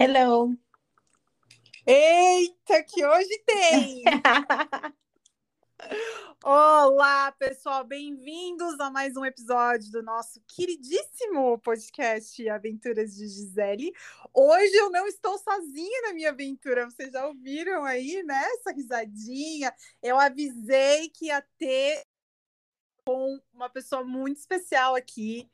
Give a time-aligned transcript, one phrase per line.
[0.00, 0.56] Hello!
[1.84, 4.04] Eita, que hoje tem!
[6.44, 13.92] Olá, pessoal, bem-vindos a mais um episódio do nosso queridíssimo podcast Aventuras de Gisele.
[14.32, 18.40] Hoje eu não estou sozinha na minha aventura, vocês já ouviram aí, né?
[18.54, 19.74] Essa risadinha.
[20.00, 22.04] Eu avisei que ia ter
[23.04, 25.50] com uma pessoa muito especial aqui.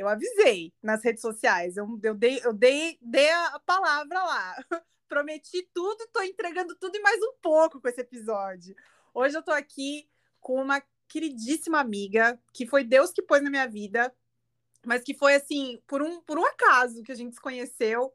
[0.00, 4.56] Eu avisei nas redes sociais, eu, eu, dei, eu dei, dei a palavra lá.
[5.06, 8.74] Prometi tudo, estou entregando tudo e mais um pouco com esse episódio.
[9.12, 10.08] Hoje eu estou aqui
[10.40, 14.10] com uma queridíssima amiga, que foi Deus que pôs na minha vida,
[14.86, 18.10] mas que foi assim, por um, por um acaso que a gente se conheceu.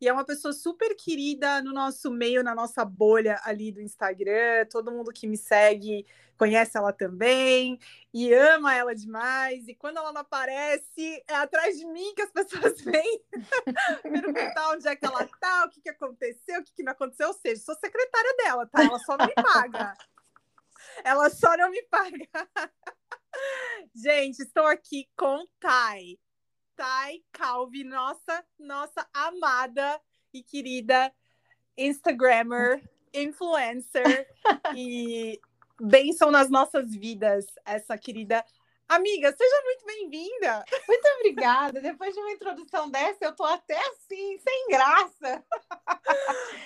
[0.00, 4.66] E é uma pessoa super querida no nosso meio, na nossa bolha ali do Instagram.
[4.70, 6.06] Todo mundo que me segue
[6.36, 7.78] conhece ela também
[8.12, 9.66] e ama ela demais.
[9.68, 13.22] E quando ela não aparece, é atrás de mim que as pessoas vêm
[14.02, 17.28] perguntar onde é que ela tá, o que, que aconteceu, o que, que não aconteceu.
[17.28, 18.84] Ou seja, sou secretária dela, tá?
[18.84, 19.94] Ela só não me paga.
[21.04, 22.28] Ela só não me paga.
[23.94, 26.18] Gente, estou aqui com Thay.
[26.76, 30.00] Thay Calvi, nossa, nossa amada
[30.32, 31.10] e querida
[31.76, 34.28] Instagrammer, influencer
[34.76, 35.40] e
[35.80, 38.44] bênção nas nossas vidas, essa querida
[38.88, 40.64] Amiga, seja muito bem-vinda.
[40.86, 41.80] Muito obrigada.
[41.80, 45.44] Depois de uma introdução dessa, eu tô até assim, sem graça.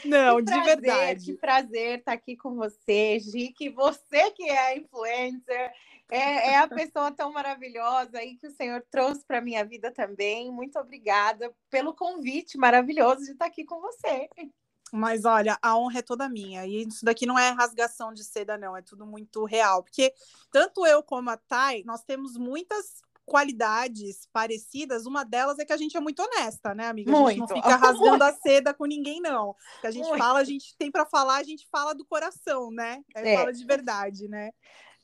[0.04, 1.24] Não, prazer, de verdade.
[1.24, 5.72] Que prazer estar aqui com você, Gi, que você que é influencer,
[6.10, 10.50] é, é a pessoa tão maravilhosa aí que o Senhor trouxe para minha vida também.
[10.50, 14.28] Muito obrigada pelo convite maravilhoso de estar aqui com você.
[14.92, 16.66] Mas olha, a honra é toda minha.
[16.66, 18.76] E isso daqui não é rasgação de seda, não.
[18.76, 19.82] É tudo muito real.
[19.82, 20.12] Porque
[20.50, 25.06] tanto eu como a Thay, nós temos muitas qualidades parecidas.
[25.06, 27.12] Uma delas é que a gente é muito honesta, né, amiga?
[27.12, 27.26] Muito.
[27.26, 29.54] A gente não fica rasgando a seda com ninguém, não.
[29.80, 30.18] que a gente muito.
[30.18, 33.00] fala, a gente tem para falar, a gente fala do coração, né?
[33.14, 33.36] É.
[33.36, 34.50] Fala de verdade, né?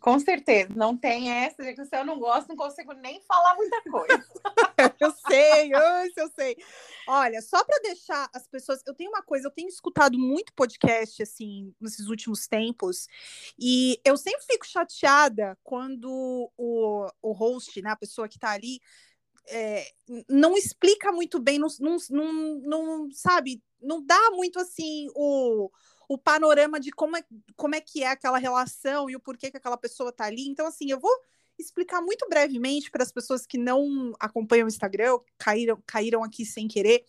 [0.00, 3.54] Com certeza, não tem essa de que se eu não gosto, não consigo nem falar
[3.56, 4.24] muita coisa.
[5.00, 5.80] eu sei, eu,
[6.16, 6.56] eu sei.
[7.08, 11.22] Olha, só para deixar as pessoas, eu tenho uma coisa, eu tenho escutado muito podcast
[11.22, 13.08] assim nesses últimos tempos,
[13.58, 18.80] e eu sempre fico chateada quando o, o host, né, a pessoa que está ali,
[19.48, 19.86] é,
[20.28, 25.70] não explica muito bem, não, não, não, não sabe, não dá muito assim o
[26.08, 27.24] o panorama de como é,
[27.56, 30.48] como é que é aquela relação e o porquê que aquela pessoa tá ali.
[30.48, 31.12] Então, assim, eu vou
[31.58, 36.68] explicar muito brevemente para as pessoas que não acompanham o Instagram, caíram, caíram aqui sem
[36.68, 37.04] querer,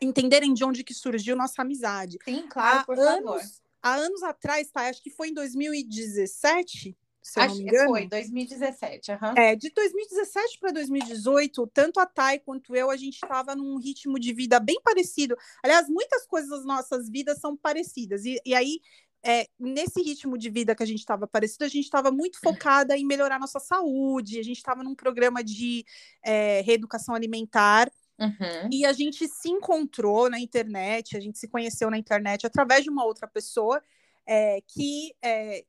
[0.00, 2.18] entenderem de onde que surgiu nossa amizade.
[2.24, 3.42] Sim, claro, há por anos, favor.
[3.82, 4.88] Há anos atrás, tá?
[4.88, 7.56] Acho que foi em 2017, se Acho.
[7.86, 9.10] Foi, 2017.
[9.10, 9.34] Uhum.
[9.36, 14.16] É, de 2017 para 2018, tanto a Thay quanto eu, a gente estava num ritmo
[14.16, 15.36] de vida bem parecido.
[15.60, 18.24] Aliás, muitas coisas das nossas vidas são parecidas.
[18.24, 18.80] E, e aí,
[19.24, 22.38] é, nesse ritmo de vida que a gente estava parecido, a gente estava muito
[22.70, 25.84] focada em melhorar nossa saúde, a gente estava num programa de
[26.24, 27.90] é, reeducação alimentar.
[28.20, 28.70] Uhum.
[28.70, 32.88] E a gente se encontrou na internet, a gente se conheceu na internet através de
[32.88, 33.82] uma outra pessoa
[34.24, 35.64] é, que é,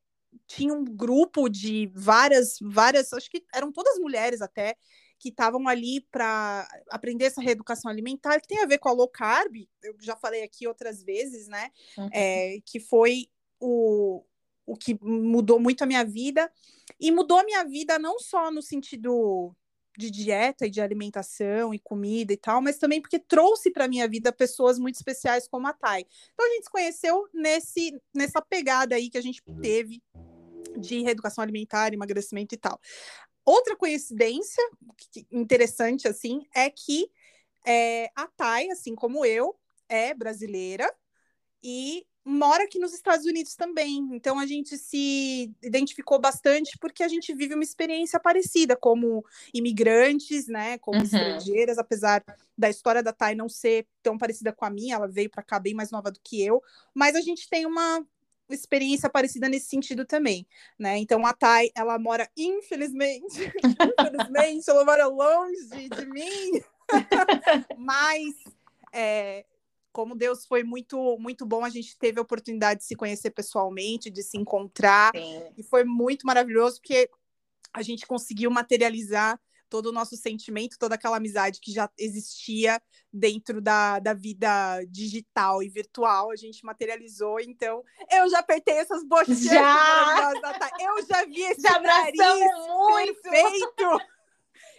[0.45, 4.75] tinha um grupo de várias, várias, acho que eram todas mulheres até,
[5.19, 9.07] que estavam ali para aprender essa reeducação alimentar, que tem a ver com a low
[9.07, 11.71] carb, eu já falei aqui outras vezes, né?
[11.97, 12.09] Uhum.
[12.13, 13.27] É, que foi
[13.59, 14.23] o,
[14.65, 16.51] o que mudou muito a minha vida,
[16.99, 19.55] e mudou a minha vida não só no sentido
[19.97, 24.07] de dieta e de alimentação e comida e tal, mas também porque trouxe para minha
[24.07, 26.05] vida pessoas muito especiais como a Thay.
[26.33, 30.01] Então a gente se conheceu nesse nessa pegada aí que a gente teve
[30.77, 32.79] de reeducação alimentar, emagrecimento e tal.
[33.45, 34.63] Outra coincidência
[35.31, 37.09] interessante assim é que
[37.65, 39.57] é, a Thay, assim como eu,
[39.89, 40.93] é brasileira
[41.63, 44.05] e mora aqui nos Estados Unidos também.
[44.11, 50.47] Então a gente se identificou bastante porque a gente vive uma experiência parecida como imigrantes,
[50.47, 51.03] né, como uhum.
[51.05, 52.21] estrangeiras, apesar
[52.57, 55.57] da história da Thay não ser tão parecida com a minha, ela veio para cá
[55.57, 56.61] bem mais nova do que eu,
[56.93, 58.05] mas a gente tem uma
[58.49, 60.47] experiência parecida nesse sentido também,
[60.77, 60.97] né?
[60.97, 66.61] Então a Thay, ela mora infelizmente, infelizmente, ela mora longe de mim,
[67.77, 68.33] mas
[68.93, 69.45] é,
[69.91, 74.09] como Deus foi muito muito bom, a gente teve a oportunidade de se conhecer pessoalmente,
[74.09, 75.43] de se encontrar, Sim.
[75.57, 77.09] e foi muito maravilhoso porque
[77.73, 82.81] a gente conseguiu materializar todo o nosso sentimento, toda aquela amizade que já existia
[83.11, 87.39] dentro da, da vida digital e virtual, a gente materializou.
[87.39, 90.31] Então, eu já apertei essas bochechas já!
[90.79, 92.17] Eu já vi esse já nariz
[92.67, 93.21] muito.
[93.21, 94.01] perfeito.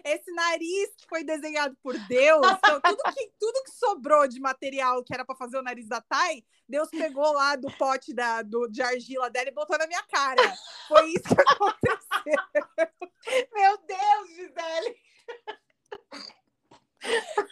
[0.04, 5.02] esse nariz que foi desenhado por Deus, então, tudo, que, tudo que sobrou de material
[5.02, 8.68] que era para fazer o nariz da Thay, Deus pegou lá do pote da, do,
[8.68, 10.54] de argila dela e botou na minha cara.
[10.86, 12.07] Foi isso que aconteceu.
[13.54, 14.96] Meu Deus, Gisele!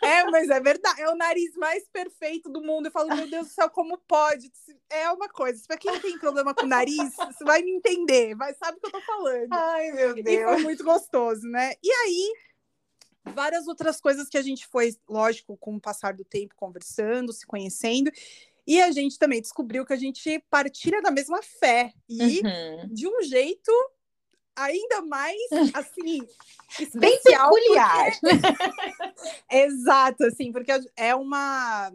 [0.03, 1.01] É, mas é verdade.
[1.01, 2.87] É o nariz mais perfeito do mundo.
[2.87, 4.51] Eu falo, meu Deus do céu, como pode?
[4.91, 5.63] É uma coisa.
[5.67, 8.87] Para quem tem problema com o nariz, você vai me entender, vai sabe o que
[8.87, 9.53] eu tô falando.
[9.53, 10.27] Ai, meu Deus.
[10.27, 11.75] E foi muito gostoso, né?
[11.83, 12.33] E aí,
[13.25, 17.47] várias outras coisas que a gente foi, lógico, com o passar do tempo, conversando, se
[17.47, 18.11] conhecendo.
[18.67, 21.93] E a gente também descobriu que a gente partilha da mesma fé.
[22.09, 22.89] E Uhum.
[22.93, 23.73] de um jeito
[24.56, 25.38] ainda mais,
[25.75, 26.26] assim,
[26.94, 28.11] Bem peculiar.
[29.50, 31.93] Exato, assim, porque é uma.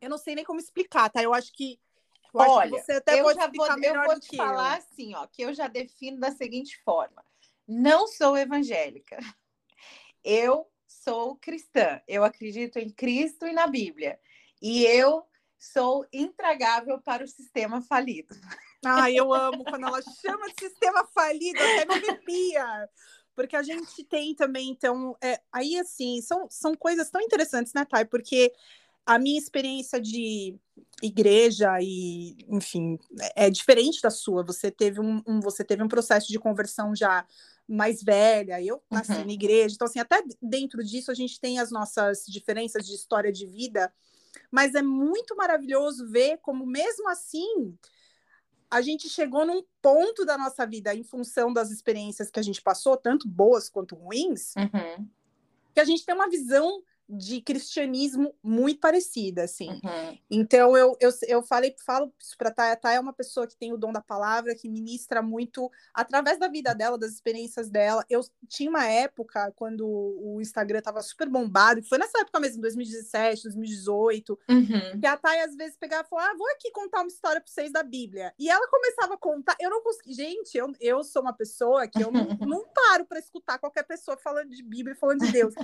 [0.00, 1.22] Eu não sei nem como explicar, tá?
[1.22, 1.80] Eu acho que.
[2.32, 4.78] Eu acho Olha, que você até eu pode já vou, eu vou te falar eu.
[4.78, 7.24] assim, ó, que eu já defino da seguinte forma:
[7.66, 9.18] não sou evangélica.
[10.22, 12.00] Eu sou cristã.
[12.06, 14.20] Eu acredito em Cristo e na Bíblia.
[14.60, 15.26] E eu
[15.58, 18.34] sou intragável para o sistema falido.
[18.84, 22.88] Ai, eu amo quando ela chama de sistema falido, até me arrepia.
[23.34, 27.84] Porque a gente tem também, então, é, aí assim, são, são coisas tão interessantes, né,
[27.84, 28.04] Thay?
[28.04, 28.52] Porque
[29.06, 30.54] a minha experiência de
[31.02, 32.98] igreja e, enfim,
[33.34, 34.42] é diferente da sua.
[34.44, 37.26] Você teve um, um- você teve um processo de conversão já
[37.68, 38.60] mais velha.
[38.62, 39.26] Eu nasci Uhum.
[39.26, 43.32] na igreja, então assim, até dentro disso a gente tem as nossas diferenças de história
[43.32, 43.92] de vida,
[44.50, 47.76] mas é muito maravilhoso ver como mesmo assim
[48.70, 52.62] a gente chegou num ponto da nossa vida em função das experiências que a gente
[52.62, 55.08] passou, tanto boas quanto ruins, Uhum,
[55.74, 59.70] que a gente tem uma visão de cristianismo muito parecida, assim.
[59.84, 60.18] uhum.
[60.30, 63.56] Então eu, eu, eu falei, falo isso para Thay, a Thay é uma pessoa que
[63.56, 68.04] tem o dom da palavra, que ministra muito através da vida dela, das experiências dela.
[68.08, 72.60] Eu tinha uma época quando o Instagram estava super bombado, que foi nessa época mesmo,
[72.62, 75.00] 2017, 2018, Uhum.
[75.00, 77.50] que a Thay às vezes pegava e falava: ah, vou aqui contar uma história para
[77.50, 78.32] vocês da Bíblia.
[78.38, 79.56] E ela começava a contar.
[79.60, 80.12] Eu não consegui.
[80.12, 84.16] Gente, eu, eu sou uma pessoa que eu não, não paro para escutar qualquer pessoa
[84.16, 85.54] falando de Bíblia e falando de Deus.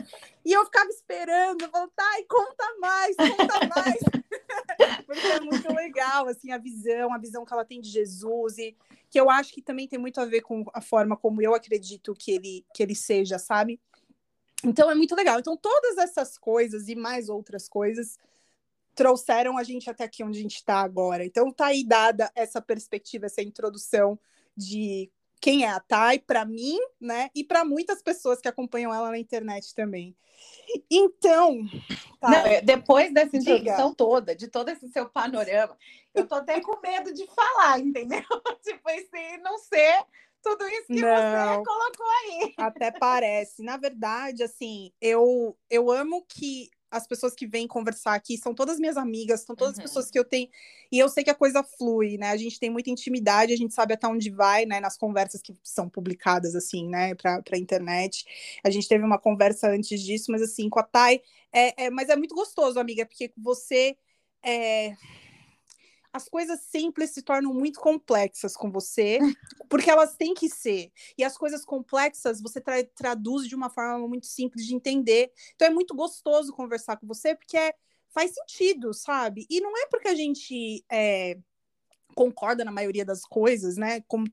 [0.45, 3.99] E eu ficava esperando, eu falava, Thay, conta mais, conta mais.
[5.07, 8.77] Porque é muito legal, assim, a visão, a visão que ela tem de Jesus, e
[9.09, 12.15] que eu acho que também tem muito a ver com a forma como eu acredito
[12.15, 13.81] que ele, que ele seja, sabe?
[14.65, 15.39] Então é muito legal.
[15.39, 18.19] Então, todas essas coisas e mais outras coisas
[18.95, 21.25] trouxeram a gente até aqui onde a gente está agora.
[21.25, 24.19] Então, tá aí dada essa perspectiva, essa introdução
[24.57, 25.11] de
[25.41, 27.31] quem é a Thay para mim, né?
[27.35, 30.17] E para muitas pessoas que acompanham ela na internet também.
[30.91, 31.61] Então,
[32.21, 32.31] tá.
[32.31, 33.53] Não, eu- depois dessa Diga.
[33.53, 35.77] introdução toda, de todo esse seu panorama,
[36.15, 38.21] eu tô até com medo de falar, entendeu?
[38.63, 40.05] tipo, esse não ser
[40.43, 41.09] tudo isso que Não.
[41.11, 42.55] você colocou aí.
[42.59, 43.63] Até parece.
[43.63, 48.79] Na verdade, assim, eu, eu amo que as pessoas que vêm conversar aqui são todas
[48.79, 49.83] minhas amigas, são todas Uhum.
[49.85, 50.49] as pessoas que eu tenho.
[50.91, 52.31] E eu sei que a coisa flui, né?
[52.31, 54.81] A gente tem muita intimidade, a gente sabe até onde vai, né?
[54.81, 57.15] Nas conversas que são publicadas, assim, né?
[57.15, 58.25] Pra, pra internet.
[58.65, 61.23] A gente teve uma conversa antes disso, mas assim, com a Thay.
[61.53, 63.97] É, é, mas é muito gostoso, amiga, porque você.
[64.43, 64.97] é,
[66.17, 69.19] as coisas simples se tornam muito complexas com você,
[69.69, 70.91] porque elas têm que ser.
[71.17, 75.31] E as coisas complexas você tra traduz de uma forma muito simples de entender.
[75.55, 77.75] Então é muito gostoso conversar com você, porque é-
[78.09, 79.47] faz sentido, sabe?
[79.51, 81.39] E não é porque a gente é,
[82.15, 84.01] concorda na maioria das coisas, né?
[84.09, 84.27] Como,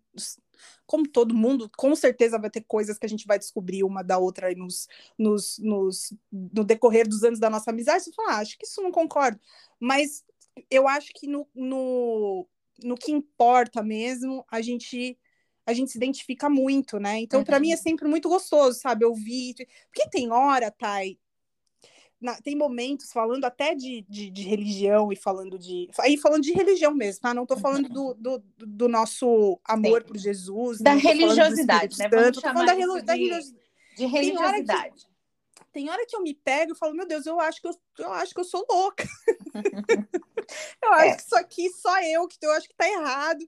[0.86, 4.18] como todo mundo, com certeza vai ter coisas que a gente vai descobrir uma da
[4.18, 4.88] outra nos,
[5.20, 8.06] nos, nos, no decorrer dos anos da nossa amizade.
[8.06, 9.38] Você fala, ah, acho que isso não concordo.
[9.82, 10.24] Mas
[10.70, 12.48] eu acho que no, no,
[12.84, 15.18] no que importa mesmo, a gente
[15.66, 17.20] a gente se identifica muito, né?
[17.20, 19.06] Então, para mim é sempre muito gostoso, sabe?
[19.06, 19.56] Ouvir.
[19.88, 21.18] Porque tem hora, Thay,
[22.20, 25.90] na- tem momentos falando até de, de, de religião e falando de.
[26.00, 27.34] Aí falando de religião mesmo, tá?
[27.34, 30.08] Não tô falando do, do, do nosso amor Sim.
[30.08, 30.80] por Jesus.
[30.82, 32.10] Da religiosidade, né?
[32.10, 33.64] Vamos Santo, chamar da relo- da de- religiosidade.
[33.96, 35.08] De religiosidade.
[35.74, 38.14] Tem hora que eu me pego e falo, meu Deus, eu acho que eu, eu
[38.14, 39.04] acho que eu sou louca.
[40.84, 41.16] eu acho É.
[41.16, 43.44] que isso aqui só eu, que eu acho que tá errado.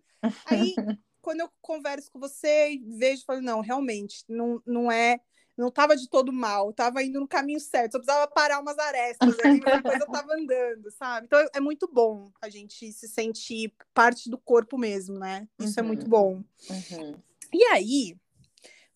[0.45, 0.73] Aí,
[1.21, 5.19] quando eu converso com você e vejo, falo, não, realmente, não, não é.
[5.57, 9.39] Não estava de todo mal, estava indo no caminho certo, só precisava parar umas arestas
[9.39, 11.27] ali, mas a coisa estava andando, sabe?
[11.27, 15.47] Então é muito bom a gente se sentir parte do corpo mesmo, né?
[15.57, 15.87] Isso é Uhum.
[15.87, 16.43] muito bom.
[16.69, 17.15] Uhum.
[17.53, 18.17] E aí,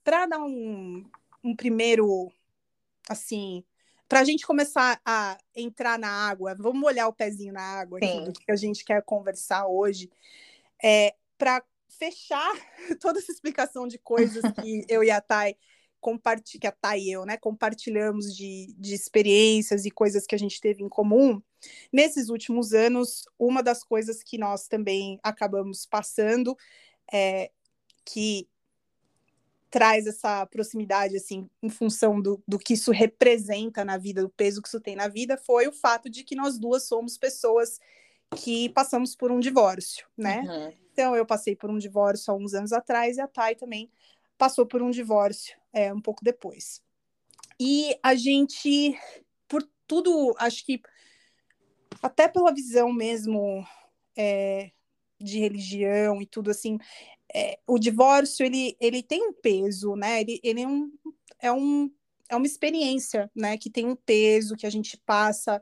[0.03, 1.09] para dar um,
[1.41, 2.29] um primeiro,
[3.09, 3.63] assim,
[4.07, 8.25] para a gente começar a entrar na água, vamos molhar o pezinho na água aqui
[8.25, 10.09] do que a gente quer conversar hoje,
[10.81, 12.51] é, para fechar
[13.01, 15.57] toda essa explicação de coisas que eu e a Thay
[15.99, 20.39] compartilha, que a Thay e eu, né, compartilhamos de, de experiências e coisas que a
[20.39, 21.41] gente teve em comum,
[21.91, 26.57] nesses últimos anos, uma das coisas que nós também acabamos passando
[27.11, 27.51] é
[28.05, 28.47] que
[29.69, 34.61] traz essa proximidade, assim, em função do, do que isso representa na vida, do peso
[34.61, 37.79] que isso tem na vida, foi o fato de que nós duas somos pessoas
[38.35, 40.41] que passamos por um divórcio, né?
[40.41, 40.73] Uhum.
[40.91, 43.89] Então, eu passei por um divórcio há uns anos atrás e a Thay também
[44.37, 46.81] passou por um divórcio é, um pouco depois.
[47.59, 48.97] E a gente,
[49.47, 50.81] por tudo, acho que
[52.01, 53.65] até pela visão mesmo
[54.17, 54.71] é,
[55.19, 56.77] de religião e tudo assim,
[57.33, 60.21] é, o divórcio ele, ele tem um peso, né?
[60.21, 60.91] Ele, ele é, um,
[61.39, 61.91] é, um,
[62.29, 63.57] é uma experiência, né?
[63.57, 65.61] Que tem um peso que a gente passa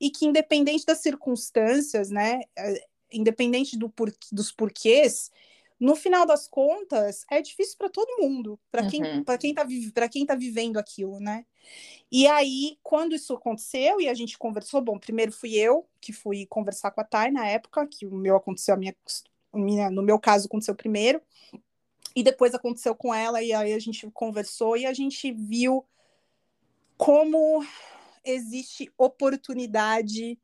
[0.00, 2.40] e que independente das circunstâncias, né?
[2.56, 5.30] É, independente do por, dos porquês,
[5.78, 9.24] no final das contas é difícil para todo mundo, para quem uhum.
[9.24, 11.46] para quem está para quem tá vivendo aquilo, né?
[12.10, 16.46] E aí quando isso aconteceu e a gente conversou, bom, primeiro fui eu que fui
[16.46, 18.94] conversar com a Thay na época que o meu aconteceu a minha
[19.54, 21.20] no meu caso aconteceu primeiro,
[22.14, 25.84] e depois aconteceu com ela, e aí a gente conversou e a gente viu
[26.96, 27.64] como
[28.24, 30.38] existe oportunidade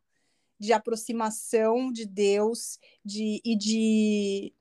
[0.58, 4.52] de aproximação de Deus de, e de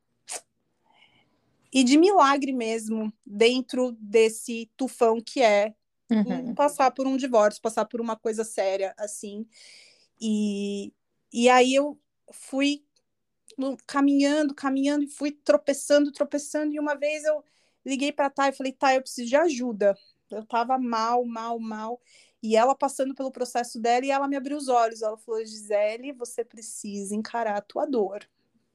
[1.72, 5.76] e de milagre mesmo dentro desse tufão que é
[6.10, 6.56] uhum.
[6.56, 9.46] passar por um divórcio, passar por uma coisa séria assim.
[10.20, 10.92] E,
[11.32, 12.00] e aí eu
[12.32, 12.84] fui
[13.86, 16.74] caminhando, caminhando, e fui tropeçando, tropeçando.
[16.74, 17.44] E uma vez eu
[17.86, 19.98] liguei para Thay e falei: Thay, eu preciso de ajuda.
[20.30, 22.02] Eu tava mal, mal, mal.
[22.42, 25.02] E ela passando pelo processo dela e ela me abriu os olhos.
[25.02, 28.28] Ela falou: Gisele, você precisa encarar a tua dor.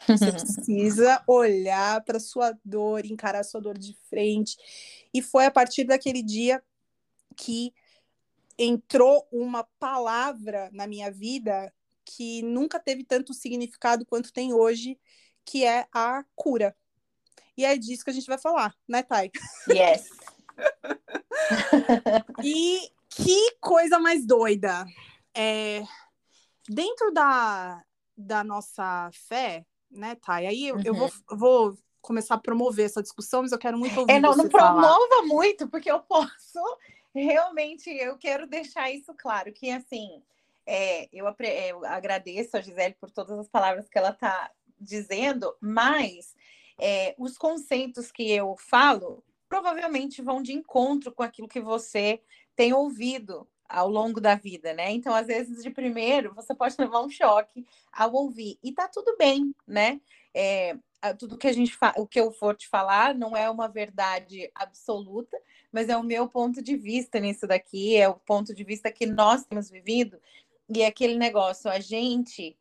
[0.06, 4.56] Você precisa olhar para sua dor, encarar a sua dor de frente.
[5.12, 6.62] E foi a partir daquele dia
[7.36, 7.72] que
[8.58, 11.72] entrou uma palavra na minha vida
[12.04, 14.98] que nunca teve tanto significado quanto tem hoje,
[15.44, 16.76] que é a cura.
[17.56, 19.30] E é disso que a gente vai falar, né, Thay?
[19.68, 20.08] Yes.
[22.42, 24.84] e que coisa mais doida.
[25.34, 25.84] É,
[26.68, 27.82] dentro da,
[28.16, 30.46] da nossa fé, né, Thay?
[30.46, 30.82] Aí eu, uhum.
[30.84, 31.36] eu vou, uhum.
[31.38, 35.22] vou começar a promover essa discussão, mas eu quero muito ouvir é, não, não promova
[35.22, 36.60] muito, porque eu posso
[37.14, 40.20] realmente, eu quero deixar isso claro, que assim,
[40.66, 45.54] é, eu, é, eu, agradeço a Gisele por todas as palavras que ela está dizendo,
[45.60, 46.34] mas
[46.78, 52.20] é, os conceitos que eu falo provavelmente vão de encontro com aquilo que você
[52.56, 54.90] tem ouvido ao longo da vida, né?
[54.90, 58.58] Então, às vezes, de primeiro, você pode levar um choque ao ouvir.
[58.62, 60.00] E tá tudo bem, né?
[60.34, 60.76] É,
[61.18, 65.36] tudo que a gente o que eu for te falar não é uma verdade absoluta,
[65.70, 69.04] mas é o meu ponto de vista nisso daqui, é o ponto de vista que
[69.04, 70.18] nós temos vivido
[70.68, 72.56] e é aquele negócio, a gente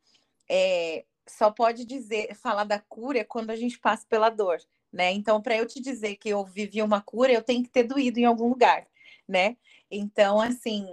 [0.50, 4.58] é, só pode dizer, falar da cura quando a gente passa pela dor,
[4.92, 5.12] né?
[5.12, 8.20] Então, para eu te dizer que eu vivi uma cura, eu tenho que ter doído
[8.20, 8.86] em algum lugar,
[9.28, 9.58] né?
[9.90, 10.86] Então, assim,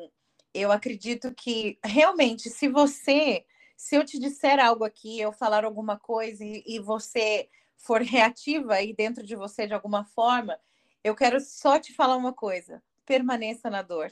[0.54, 3.44] eu acredito que realmente, se você,
[3.76, 8.74] se eu te disser algo aqui, eu falar alguma coisa e, e você for reativa
[8.74, 10.58] aí dentro de você de alguma forma,
[11.02, 14.10] eu quero só te falar uma coisa: permaneça na dor,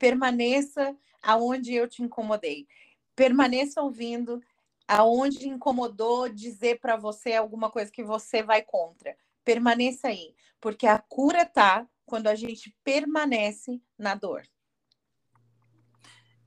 [0.00, 2.66] permaneça aonde eu te incomodei.
[3.14, 4.42] Permaneça ouvindo
[4.88, 9.14] aonde incomodou dizer para você alguma coisa que você vai contra.
[9.44, 14.42] Permaneça aí, porque a cura tá quando a gente permanece na dor.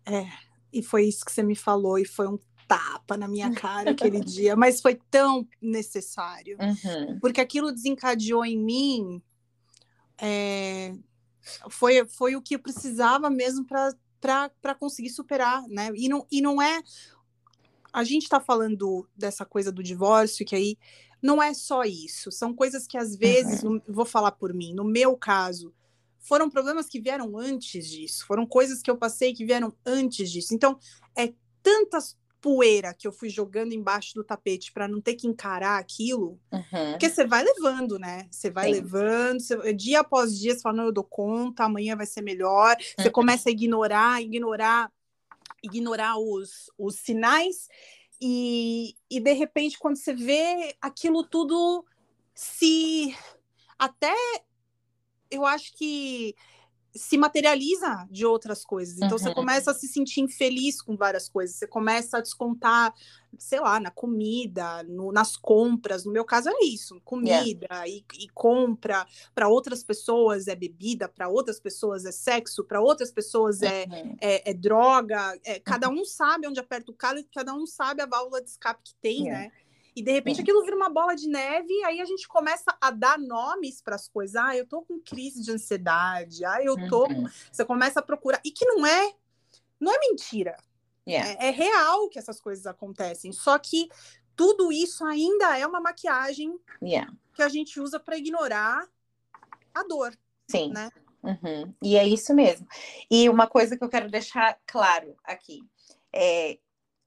[0.06, 0.28] É,
[0.74, 4.20] e foi isso que você me falou e foi um tapa na minha cara aquele
[4.20, 7.20] dia, mas foi tão necessário, uhum.
[7.20, 9.24] porque aquilo desencadeou em mim
[10.18, 10.94] é,
[11.70, 15.90] foi, foi o que eu precisava mesmo para conseguir superar, né?
[15.96, 16.82] E não, e não é.
[17.92, 20.78] A gente está falando dessa coisa do divórcio, que aí
[21.22, 22.32] não é só isso.
[22.32, 23.82] São coisas que às vezes, uhum.
[23.88, 25.74] vou falar por mim, no meu caso,
[26.20, 30.56] foram problemas que vieram antes disso, foram coisas que eu passei que vieram antes disso.
[30.56, 30.80] Então,
[31.16, 35.80] é tantas poeira que eu fui jogando embaixo do tapete para não ter que encarar
[35.80, 36.92] aquilo, uhum.
[36.92, 38.28] porque você vai levando, né?
[38.30, 38.82] Você vai Sim.
[38.82, 42.76] levando, você, dia após dia, você fala, não, eu dou conta, amanhã vai ser melhor.
[42.98, 43.14] Você uhum.
[43.14, 44.92] começa a ignorar, ignorar,
[45.64, 47.70] ignorar os, os sinais,
[48.22, 51.86] e, e de repente, quando você vê aquilo tudo
[52.34, 53.16] se.
[53.80, 54.14] Até
[55.32, 56.36] eu acho que
[56.96, 58.98] se materializa de outras coisas.
[58.98, 59.18] Então uhum.
[59.18, 61.56] você começa a se sentir infeliz com várias coisas.
[61.56, 62.94] Você começa a descontar,
[63.38, 66.06] sei lá, na comida, no, nas compras.
[66.06, 67.88] No meu caso é isso, comida yeah.
[67.88, 69.08] e, e, compra.
[69.34, 74.16] Para outras pessoas é bebida, para outras pessoas é sexo, para outras pessoas é, uhum.
[74.22, 75.40] é, é, droga.
[75.44, 76.02] É, cada uhum.
[76.02, 79.24] um sabe onde aperta o calo, cada um sabe a válvula de escape que tem,
[79.24, 79.40] yeah.
[79.46, 79.52] né?
[79.96, 82.92] E de repente aquilo vira uma bola de neve, e aí a gente começa a
[82.92, 84.36] dar nomes para as coisas.
[84.36, 86.44] Ah, eu tô com crise de ansiedade.
[86.46, 87.08] Ah, eu tô.
[87.08, 87.30] Uhum.
[87.52, 88.42] Você começa a procurar.
[88.44, 89.14] E que não é.
[89.80, 90.56] Não é mentira.
[91.08, 91.44] Yeah.
[91.44, 93.32] É, é real que essas coisas acontecem.
[93.32, 93.90] Só que
[94.36, 97.12] tudo isso ainda é uma maquiagem yeah.
[97.34, 98.88] que a gente usa para ignorar
[99.74, 100.18] a dor.
[100.48, 100.72] Sim.
[100.72, 100.90] Né?
[101.24, 101.74] Uhum.
[101.82, 102.68] E é isso mesmo.
[103.10, 105.62] E uma coisa que eu quero deixar claro aqui
[106.12, 106.60] é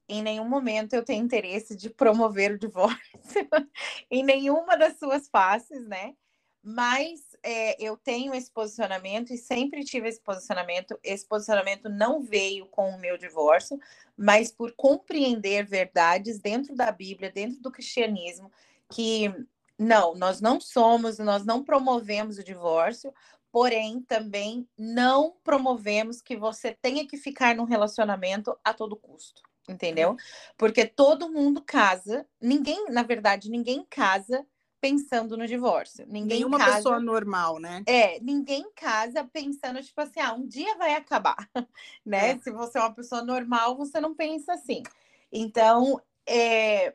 [0.08, 3.00] em nenhum momento eu tenho interesse de promover o divórcio
[4.10, 6.14] em nenhuma das suas faces, né?
[6.62, 10.98] Mas é, eu tenho esse posicionamento e sempre tive esse posicionamento.
[11.02, 13.78] Esse posicionamento não veio com o meu divórcio,
[14.16, 18.50] mas por compreender verdades dentro da Bíblia, dentro do cristianismo,
[18.92, 19.32] que
[19.78, 23.14] não, nós não somos, nós não promovemos o divórcio,
[23.52, 30.16] porém também não promovemos que você tenha que ficar num relacionamento a todo custo entendeu?
[30.56, 34.46] Porque todo mundo casa, ninguém, na verdade, ninguém casa
[34.80, 36.06] pensando no divórcio.
[36.06, 37.82] Ninguém Nenhuma casa, pessoa normal, né?
[37.86, 41.36] É, ninguém casa pensando, tipo assim, ah, um dia vai acabar,
[42.04, 42.32] né?
[42.32, 42.38] É.
[42.38, 44.82] Se você é uma pessoa normal, você não pensa assim.
[45.32, 46.94] Então, é,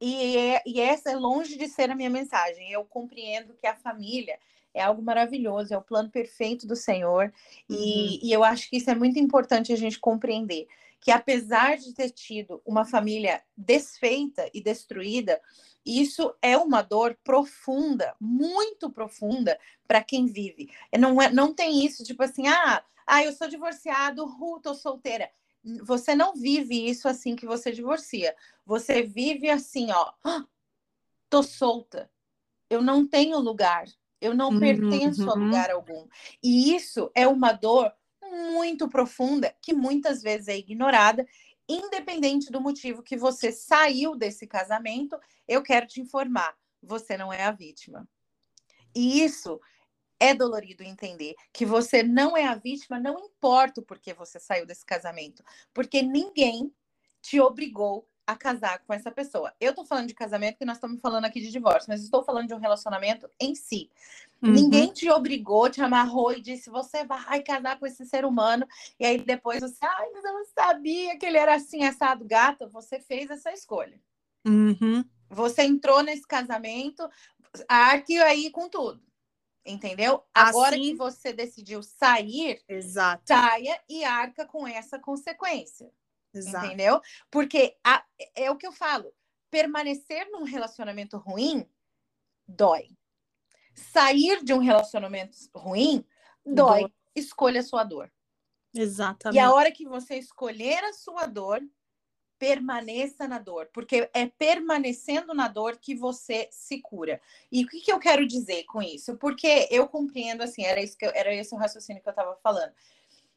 [0.00, 2.70] e, é, e essa é longe de ser a minha mensagem.
[2.70, 4.38] Eu compreendo que a família
[4.72, 7.32] é algo maravilhoso, é o plano perfeito do Senhor,
[7.68, 7.76] uhum.
[7.76, 10.68] e, e eu acho que isso é muito importante a gente compreender
[11.00, 15.40] que apesar de ter tido uma família desfeita e destruída,
[15.84, 20.68] isso é uma dor profunda, muito profunda para quem vive.
[20.98, 25.30] Não, é, não tem isso, tipo assim, ah, ah eu sou divorciado, uh, tô solteira.
[25.82, 28.34] Você não vive isso assim que você divorcia.
[28.64, 30.44] Você vive assim, ó, ah,
[31.28, 32.10] tô solta.
[32.68, 33.86] Eu não tenho lugar.
[34.20, 35.44] Eu não uhum, pertenço a uhum.
[35.46, 36.06] lugar algum.
[36.42, 37.92] E isso é uma dor
[38.30, 41.26] muito profunda que muitas vezes é ignorada,
[41.68, 47.42] independente do motivo que você saiu desse casamento, eu quero te informar, você não é
[47.42, 48.08] a vítima.
[48.94, 49.60] E isso
[50.18, 54.64] é dolorido entender que você não é a vítima, não importa o porquê você saiu
[54.64, 56.72] desse casamento, porque ninguém
[57.20, 59.54] te obrigou a casar com essa pessoa.
[59.60, 62.48] Eu tô falando de casamento, que nós estamos falando aqui de divórcio, mas estou falando
[62.48, 63.90] de um relacionamento em si.
[64.42, 64.52] Uhum.
[64.52, 68.66] Ninguém te obrigou, te amarrou e disse você vai casar com esse ser humano.
[69.00, 72.68] E aí depois você, ai, mas eu não sabia que ele era assim, assado gato.
[72.70, 74.00] Você fez essa escolha.
[74.46, 75.04] Uhum.
[75.30, 77.08] Você entrou nesse casamento,
[77.68, 79.02] arque aí com tudo.
[79.64, 80.22] Entendeu?
[80.32, 80.82] Agora assim...
[80.82, 83.24] que você decidiu sair, Exato.
[83.26, 85.90] saia e arca com essa consequência.
[86.32, 86.66] Exato.
[86.66, 87.00] Entendeu?
[87.30, 89.12] Porque a, é o que eu falo:
[89.50, 91.68] permanecer num relacionamento ruim
[92.46, 92.95] dói.
[93.76, 96.04] Sair de um relacionamento ruim
[96.44, 96.82] dói.
[96.82, 96.92] dói.
[97.14, 98.10] Escolha a sua dor.
[98.74, 99.36] Exatamente.
[99.36, 101.62] E a hora que você escolher a sua dor,
[102.38, 107.20] permaneça na dor, porque é permanecendo na dor que você se cura.
[107.50, 109.16] E o que, que eu quero dizer com isso?
[109.16, 112.36] Porque eu compreendo assim, era isso que eu, era esse o raciocínio que eu estava
[112.42, 112.72] falando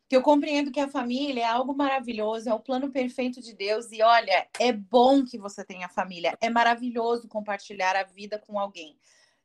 [0.09, 3.91] que eu compreendo que a família é algo maravilhoso, é o plano perfeito de Deus.
[3.91, 8.97] E olha, é bom que você tenha família, é maravilhoso compartilhar a vida com alguém.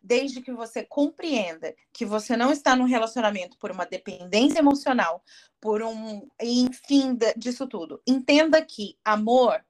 [0.06, 5.24] Desde que você compreenda que você não está num relacionamento por uma dependência emocional,
[5.58, 6.28] por um.
[6.38, 8.02] enfim, disso tudo.
[8.06, 9.64] Entenda que amor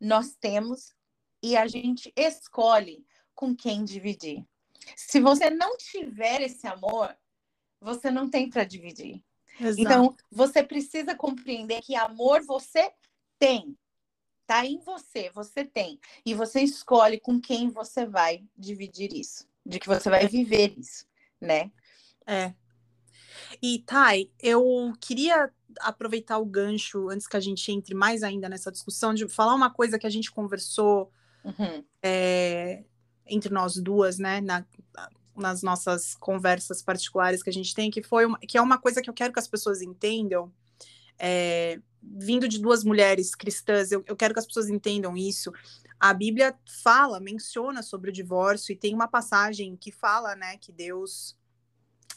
[0.00, 0.94] nós temos
[1.42, 4.46] e a gente escolhe com quem dividir.
[4.96, 7.16] Se você não tiver esse amor,
[7.80, 9.22] você não tem para dividir.
[9.60, 9.80] Exato.
[9.80, 12.92] Então, você precisa compreender que amor você
[13.38, 13.76] tem.
[14.46, 15.98] Tá em você, você tem.
[16.24, 21.06] E você escolhe com quem você vai dividir isso, de que você vai viver isso,
[21.40, 21.70] né?
[22.26, 22.54] É.
[23.60, 28.70] E, Thay, eu queria aproveitar o gancho antes que a gente entre mais ainda nessa
[28.70, 31.10] discussão, de falar uma coisa que a gente conversou
[31.44, 31.84] uhum.
[32.02, 32.84] é,
[33.26, 34.64] entre nós duas, né, na,
[35.36, 39.00] nas nossas conversas particulares que a gente tem, que foi uma, que é uma coisa
[39.00, 40.52] que eu quero que as pessoas entendam.
[41.18, 45.52] É, vindo de duas mulheres cristãs, eu, eu quero que as pessoas entendam isso.
[46.02, 50.72] A Bíblia fala, menciona sobre o divórcio, e tem uma passagem que fala, né, que
[50.72, 51.38] Deus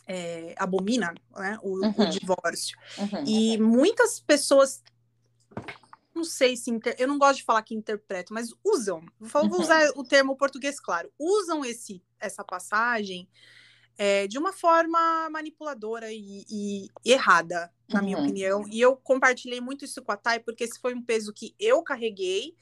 [0.08, 1.93] é, abomina né, o, uhum.
[1.95, 2.76] o divórcio.
[2.98, 3.24] Uhum.
[3.28, 4.82] E muitas pessoas
[6.15, 6.95] não sei se inter...
[6.98, 9.06] eu não gosto de falar que interpretam, mas usam.
[9.19, 9.62] Vou, uhum.
[9.62, 11.12] usar o termo português claro.
[11.19, 13.30] Usam esse essa passagem
[14.00, 18.06] é, de uma forma manipuladora e, e errada, na uhum.
[18.06, 18.65] minha opinião.
[18.67, 21.84] E eu compartilhei muito isso com a Thay, porque esse foi um peso que eu
[21.84, 22.56] carreguei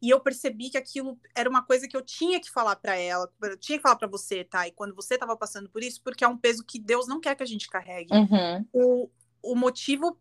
[0.00, 3.30] e eu percebi que aquilo era uma coisa que eu tinha que falar para ela,
[3.42, 6.28] eu tinha que falar para você, Thay, quando você estava passando por isso, porque é
[6.28, 8.12] um peso que Deus não quer que a gente carregue.
[8.12, 8.66] Uhum.
[8.72, 9.10] O,
[9.42, 10.18] o motivo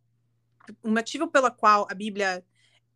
[0.81, 2.43] o motivo pela qual a Bíblia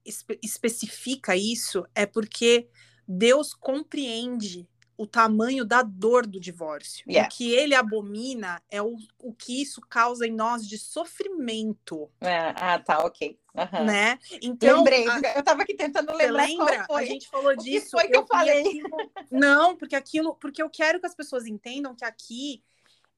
[0.05, 2.67] espe especifica isso é porque
[3.07, 4.67] Deus compreende
[4.99, 7.05] o tamanho da dor do divórcio.
[7.09, 7.25] Yeah.
[7.25, 12.11] O que ele abomina é o, o que isso causa em nós de sofrimento.
[12.19, 13.39] É, ah, tá, ok.
[13.55, 13.85] Uhum.
[13.85, 14.19] Né?
[14.41, 15.35] Então, Lembrei, a...
[15.35, 16.45] eu estava aqui tentando lembrar.
[16.45, 16.85] lembra?
[16.89, 17.91] A gente falou disso.
[17.91, 18.59] Foi que eu, eu falei?
[18.59, 19.11] Aquilo...
[19.31, 22.61] Não, porque aquilo, porque eu quero que as pessoas entendam que aqui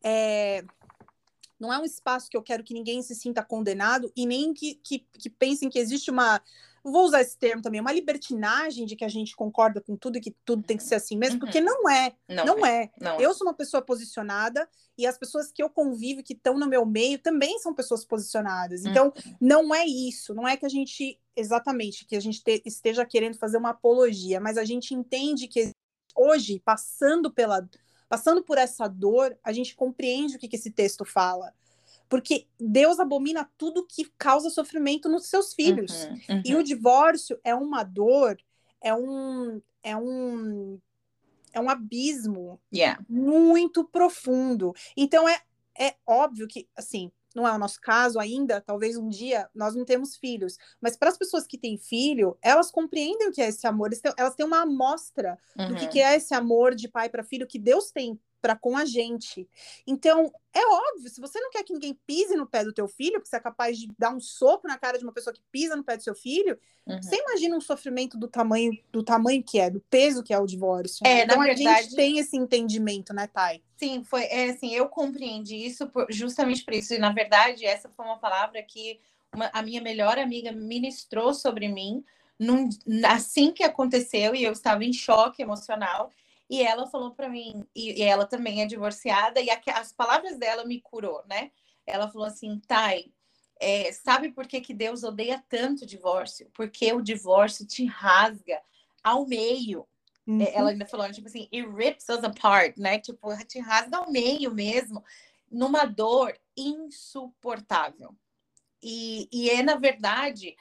[0.04, 0.64] é,
[1.60, 4.76] não é um espaço que eu quero que ninguém se sinta condenado e nem que,
[4.76, 6.40] que, que pensem que existe uma
[6.84, 10.22] vou usar esse termo também, uma libertinagem de que a gente concorda com tudo e
[10.22, 11.40] que tudo tem que ser assim mesmo, uhum.
[11.40, 12.14] porque não é.
[12.28, 12.84] Não, não é.
[12.84, 12.92] é.
[13.00, 13.34] Não eu é.
[13.34, 14.68] sou uma pessoa posicionada
[14.98, 18.86] e as pessoas que eu convivo, que estão no meu meio, também são pessoas posicionadas.
[18.86, 19.36] Então, uhum.
[19.40, 20.34] não é isso.
[20.34, 24.40] Não é que a gente, exatamente, que a gente te, esteja querendo fazer uma apologia,
[24.40, 25.72] mas a gente entende que
[26.16, 27.68] hoje, passando pela.
[28.08, 31.54] Passando por essa dor, a gente compreende o que, que esse texto fala.
[32.12, 36.04] Porque Deus abomina tudo que causa sofrimento nos seus filhos.
[36.04, 36.44] Uhum, uhum.
[36.44, 38.38] E o divórcio é uma dor,
[38.82, 40.78] é um é um
[41.54, 43.02] é um abismo yeah.
[43.08, 44.74] muito profundo.
[44.98, 45.40] Então é
[45.80, 49.86] é óbvio que assim, não é o nosso caso ainda, talvez um dia nós não
[49.86, 53.66] temos filhos, mas para as pessoas que têm filho, elas compreendem o que é esse
[53.66, 55.70] amor, elas têm uma amostra uhum.
[55.70, 58.76] do que, que é esse amor de pai para filho que Deus tem para com
[58.76, 59.48] a gente.
[59.86, 63.14] Então, é óbvio, se você não quer que ninguém pise no pé do teu filho,
[63.14, 65.76] porque você é capaz de dar um soco na cara de uma pessoa que pisa
[65.76, 67.02] no pé do seu filho, uhum.
[67.02, 70.46] você imagina um sofrimento do tamanho do tamanho que é, do peso que é o
[70.46, 71.06] divórcio.
[71.06, 71.84] É, então a verdade...
[71.84, 73.62] gente tem esse entendimento, né, Thay?
[73.78, 76.94] Sim, foi é, assim, eu compreendi isso por, justamente por isso.
[76.94, 79.00] E na verdade, essa foi uma palavra que
[79.34, 82.04] uma, a minha melhor amiga ministrou sobre mim
[82.42, 82.70] num,
[83.06, 86.12] assim que aconteceu e eu estava em choque emocional.
[86.52, 90.38] E ela falou para mim, e, e, ela também é divorciada, e a, as palavras
[90.38, 91.50] dela me curou, né?
[91.88, 93.14] Ela falou assim, Thay,
[93.58, 96.52] é, sabe por que, que Deus odeia tanto o divórcio?
[96.54, 98.62] Porque o divórcio te rasga
[99.02, 99.88] ao meio.
[100.28, 100.42] É, uhum.
[100.42, 103.00] Ela ainda falou, tipo assim, it rips us apart, né?
[103.00, 105.02] Tipo, te rasga ao meio mesmo,
[105.50, 108.14] numa dor insuportável.
[108.84, 110.58] E, e é, na verdade,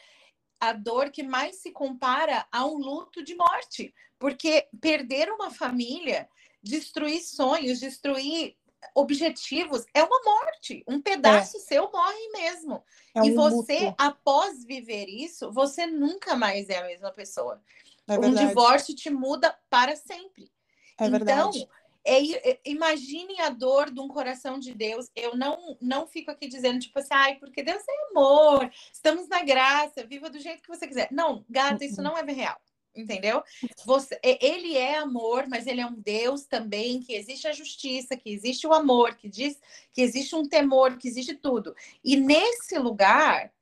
[0.60, 6.28] a dor que mais se compara a um luto de morte, porque perder uma família,
[6.62, 8.56] destruir sonhos, destruir
[8.94, 10.84] objetivos é uma morte.
[10.86, 11.60] Um pedaço é.
[11.60, 12.82] seu morre mesmo.
[13.14, 13.94] É e você, luto.
[13.98, 17.62] após viver isso, você nunca mais é a mesma pessoa.
[18.06, 20.50] É um divórcio te muda para sempre.
[20.98, 21.68] É então, verdade.
[22.04, 25.06] É, é, imaginem a dor de um coração de Deus.
[25.14, 29.42] Eu não não fico aqui dizendo, tipo assim, ai, porque Deus é amor, estamos na
[29.42, 31.08] graça, viva do jeito que você quiser.
[31.10, 32.04] Não, gata, isso uhum.
[32.04, 32.60] não é real.
[32.94, 33.42] Entendeu?
[33.86, 38.30] Você, ele é amor, mas ele é um Deus também, que existe a justiça, que
[38.30, 39.60] existe o amor, que diz
[39.92, 41.74] que existe um temor, que existe tudo.
[42.02, 43.52] E nesse lugar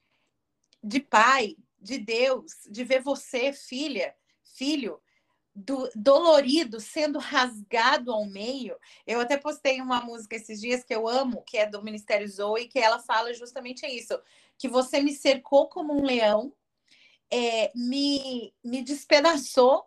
[0.82, 5.00] de pai, de Deus, de ver você, filha, filho,
[5.58, 8.76] do, dolorido, sendo rasgado ao meio.
[9.06, 12.68] Eu até postei uma música esses dias que eu amo, que é do Ministério Zoe,
[12.68, 14.18] que ela fala justamente isso:
[14.56, 16.52] que você me cercou como um leão,
[17.30, 19.84] é, me, me despedaçou,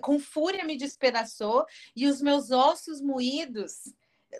[0.00, 3.94] com fúria me despedaçou, e os meus ossos moídos,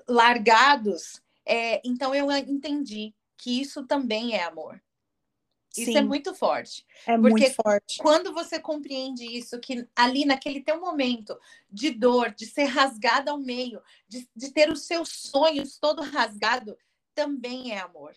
[0.09, 1.23] largados.
[1.47, 4.83] É, então eu entendi que isso também é amor.
[5.77, 5.99] Isso é Sim.
[5.99, 6.87] é muito forte.
[7.07, 7.99] É porque muito forte.
[7.99, 13.39] Quando você compreende isso, que ali naquele teu momento de dor, de ser rasgada ao
[13.39, 16.79] meio, de, de ter os seus sonhos todo rasgado,
[17.15, 18.15] também é amor.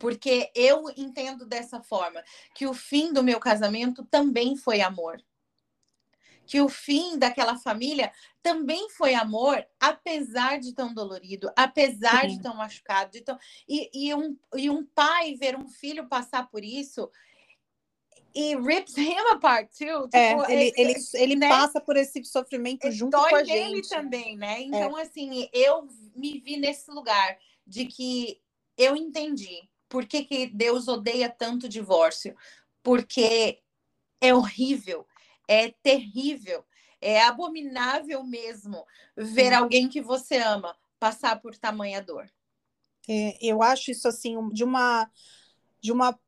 [0.00, 2.22] Porque eu entendo dessa forma
[2.54, 5.22] que o fim do meu casamento também foi amor
[6.48, 8.10] que o fim daquela família
[8.42, 12.28] também foi amor, apesar de tão dolorido, apesar Sim.
[12.28, 13.38] de tão machucado, de tão...
[13.68, 17.10] E, e, um, e um pai ver um filho passar por isso
[18.34, 20.08] e rips him apart too.
[20.10, 21.48] É, tipo, é, ele, ele, ele né?
[21.50, 23.88] passa por esse sofrimento junto com a gente.
[23.88, 24.62] Dói também, né?
[24.62, 25.02] Então, é.
[25.02, 28.40] assim, eu me vi nesse lugar de que
[28.76, 32.34] eu entendi por que, que Deus odeia tanto divórcio.
[32.82, 33.58] Porque
[34.20, 35.06] é horrível
[35.48, 36.64] é terrível,
[37.00, 38.84] é abominável mesmo
[39.16, 42.30] ver alguém que você ama passar por tamanha dor.
[43.08, 45.10] É, eu acho isso assim de uma
[45.80, 46.18] de uma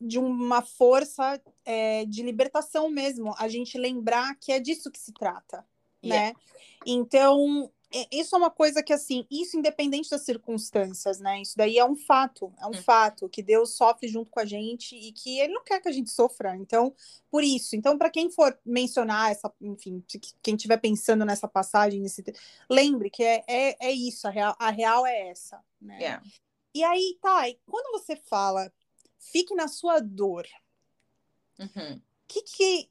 [0.00, 5.12] de uma força é, de libertação mesmo, a gente lembrar que é disso que se
[5.12, 5.66] trata,
[6.04, 6.28] yeah.
[6.28, 6.40] né?
[6.86, 7.68] Então,
[8.12, 11.40] isso é uma coisa que, assim, isso independente das circunstâncias, né?
[11.40, 12.82] Isso daí é um fato, é um hum.
[12.82, 15.92] fato que Deus sofre junto com a gente e que Ele não quer que a
[15.92, 16.54] gente sofra.
[16.56, 16.94] Então,
[17.30, 17.74] por isso.
[17.76, 20.04] Então, para quem for mencionar essa, enfim,
[20.42, 22.22] quem estiver pensando nessa passagem, nesse,
[22.68, 25.98] lembre que é, é, é isso, a real, a real é essa, né?
[25.98, 26.22] Yeah.
[26.74, 28.70] E aí, tá, e quando você fala,
[29.18, 30.46] fique na sua dor,
[31.58, 32.00] o uhum.
[32.26, 32.90] que que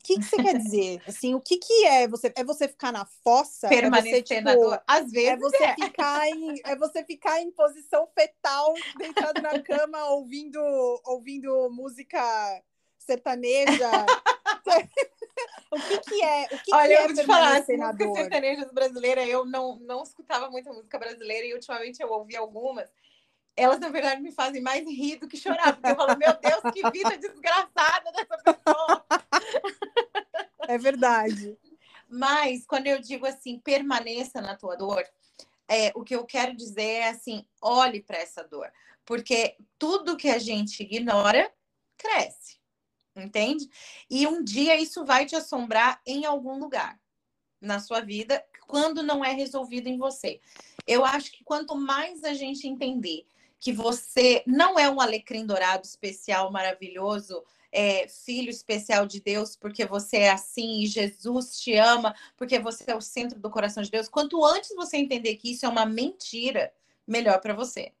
[0.00, 1.02] o que, que você quer dizer?
[1.06, 2.32] Assim, o que, que é você?
[2.34, 3.68] É você ficar na fossa?
[3.68, 4.82] Permanecer é você, tipo, na dor?
[4.86, 5.74] Às vezes é você é.
[5.74, 10.58] ficar em é você ficar em posição fetal, deitado na cama, ouvindo
[11.04, 12.18] ouvindo música
[12.98, 13.90] sertaneja.
[15.70, 16.44] o que, que é?
[16.44, 19.78] O que Olha, que é eu vou te falar, as músicas sertanejas brasileiras, eu não,
[19.80, 22.90] não escutava muita música brasileira e ultimamente eu ouvi algumas
[23.60, 26.72] elas, na verdade, me fazem mais rir do que chorar, porque eu falo, meu Deus,
[26.72, 29.06] que vida desgraçada dessa pessoa.
[30.66, 31.58] É verdade.
[32.08, 35.04] Mas, quando eu digo assim, permaneça na tua dor,
[35.68, 38.72] é, o que eu quero dizer é assim, olhe para essa dor.
[39.04, 41.52] Porque tudo que a gente ignora,
[41.98, 42.58] cresce.
[43.14, 43.68] Entende?
[44.08, 46.98] E um dia isso vai te assombrar em algum lugar
[47.60, 50.40] na sua vida, quando não é resolvido em você.
[50.86, 53.26] Eu acho que quanto mais a gente entender
[53.60, 59.84] que você não é um alecrim dourado especial, maravilhoso, é, filho especial de Deus, porque
[59.84, 63.90] você é assim e Jesus te ama, porque você é o centro do coração de
[63.90, 64.08] Deus.
[64.08, 66.72] Quanto antes você entender que isso é uma mentira,
[67.06, 67.92] melhor para você.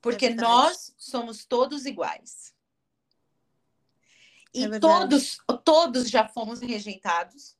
[0.00, 2.52] Porque é nós somos todos iguais.
[4.52, 7.56] E é todos, todos já fomos rejeitados,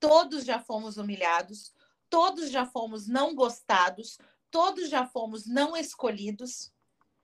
[0.00, 1.72] todos já fomos humilhados,
[2.10, 4.18] todos já fomos não gostados,
[4.54, 6.72] todos já fomos não escolhidos.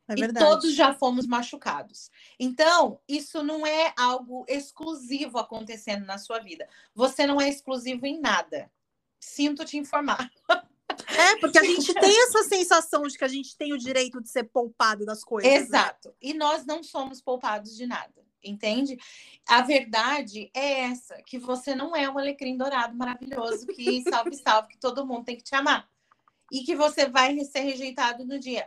[0.09, 2.11] É e todos já fomos machucados.
[2.41, 6.69] Então, isso não é algo exclusivo acontecendo na sua vida.
[6.93, 8.69] Você não é exclusivo em nada.
[9.21, 10.29] Sinto te informar.
[11.07, 14.29] É, porque a gente tem essa sensação de que a gente tem o direito de
[14.29, 15.49] ser poupado das coisas.
[15.49, 15.59] Né?
[15.59, 16.09] Exato.
[16.09, 16.15] Né?
[16.21, 18.99] E nós não somos poupados de nada, entende?
[19.47, 24.71] A verdade é essa, que você não é um alecrim dourado maravilhoso que salve, salve,
[24.71, 25.89] que todo mundo tem que te amar
[26.51, 28.67] e que você vai ser rejeitado no dia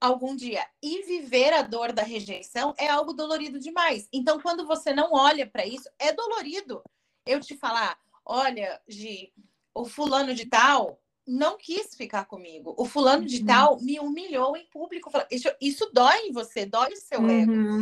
[0.00, 0.64] algum dia.
[0.82, 4.08] E viver a dor da rejeição é algo dolorido demais.
[4.12, 6.82] Então, quando você não olha para isso, é dolorido.
[7.26, 9.32] Eu te falar, olha, Gi,
[9.74, 12.74] o fulano de tal não quis ficar comigo.
[12.78, 13.46] O fulano de uhum.
[13.46, 15.10] tal me humilhou em público.
[15.30, 17.30] Isso, isso dói em você, dói o seu uhum.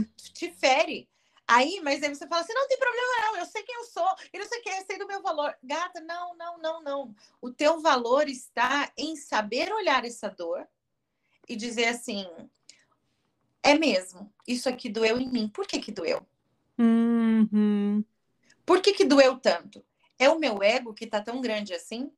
[0.00, 1.08] ego, te fere.
[1.48, 4.08] Aí, mas aí você fala assim: não tem problema, não, eu sei quem eu sou,
[4.32, 5.56] e não sei quem, eu sei do meu valor.
[5.62, 7.14] Gata, não, não, não, não.
[7.40, 10.66] O teu valor está em saber olhar essa dor
[11.48, 12.26] e dizer assim:
[13.62, 15.48] é mesmo, isso aqui doeu em mim.
[15.48, 16.26] Por que que doeu?
[16.78, 18.04] Uhum.
[18.64, 19.84] Por que que doeu tanto?
[20.18, 22.10] É o meu ego que tá tão grande assim?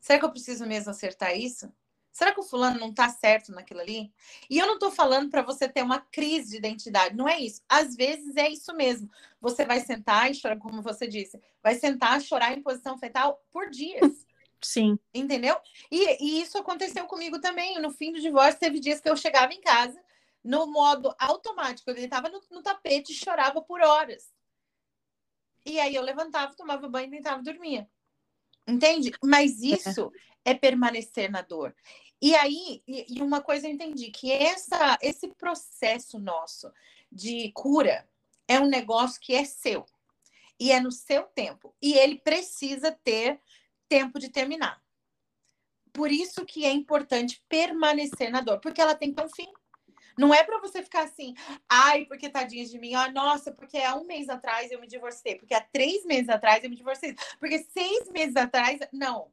[0.00, 1.72] Será que eu preciso mesmo acertar isso?
[2.14, 4.14] Será que o fulano não tá certo naquilo ali?
[4.48, 7.60] E eu não tô falando para você ter uma crise de identidade, não é isso.
[7.68, 9.10] Às vezes é isso mesmo.
[9.40, 13.68] Você vai sentar e chorar, como você disse, vai sentar, chorar em posição fetal por
[13.68, 14.24] dias.
[14.62, 14.96] Sim.
[15.12, 15.56] Entendeu?
[15.90, 17.80] E, e isso aconteceu comigo também.
[17.80, 20.00] No fim do divórcio, teve dias que eu chegava em casa
[20.42, 21.90] no modo automático.
[21.90, 24.32] Eu deitava no, no tapete e chorava por horas.
[25.66, 27.88] E aí eu levantava, tomava banho e tentava dormir.
[28.66, 29.12] Entende?
[29.22, 29.66] Mas é.
[29.66, 30.12] isso
[30.44, 31.74] é permanecer na dor.
[32.24, 36.72] E aí, e uma coisa eu entendi, que essa, esse processo nosso
[37.12, 38.08] de cura
[38.48, 39.84] é um negócio que é seu.
[40.58, 41.76] E é no seu tempo.
[41.82, 43.38] E ele precisa ter
[43.90, 44.82] tempo de terminar.
[45.92, 49.52] Por isso que é importante permanecer na dor, porque ela tem que ter um fim.
[50.16, 51.34] Não é para você ficar assim,
[51.68, 55.34] ai, porque tadinha de mim, ah, nossa, porque há um mês atrás eu me divorciei,
[55.34, 58.80] porque há três meses atrás eu me divorciei, porque seis meses atrás.
[58.90, 59.30] Não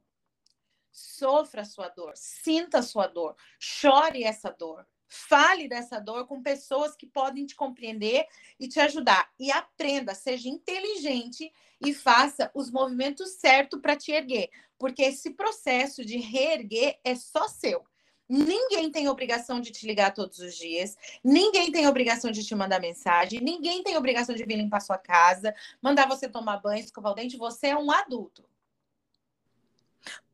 [0.92, 6.42] sofra a sua dor, sinta a sua dor, chore essa dor, fale dessa dor com
[6.42, 8.26] pessoas que podem te compreender
[8.58, 9.30] e te ajudar.
[9.38, 16.04] E aprenda, seja inteligente e faça os movimentos certos para te erguer, porque esse processo
[16.04, 17.84] de reerguer é só seu.
[18.28, 22.80] Ninguém tem obrigação de te ligar todos os dias, ninguém tem obrigação de te mandar
[22.80, 27.14] mensagem, ninguém tem obrigação de vir limpar sua casa, mandar você tomar banho, escovar o
[27.14, 27.36] dente.
[27.36, 28.48] Você é um adulto.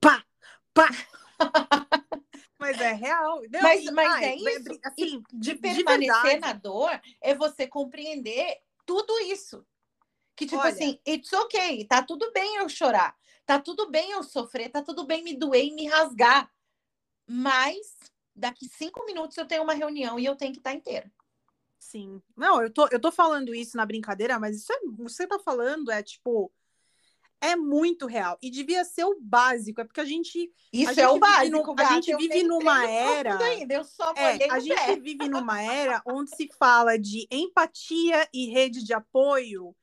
[0.00, 0.27] Pá!
[0.78, 0.88] Pá!
[2.58, 3.42] mas é real.
[3.50, 4.80] Não, mas, e, mas ai, é isso.
[4.84, 9.66] Assim, de, de permanecer de na dor é você compreender tudo isso.
[10.36, 14.22] Que, tipo Olha, assim, it's ok, tá tudo bem eu chorar, tá tudo bem eu
[14.22, 16.48] sofrer, tá tudo bem me doer e me rasgar.
[17.26, 17.98] Mas
[18.34, 21.10] daqui cinco minutos eu tenho uma reunião e eu tenho que estar tá inteira.
[21.76, 22.22] Sim.
[22.36, 25.90] Não, eu tô, eu tô falando isso na brincadeira, mas isso é, você tá falando
[25.90, 26.52] é tipo
[27.40, 28.36] é muito real.
[28.42, 30.52] E devia ser o básico, é porque a gente.
[30.72, 33.38] Isso a é gente o básico, no, A gente vive numa era.
[33.44, 34.96] Ainda, eu só É, a gente pé.
[34.96, 39.74] vive numa era onde se fala de empatia e rede de apoio.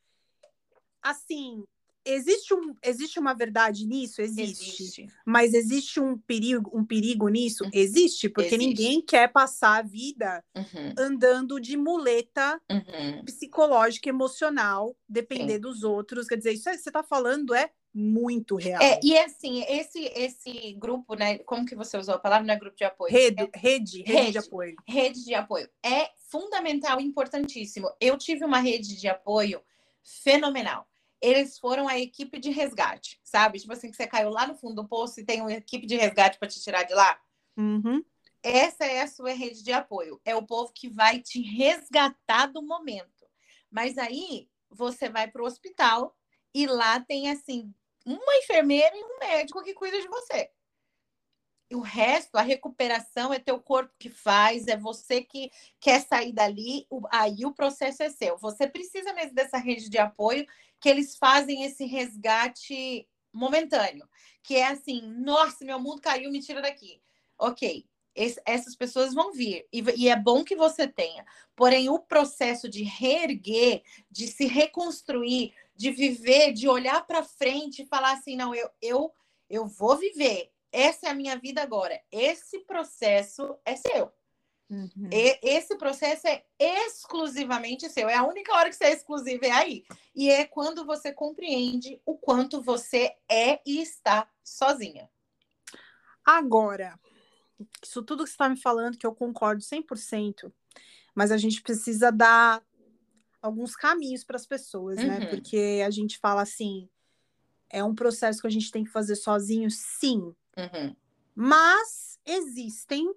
[1.02, 1.64] Assim,
[2.06, 4.22] existe, um, existe uma verdade nisso?
[4.22, 4.64] Existe.
[4.84, 5.08] Existe.
[5.26, 7.64] Mas existe um perigo, um perigo nisso?
[7.64, 7.70] Uhum.
[7.74, 8.68] Existe, porque Existe.
[8.68, 13.24] ninguém quer passar a vida Uhum, andando de muleta uhum.
[13.26, 16.28] psicológica, emocional, depender dos outros.
[16.28, 18.82] Quer dizer, isso é- você está falando é muito real.
[18.84, 21.38] É, e assim, esse, esse grupo, né?
[21.40, 22.46] Como que você usou a palavra?
[22.46, 23.12] Não é grupo de apoio.
[23.12, 24.32] Rede, É rede, rede, Rede.
[24.34, 24.76] de apoio.
[24.88, 25.70] rede de apoio.
[25.82, 27.90] É fundamental e importantíssimo.
[28.02, 29.62] Eu tive uma rede de apoio
[30.04, 30.88] fenomenal.
[31.26, 33.60] Eles foram a equipe de resgate, sabe?
[33.60, 35.96] Tipo assim, que você caiu lá no fundo do poço e tem uma equipe de
[35.96, 37.20] resgate para te tirar de lá.
[37.58, 38.04] Uhum.
[38.44, 40.22] Essa é a sua rede de apoio.
[40.24, 43.26] É o povo que vai te resgatar do momento.
[43.72, 46.16] Mas aí você vai para o hospital
[46.54, 47.74] e lá tem assim
[48.06, 50.52] uma enfermeira e um médico que cuida de você.
[51.74, 55.50] O resto, a recuperação é teu corpo que faz, é você que
[55.80, 58.38] quer sair dali, aí o processo é seu.
[58.38, 60.46] Você precisa mesmo dessa rede de apoio
[60.80, 64.08] que eles fazem esse resgate momentâneo,
[64.44, 67.02] que é assim, nossa, meu mundo caiu, me tira daqui.
[67.38, 67.86] Ok,
[68.46, 71.26] essas pessoas vão vir e, e é bom que você tenha.
[71.56, 77.88] Porém, o processo de reerguer, de se reconstruir, de viver, de olhar para frente e
[77.88, 79.14] falar assim, não, eu, eu,
[79.50, 80.52] eu vou viver.
[80.76, 82.02] Essa é a minha vida agora.
[82.12, 84.12] Esse processo é seu.
[84.70, 85.10] Uhum.
[85.10, 88.10] E- esse processo é exclusivamente seu.
[88.10, 89.86] É a única hora que você é exclusivo é aí.
[90.14, 95.10] E é quando você compreende o quanto você é e está sozinha.
[96.26, 97.00] Agora,
[97.82, 100.52] isso tudo que você está me falando, que eu concordo 100%,
[101.14, 102.62] mas a gente precisa dar
[103.42, 105.20] alguns caminhos para as pessoas, né?
[105.20, 105.30] Uhum.
[105.30, 106.90] Porque a gente fala assim,
[107.70, 110.96] é um processo que a gente tem que fazer sozinho, sim, Uhum.
[111.36, 113.14] mas existem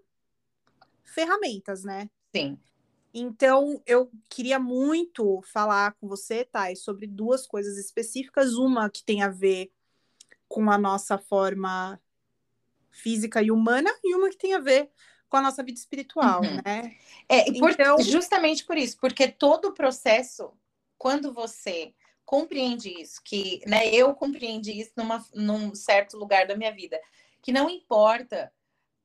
[1.05, 2.11] ferramentas, né?
[2.35, 2.59] Sim.
[3.15, 8.55] Então, eu queria muito falar com você, Thay, sobre duas coisas específicas.
[8.55, 9.73] Uma que tem a ver
[10.49, 12.01] com a nossa forma
[12.91, 14.91] física e humana, e uma que tem a ver
[15.29, 16.57] com a nossa vida espiritual, Uhum.
[16.65, 16.97] né?
[17.29, 20.53] É, e por- Então- justamente por isso, porque todo o processo,
[20.97, 26.73] quando você compreende isso, que né, eu compreendi isso numa, num certo lugar da minha
[26.73, 27.01] vida,
[27.43, 28.53] que não importa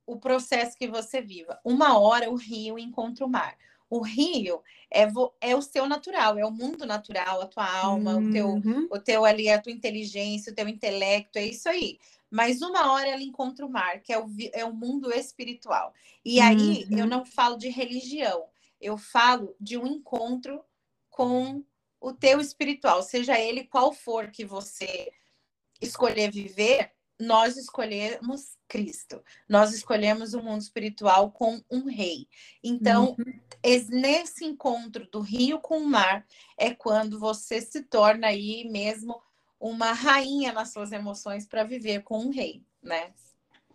[0.06, 3.58] o processo que você viva, uma hora o rio encontra o mar.
[3.90, 5.04] O rio é,
[5.42, 8.88] é o seu natural, é o mundo natural, a tua alma, o teu Uhum.
[8.90, 12.00] o teu ali, a tua inteligência, o teu intelecto, é isso aí.
[12.30, 15.94] Mas uma hora ela encontra o mar, que é o, é o mundo espiritual.
[16.26, 16.98] E aí Uhum.
[17.00, 18.48] eu não falo de religião,
[18.82, 20.64] eu falo de um encontro
[21.10, 21.64] com
[22.02, 25.12] o teu espiritual, seja ele qual for que você
[25.82, 29.24] escolher viver, nós escolhemos Cristo.
[29.48, 32.28] Nós escolhemos o mundo espiritual com um rei.
[32.64, 33.16] Então,
[33.64, 36.26] es- nesse encontro do rio com o mar
[36.58, 39.22] é quando você se torna aí mesmo
[39.60, 43.14] uma rainha nas suas emoções para viver com um rei, né?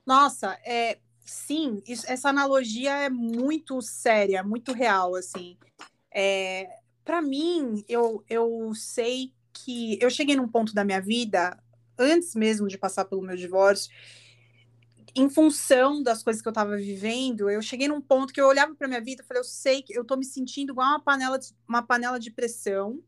[0.04, 5.56] Nossa, é, sim, isso- essa analogia é muito séria, muito real, assim.
[6.10, 6.68] É,
[7.04, 11.58] para mim, eu, eu sei que eu cheguei num ponto da minha vida,
[11.98, 13.90] antes mesmo de passar pelo meu divórcio,
[15.14, 18.74] em função das coisas que eu estava vivendo, eu cheguei num ponto que eu olhava
[18.74, 21.38] para minha vida e falei, eu sei que eu tô me sentindo igual uma panela
[21.38, 23.02] de, uma panela de pressão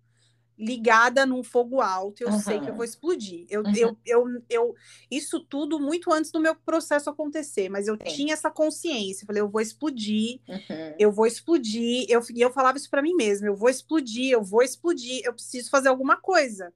[0.58, 2.76] ligada num fogo alto, eu sei que eu Uhum.
[2.76, 3.46] vou explodir.
[3.48, 3.72] Eu, Uhum.
[3.74, 4.74] eu, eu, eu,
[5.10, 8.04] isso tudo muito antes do meu processo acontecer, mas eu Sim.
[8.04, 9.24] tinha essa consciência.
[9.24, 10.94] Eu falei, eu vou explodir, Uhum.
[10.98, 12.06] eu vou explodir.
[12.08, 15.32] Eu, e eu falava isso para mim mesma: eu vou explodir, eu vou explodir, eu
[15.32, 16.72] preciso fazer alguma coisa.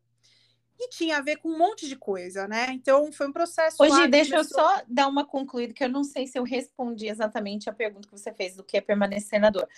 [0.79, 2.67] E tinha a ver com um monte de coisa, né?
[2.71, 3.83] Então foi um processo.
[3.83, 7.07] Hoje, deixa eu começou- só dar uma concluída, que eu não sei se eu respondi
[7.09, 9.69] exatamente a pergunta que você fez do que é permanecer na dor.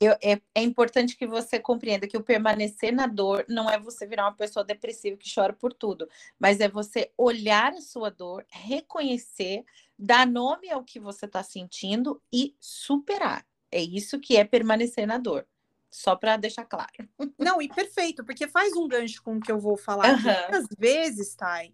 [0.00, 4.06] Eu- é, é importante que você compreenda que o permanecer na dor não é você
[4.06, 8.44] virar uma pessoa depressiva que chora por tudo, mas é você olhar a sua dor,
[8.48, 9.64] reconhecer,
[9.98, 13.46] dar nome ao que você está sentindo e superar.
[13.70, 15.46] É isso que é permanecer na dor.
[15.94, 17.08] Só para deixar claro.
[17.38, 20.10] Não, e perfeito, porque faz um gancho com o que eu vou falar.
[20.10, 20.48] Aham.
[20.50, 21.72] Muitas vezes, Thay,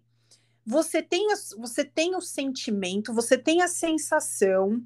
[0.63, 4.79] você tem, você tem o sentimento, você tem a sensação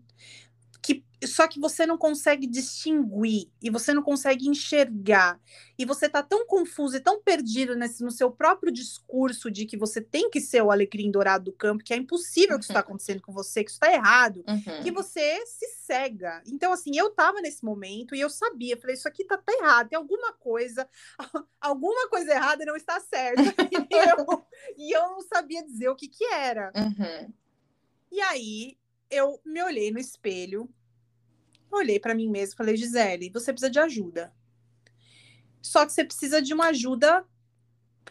[1.24, 5.40] só que você não consegue distinguir e você não consegue enxergar
[5.78, 9.78] e você tá tão confuso e tão perdido nesse, no seu próprio discurso de que
[9.78, 12.58] você tem que ser o alecrim dourado do campo, que é impossível uhum.
[12.58, 14.84] que isso está acontecendo com você, que isso está errado, uhum.
[14.84, 16.42] que você se cega.
[16.48, 19.90] Então, assim, eu tava nesse momento e eu sabia, falei, isso aqui tá, tá errado,
[19.90, 20.88] tem alguma coisa,
[21.60, 23.42] alguma coisa errada não está certa.
[23.72, 24.46] e, eu,
[24.78, 26.72] e eu não sabia dizer o que que era.
[26.76, 27.34] Uhum.
[28.12, 28.78] E aí,
[29.10, 30.70] eu me olhei no espelho
[31.72, 34.34] olhei para mim mesma e falei, Gisele, você precisa de ajuda.
[35.62, 37.26] Só que você precisa de uma ajuda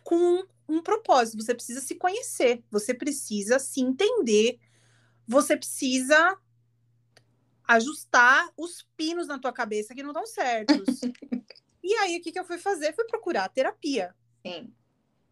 [0.03, 4.59] com um propósito, você precisa se conhecer, você precisa se entender,
[5.27, 6.39] você precisa
[7.67, 11.01] ajustar os pinos na tua cabeça que não estão certos.
[11.83, 12.95] e aí, o que, que eu fui fazer?
[12.95, 14.15] Fui procurar terapia.
[14.47, 14.73] Sim.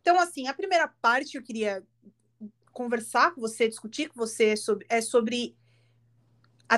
[0.01, 1.87] Então, assim, a primeira parte que eu queria
[2.73, 5.57] conversar com você, discutir com você sobre, é sobre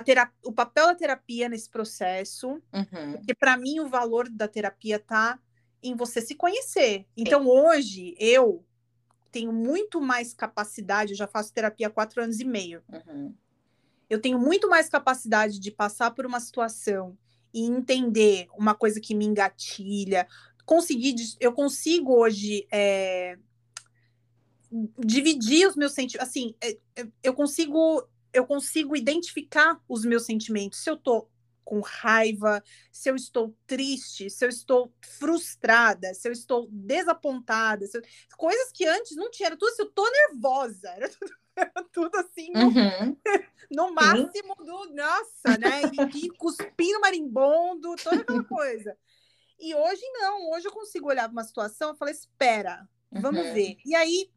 [0.01, 3.13] terapia, o papel da terapia nesse processo, uhum.
[3.15, 5.39] porque para mim o valor da terapia tá
[5.83, 7.07] em você se conhecer.
[7.17, 7.49] Então Sim.
[7.49, 8.65] hoje eu
[9.31, 12.83] tenho muito mais capacidade, eu já faço terapia há quatro anos e meio.
[12.89, 13.35] Uhum.
[14.09, 17.17] Eu tenho muito mais capacidade de passar por uma situação
[17.53, 20.27] e entender uma coisa que me engatilha.
[20.65, 23.39] Conseguir, eu consigo hoje é,
[24.99, 26.29] dividir os meus sentimentos.
[26.29, 30.83] Assim, é, é, eu consigo eu consigo identificar os meus sentimentos.
[30.83, 31.31] Se eu estou
[31.65, 32.63] com raiva,
[32.93, 38.03] se eu estou triste, se eu estou frustrada, se eu estou desapontada, eu...
[38.37, 42.17] coisas que antes não tinha, era tudo assim, eu tô nervosa, era tudo, era tudo
[42.19, 43.17] assim, no, uhum.
[43.73, 44.65] no máximo Sim.
[44.65, 48.97] do, nossa, né, e, e cuspindo marimbondo, toda aquela coisa.
[49.59, 53.55] E hoje não, hoje eu consigo olhar para uma situação e falar, espera, vamos uhum.
[53.55, 53.79] ver.
[53.87, 54.31] E aí,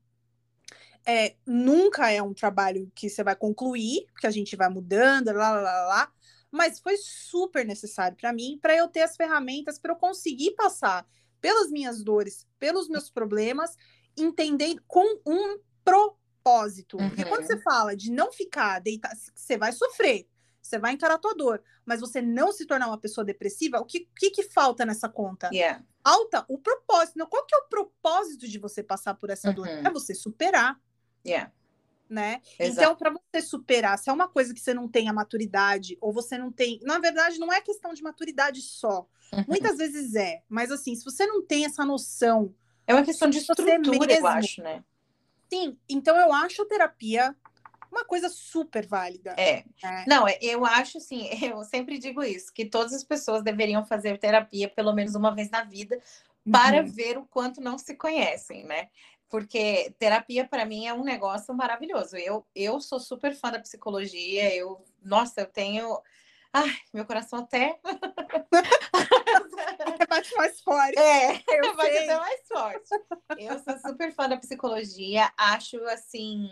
[1.08, 5.52] é, nunca é um trabalho que você vai concluir, porque a gente vai mudando, lá,
[5.52, 6.14] lá, lá, lá
[6.52, 11.08] mas foi super necessário para mim, para eu ter as ferramentas para eu conseguir passar
[11.40, 13.76] pelas minhas dores, pelos meus problemas,
[14.18, 16.98] entendendo com um propósito.
[16.98, 17.10] Uhum.
[17.10, 20.28] Porque quando você fala de não ficar deitado, você vai sofrer,
[20.62, 23.86] você vai encarar a tua dor, mas você não se tornar uma pessoa depressiva, o
[23.86, 25.50] que, que, que falta nessa conta?
[25.54, 25.84] Yeah.
[26.04, 27.26] Falta o propósito.
[27.28, 29.56] Qual que é o propósito de você passar por essa uhum.
[29.56, 29.68] dor?
[29.68, 30.80] É você superar.
[31.28, 31.52] Yeah.
[32.10, 32.42] Né?
[32.58, 36.14] Então, para você superar, se é uma coisa que você não tem a maturidade, ou
[36.14, 36.80] você não tem.
[36.84, 39.06] Na verdade, não é questão de maturidade só.
[39.34, 39.44] Uhum.
[39.48, 42.56] Muitas vezes é, mas assim, se você não tem essa noção.
[42.86, 44.82] É uma questão de estrutura, mesmo, eu acho, né?
[45.52, 47.36] Sim, então eu acho a terapia
[47.92, 49.34] uma coisa super válida.
[49.38, 49.64] É.
[49.84, 50.06] é.
[50.08, 54.20] Não, é, eu acho assim, eu sempre digo isso, que todas as pessoas deveriam fazer
[54.20, 56.00] terapia pelo menos uma vez na vida
[56.50, 56.88] para uhum.
[56.88, 58.88] ver o quanto não se conhecem, né?
[59.30, 62.16] Porque terapia para mim é um negócio maravilhoso.
[62.18, 66.02] Eu, eu sou super fã da psicologia, eu, nossa, eu tenho.
[66.54, 67.80] Ai, meu coração até.
[70.08, 70.98] bate mais forte.
[70.98, 72.90] É, eu bate até mais forte.
[73.38, 76.50] Eu sou super fã da psicologia, acho assim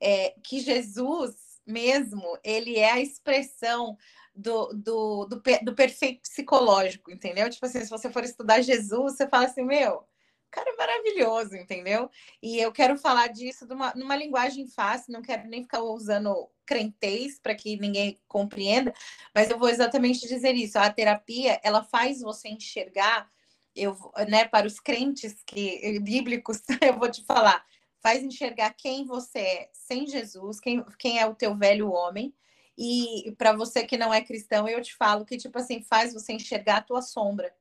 [0.00, 3.96] é, que Jesus mesmo, ele é a expressão
[4.34, 7.48] do, do, do, do perfeito psicológico, entendeu?
[7.50, 10.04] Tipo assim, se você for estudar Jesus, você fala assim, meu
[10.52, 12.10] cara é maravilhoso, entendeu?
[12.40, 17.40] E eu quero falar disso numa, numa linguagem fácil, não quero nem ficar usando crentez
[17.40, 18.92] para que ninguém compreenda,
[19.34, 20.78] mas eu vou exatamente dizer isso.
[20.78, 23.28] A terapia, ela faz você enxergar,
[23.74, 23.96] eu,
[24.28, 27.64] né, para os crentes que bíblicos, eu vou te falar,
[28.00, 32.34] faz enxergar quem você é sem Jesus, quem, quem é o teu velho homem.
[32.76, 36.34] E para você que não é cristão, eu te falo que tipo assim, faz você
[36.34, 37.54] enxergar a tua sombra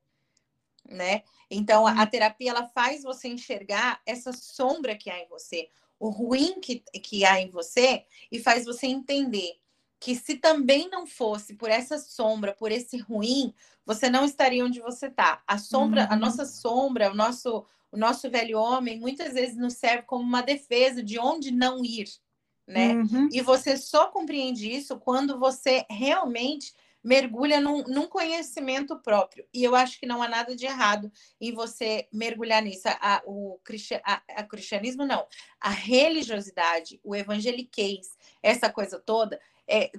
[0.92, 1.24] né?
[1.50, 2.06] Então, a, a, uhum.
[2.08, 5.70] terapia ela faz você enxergar essa sombra que há em você,
[6.00, 9.60] o ruim que, que há em você, e faz você entender
[10.00, 13.54] que se também não fosse por essa sombra, por esse ruim,
[13.86, 15.44] você não estaria onde você está.
[15.48, 16.08] A sombra, uhum.
[16.12, 20.42] a nossa sombra, o nosso, o nosso velho homem, muitas vezes nos serve como uma
[20.42, 22.10] defesa de onde não ir,
[22.68, 22.96] né?
[22.96, 23.30] Uhum.
[23.32, 26.74] E você só compreende isso quando você realmente
[27.04, 29.46] mergulha num, num, conhecimento próprio.
[29.54, 32.88] E eu acho que não há nada de errado em você mergulhar nisso.
[32.88, 33.60] A, o
[34.04, 35.26] a, a cristianismo, não.
[35.60, 39.92] A religiosidade, o evangeliquez, essa coisa toda, é,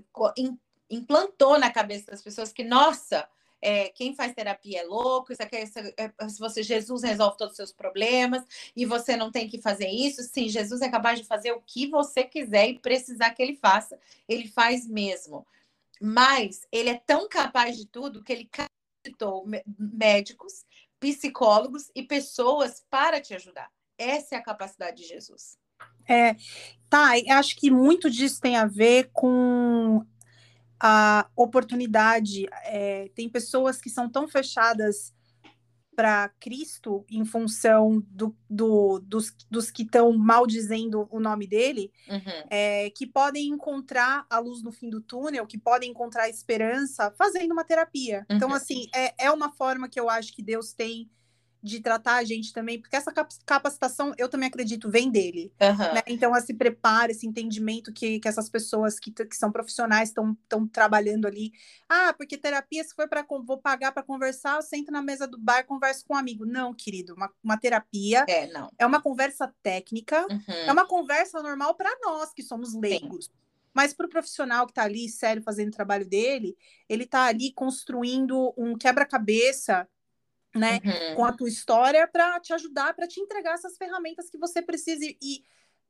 [0.88, 3.28] implantou na cabeça das pessoas que, nossa,
[3.62, 7.52] é, quem faz terapia é louco, isso aqui, isso, é, se você Jesus resolve todos
[7.52, 8.44] os seus problemas
[8.74, 10.22] e você não tem que fazer isso.
[10.24, 13.98] Sim, Jesus é capaz de fazer o que você quiser e precisar que ele faça,
[14.28, 15.46] ele faz mesmo.
[16.02, 19.46] Mas ele é tão capaz de tudo que ele capacitou
[19.78, 20.64] médicos,
[20.98, 23.70] psicólogos e pessoas para te ajudar.
[23.96, 25.56] Essa é a capacidade de Jesus.
[26.08, 26.34] É,
[26.90, 30.04] tá, acho que muito disso tem a ver com
[30.80, 32.46] a oportunidade.
[32.64, 35.14] É, tem pessoas que são tão fechadas
[35.94, 42.46] para Cristo em função do, do, dos, dos que estão maldizendo o nome dele, uhum.
[42.50, 47.52] é, que podem encontrar a luz no fim do túnel, que podem encontrar esperança fazendo
[47.52, 48.24] uma terapia.
[48.24, 48.42] Então, uhum.
[48.42, 51.08] Então, assim, é, é uma forma que eu acho que Deus tem
[51.62, 53.12] de tratar a gente também, porque essa
[53.46, 55.52] capacitação, eu também acredito, vem dele.
[55.60, 55.94] Uhum.
[55.94, 56.02] Né?
[56.08, 61.26] Então, se prepara, esse entendimento que, que essas pessoas que, que são profissionais estão trabalhando
[61.26, 61.52] ali.
[61.88, 65.38] Ah, porque terapia, se for para vou pagar para conversar, eu sento na mesa do
[65.38, 66.44] bar converso com um amigo.
[66.44, 68.68] Não, querido, uma, uma terapia é, não.
[68.76, 70.54] é uma conversa técnica, uhum.
[70.66, 73.26] é uma conversa normal para nós que somos leigos.
[73.26, 73.32] Sim.
[73.72, 76.56] Mas para o profissional que está ali, sério, fazendo o trabalho dele,
[76.88, 79.88] ele está ali construindo um quebra-cabeça
[80.54, 81.16] né, uhum.
[81.16, 85.04] com a tua história para te ajudar, para te entregar essas ferramentas que você precisa.
[85.04, 85.42] E,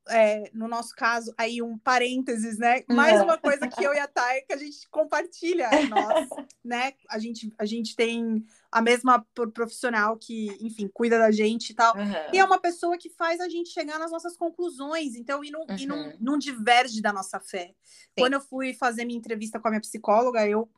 [0.08, 2.82] é, no nosso caso, aí um parênteses, né?
[2.88, 6.28] Mais uma coisa que eu e a Thay, que a gente compartilha, nós,
[6.64, 6.92] né?
[7.08, 11.96] A gente, a gente tem a mesma profissional que, enfim, cuida da gente e tal.
[11.96, 12.12] Uhum.
[12.32, 15.60] E é uma pessoa que faz a gente chegar nas nossas conclusões, então, e não,
[15.60, 15.76] uhum.
[15.78, 16.16] e não, uhum.
[16.20, 17.66] não diverge da nossa fé.
[17.66, 17.74] Sim.
[18.18, 20.68] Quando eu fui fazer minha entrevista com a minha psicóloga, eu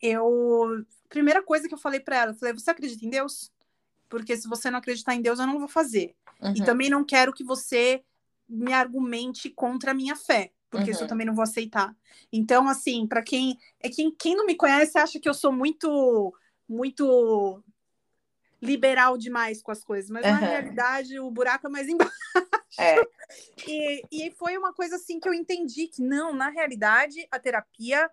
[0.00, 0.84] eu
[1.14, 3.52] primeira coisa que eu falei para ela, eu falei: "Você acredita em Deus?
[4.08, 6.14] Porque se você não acreditar em Deus, eu não vou fazer.
[6.42, 6.54] Uhum.
[6.56, 8.02] E também não quero que você
[8.48, 10.90] me argumente contra a minha fé, porque uhum.
[10.90, 11.94] isso eu também não vou aceitar.
[12.32, 16.34] Então, assim, para quem é quem, quem não me conhece acha que eu sou muito
[16.68, 17.62] muito
[18.60, 20.32] liberal demais com as coisas, mas uhum.
[20.32, 22.12] na realidade o buraco é mais embaixo.
[22.78, 22.96] É.
[23.68, 28.10] E, e foi uma coisa assim que eu entendi que não, na realidade a terapia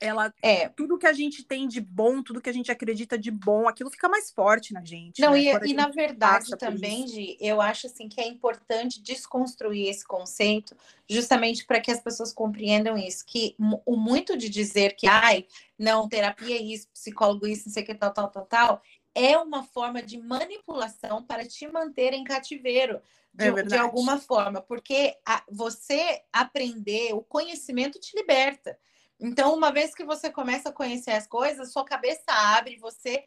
[0.00, 3.30] ela é tudo que a gente tem de bom, tudo que a gente acredita de
[3.30, 5.20] bom, aquilo fica mais forte na gente.
[5.20, 5.40] Não, né?
[5.40, 10.76] e, e na verdade também, Gi, eu acho assim que é importante desconstruir esse conceito,
[11.08, 15.46] justamente para que as pessoas compreendam isso, que o muito de dizer que ai,
[15.78, 18.82] não, terapia é isso, psicólogo isso, não sei o que, tal, tal, tal, tal,
[19.14, 23.00] é uma forma de manipulação para te manter em cativeiro.
[23.34, 28.78] De, é de alguma forma, porque a, você aprender, o conhecimento te liberta.
[29.20, 33.24] Então, uma vez que você começa a conhecer as coisas, sua cabeça abre, você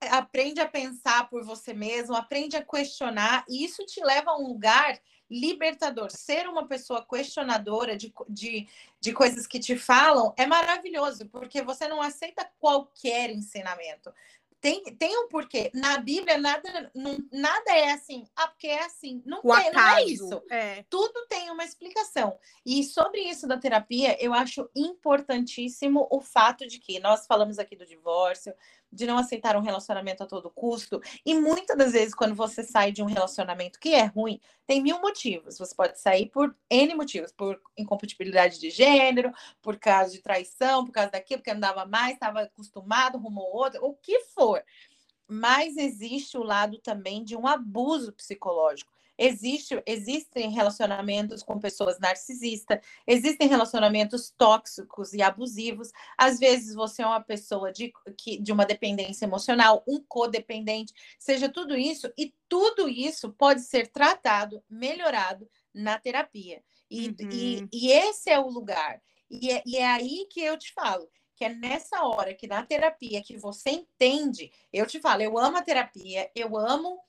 [0.00, 4.48] aprende a pensar por você mesmo, aprende a questionar, e isso te leva a um
[4.48, 5.00] lugar
[5.30, 6.10] libertador.
[6.10, 8.68] Ser uma pessoa questionadora de, de,
[9.00, 14.12] de coisas que te falam é maravilhoso, porque você não aceita qualquer ensinamento
[14.64, 15.70] tem, tem um porquê.
[15.74, 19.22] Na Bíblia, nada, não, nada é assim, ah, porque é assim.
[19.26, 20.42] Não, tem, não é isso.
[20.50, 20.82] É.
[20.88, 22.38] Tudo tem uma explicação.
[22.64, 27.76] E sobre isso da terapia, eu acho importantíssimo o fato de que nós falamos aqui
[27.76, 28.54] do divórcio,
[28.94, 31.00] de não aceitar um relacionamento a todo custo.
[31.26, 35.00] E muitas das vezes, quando você sai de um relacionamento que é ruim, tem mil
[35.00, 35.58] motivos.
[35.58, 40.92] Você pode sair por N motivos, por incompatibilidade de gênero, por causa de traição, por
[40.92, 44.62] causa daquilo, porque não dava mais, estava acostumado, rumou outro, o que for.
[45.26, 48.93] Mas existe o lado também de um abuso psicológico.
[49.16, 55.90] Existe, existem relacionamentos com pessoas narcisistas, existem relacionamentos tóxicos e abusivos.
[56.18, 61.48] Às vezes você é uma pessoa de, que, de uma dependência emocional, um codependente, seja
[61.48, 66.62] tudo isso, e tudo isso pode ser tratado, melhorado na terapia.
[66.90, 67.16] E, uhum.
[67.30, 69.00] e, e esse é o lugar.
[69.30, 72.64] E é, e é aí que eu te falo que é nessa hora que na
[72.64, 77.00] terapia que você entende, eu te falo, eu amo a terapia, eu amo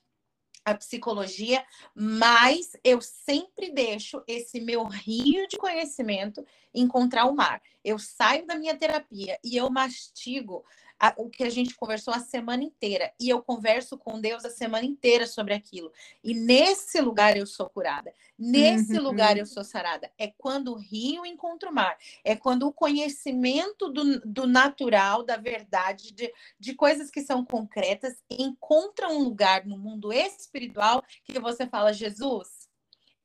[0.66, 1.64] a psicologia,
[1.94, 6.44] mas eu sempre deixo esse meu rio de conhecimento
[6.74, 7.62] encontrar o mar.
[7.84, 10.66] Eu saio da minha terapia e eu mastigo
[11.00, 13.14] a, o que a gente conversou a semana inteira.
[13.20, 15.92] E eu converso com Deus a semana inteira sobre aquilo.
[16.24, 18.14] E nesse lugar eu sou curada.
[18.38, 19.04] Nesse uhum.
[19.04, 20.12] lugar eu sou sarada.
[20.18, 21.98] É quando o rio encontra o mar.
[22.24, 28.24] É quando o conhecimento do, do natural, da verdade, de, de coisas que são concretas,
[28.30, 32.70] encontra um lugar no mundo espiritual que você fala, Jesus,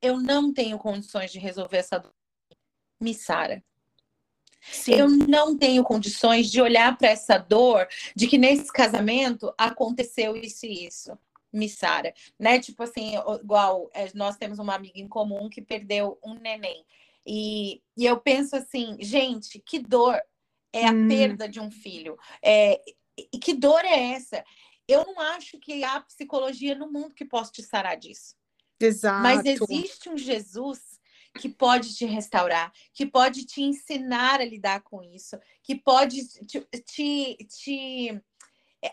[0.03, 2.15] eu não tenho condições de resolver essa dor.
[3.01, 3.65] Me sara.
[4.61, 4.95] Sim.
[4.95, 10.67] Eu não tenho condições de olhar para essa dor de que nesse casamento aconteceu isso
[10.67, 11.19] e isso.
[11.53, 12.61] Missara, né?
[12.61, 16.85] Tipo assim, igual é, nós temos uma amiga em comum que perdeu um neném.
[17.27, 20.21] E, e eu penso assim, gente, que dor
[20.73, 21.09] é a hum.
[21.09, 22.17] perda de um filho.
[22.43, 22.81] É,
[23.17, 24.45] e que dor é essa?
[24.87, 28.35] Eu não acho que há psicologia no mundo que possa te sarar disso.
[28.81, 29.23] Exato.
[29.23, 30.90] Mas existe um Jesus
[31.39, 36.61] que pode te restaurar, que pode te ensinar a lidar com isso, que pode te,
[36.85, 38.23] te, te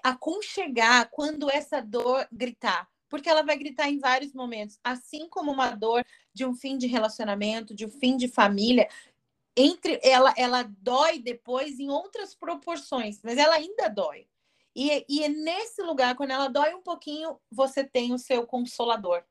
[0.03, 2.87] aconchegar quando essa dor gritar.
[3.09, 6.87] Porque ela vai gritar em vários momentos, assim como uma dor de um fim de
[6.87, 8.89] relacionamento, de um fim de família,
[9.55, 14.27] entre ela, ela dói depois em outras proporções, mas ela ainda dói.
[14.75, 19.23] E, e é nesse lugar, quando ela dói um pouquinho, você tem o seu consolador,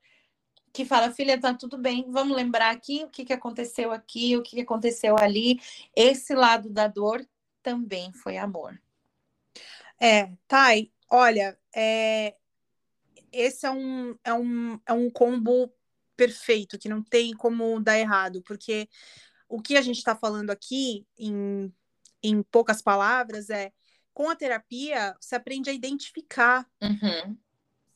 [0.77, 4.43] que fala, filha, tá tudo bem, vamos lembrar aqui o que, que aconteceu aqui, o
[4.43, 5.59] que, que aconteceu ali.
[5.95, 7.27] Esse lado da dor
[7.63, 8.79] também foi amor.
[9.99, 12.35] É, Thay, olha, é,
[13.31, 15.73] esse é um, é, um, é um combo
[16.15, 18.87] perfeito, que não tem como dar errado, porque
[19.49, 21.73] o que a gente está falando aqui, em,
[22.21, 23.73] em poucas palavras, é
[24.13, 26.69] com a terapia, você aprende a identificar.
[26.79, 27.35] Uhum.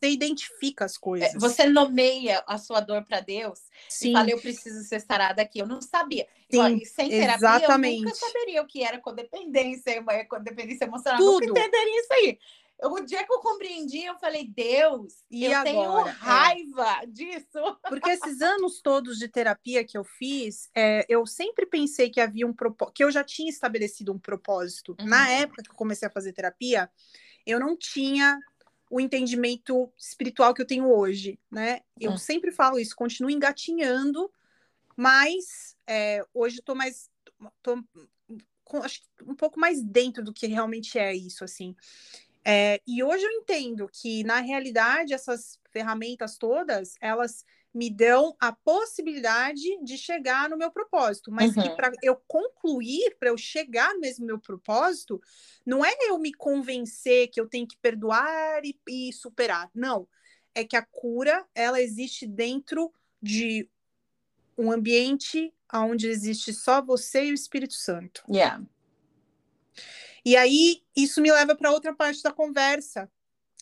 [0.02, 1.34] Você identifica as é, coisas.
[1.36, 4.10] Você nomeia a sua dor para Deus Sim.
[4.10, 5.60] e fala, eu preciso ser sarada aqui.
[5.60, 6.28] Eu não sabia.
[6.50, 7.98] Sim, sem terapia, exatamente.
[7.98, 11.20] eu nunca saberia o que era codependência, codependência emocional.
[11.20, 11.46] Tudo.
[11.46, 12.40] Nunca entenderia isso aí.
[12.80, 15.64] Eu, o dia que eu compreendi, eu falei, Deus, e eu agora?
[15.66, 16.10] tenho é.
[16.10, 17.06] raiva é.
[17.06, 17.78] disso.
[17.88, 22.48] Porque esses anos todos de terapia que eu fiz, é, eu sempre pensei que havia
[22.48, 24.96] um propósito, que eu já tinha estabelecido um propósito.
[25.00, 25.06] Uhum.
[25.06, 26.90] Na época que eu comecei a fazer terapia,
[27.46, 28.40] eu não tinha
[28.92, 31.80] o entendimento espiritual que eu tenho hoje, né?
[31.98, 32.18] Eu uhum.
[32.18, 34.30] sempre falo isso, continuo engatinhando,
[34.98, 37.10] mas é, hoje estou mais.
[37.64, 37.82] Tô,
[38.66, 41.74] com, acho um pouco mais dentro do que realmente é isso, assim.
[42.44, 48.52] É, e hoje eu entendo que, na realidade, essas ferramentas todas, elas me dão a
[48.52, 51.64] possibilidade de chegar no meu propósito, mas uhum.
[51.64, 55.22] que para eu concluir, para eu chegar mesmo no meu propósito,
[55.66, 60.08] não é eu me convencer que eu tenho que perdoar e, e superar, não.
[60.54, 63.70] É que a cura, ela existe dentro de
[64.58, 68.22] um ambiente onde existe só você e o Espírito Santo.
[68.30, 68.62] Yeah.
[70.26, 73.10] E aí, isso me leva para outra parte da conversa.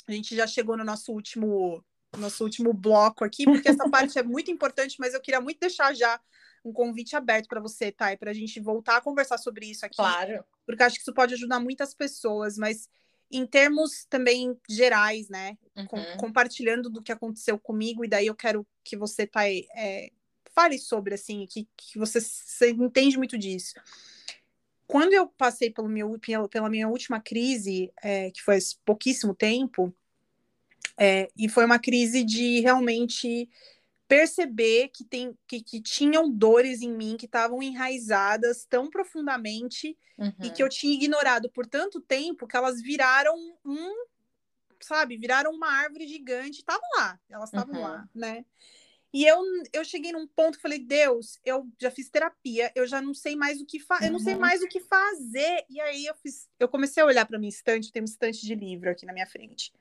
[0.08, 1.84] A gente já chegou no nosso último,
[2.18, 5.94] nosso último bloco aqui, porque essa parte é muito importante, mas eu queria muito deixar
[5.94, 6.20] já
[6.64, 9.96] um convite aberto para você, Thay, para a gente voltar a conversar sobre isso aqui.
[9.96, 10.44] Claro.
[10.66, 12.90] Porque acho que isso pode ajudar muitas pessoas, mas
[13.32, 15.58] em termos também gerais, né?
[15.76, 15.86] Uhum.
[15.86, 20.12] Com, compartilhando do que aconteceu comigo, e daí eu quero que você, Thay, é,
[20.54, 23.74] fale sobre, assim, que, que você, você entende muito disso
[24.90, 29.96] quando eu passei pelo meu, pela minha última crise, é, que foi pouquíssimo tempo,
[30.98, 33.50] é, e foi uma crise de realmente
[34.08, 40.34] perceber que, tem, que, que tinham dores em mim que estavam enraizadas tão profundamente uhum.
[40.44, 44.06] e que eu tinha ignorado por tanto tempo que elas viraram um,
[44.82, 47.82] sabe, viraram uma árvore gigante, estavam lá, elas estavam uhum.
[47.82, 48.44] lá, né?
[49.12, 49.42] E eu,
[49.74, 53.36] eu cheguei num ponto que falei, Deus, eu já fiz terapia, eu já não sei
[53.36, 54.40] mais o que fazer, eu não sei uhum.
[54.40, 55.66] mais o que fazer.
[55.68, 58.54] E aí eu fiz, eu comecei a olhar para minha estante, tem uma estante de
[58.54, 59.74] livro aqui na minha frente.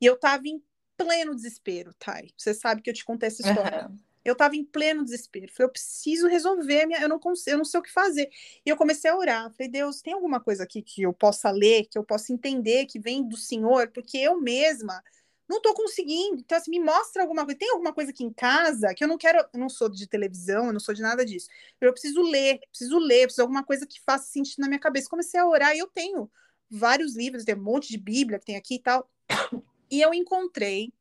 [0.00, 0.62] E eu tava em
[0.96, 2.30] pleno desespero, Thay.
[2.36, 3.88] Você sabe que eu te contei essa história.
[3.88, 3.98] Uhum.
[4.24, 5.52] Eu tava em pleno desespero.
[5.52, 7.00] Falei, eu preciso resolver, minha...
[7.00, 8.28] eu, não consigo, eu não sei o que fazer.
[8.64, 9.52] E eu comecei a orar.
[9.52, 12.98] Falei, Deus, tem alguma coisa aqui que eu possa ler, que eu possa entender, que
[12.98, 13.88] vem do Senhor?
[13.92, 15.00] Porque eu mesma
[15.48, 16.40] não tô conseguindo.
[16.40, 17.58] Então, assim, me mostra alguma coisa.
[17.58, 19.38] Tem alguma coisa aqui em casa que eu não quero.
[19.52, 21.48] Eu não sou de televisão, eu não sou de nada disso.
[21.80, 25.08] Eu preciso ler, preciso ler, preciso de alguma coisa que faça sentido na minha cabeça.
[25.08, 26.28] Comecei a orar e eu tenho
[26.68, 29.08] vários livros, tem um monte de Bíblia que tem aqui e tal.
[29.88, 30.92] E eu encontrei,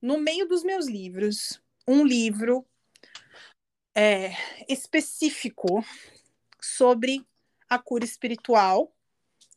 [0.00, 2.64] no meio dos meus livros, um livro
[3.92, 4.32] é,
[4.68, 5.84] específico
[6.60, 7.26] sobre
[7.68, 8.94] a cura espiritual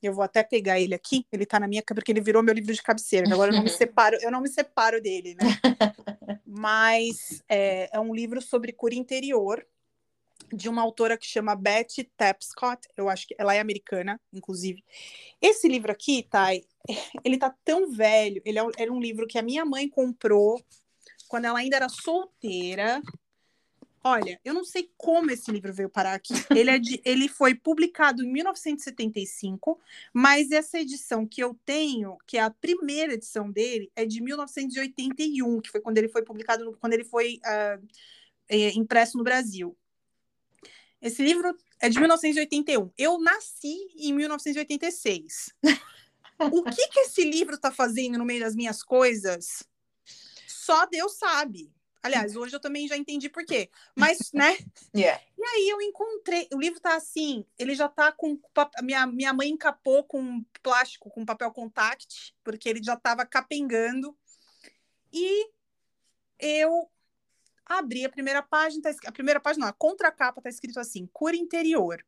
[0.01, 2.73] eu vou até pegar ele aqui, ele tá na minha porque ele virou meu livro
[2.73, 3.31] de cabeceira.
[3.31, 5.43] Agora eu não me separo, eu não me separo dele, né?
[6.45, 9.65] Mas é, é um livro sobre cura interior
[10.53, 14.83] de uma autora que chama Betty Tapscott, eu acho que ela é americana, inclusive.
[15.41, 16.65] Esse livro aqui, Thay,
[17.23, 20.61] ele tá tão velho, ele é, um livro que a minha mãe comprou
[21.27, 23.01] quando ela ainda era solteira,
[24.03, 26.33] Olha, eu não sei como esse livro veio parar aqui.
[26.55, 29.77] Ele, é de, ele foi publicado em 1975,
[30.13, 35.59] mas essa edição que eu tenho, que é a primeira edição dele, é de 1981,
[35.59, 37.85] que foi quando ele foi publicado, quando ele foi uh,
[38.47, 39.75] é, impresso no Brasil.
[41.01, 42.91] Esse livro é de 1981.
[42.97, 45.53] Eu nasci em 1986.
[46.51, 49.63] o que, que esse livro está fazendo no meio das minhas coisas?
[50.47, 51.71] Só Deus sabe.
[52.01, 53.69] Aliás, hoje eu também já entendi por quê.
[53.95, 54.57] Mas, né?
[54.95, 55.21] Yeah.
[55.37, 56.47] E aí eu encontrei.
[56.53, 58.39] O livro tá assim, ele já tá com.
[58.81, 64.17] Minha, minha mãe encapou com plástico, com papel contact, porque ele já tava capengando.
[65.11, 65.49] E
[66.39, 66.89] eu
[67.68, 71.36] abri a primeira página, tá, a primeira página, não, a contracapa tá escrito assim: cura
[71.36, 72.03] interior.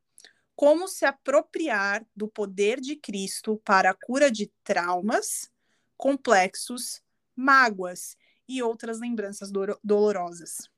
[0.55, 5.49] Como se apropriar do poder de Cristo para a cura de traumas,
[5.95, 7.01] complexos,
[7.33, 10.69] mágoas e outras lembranças do dolorosas.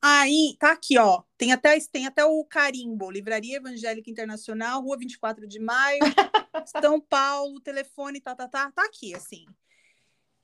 [0.00, 1.22] Aí, tá aqui, ó.
[1.36, 5.98] Tem até, tem até o carimbo, Livraria Evangélica Internacional, Rua 24 de Maio,
[6.82, 9.44] São Paulo, telefone, tá, tá, tá, tá aqui, assim.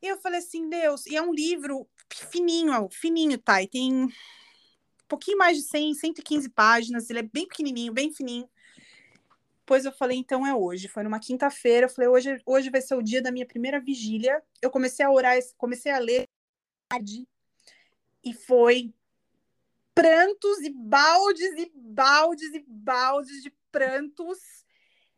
[0.04, 3.62] E eu falei assim, Deus, e é um livro fininho, fininho, tá?
[3.62, 4.08] E tem um
[5.08, 8.46] pouquinho mais de 100, 115 páginas, ele é bem pequenininho, bem fininho.
[9.60, 10.88] Depois eu falei, então é hoje.
[10.88, 14.42] Foi numa quinta-feira, eu falei, hoje, hoje vai ser o dia da minha primeira vigília.
[14.60, 16.28] Eu comecei a orar, comecei a ler
[18.22, 18.92] e foi
[19.94, 24.63] prantos e baldes e baldes e baldes de prantos.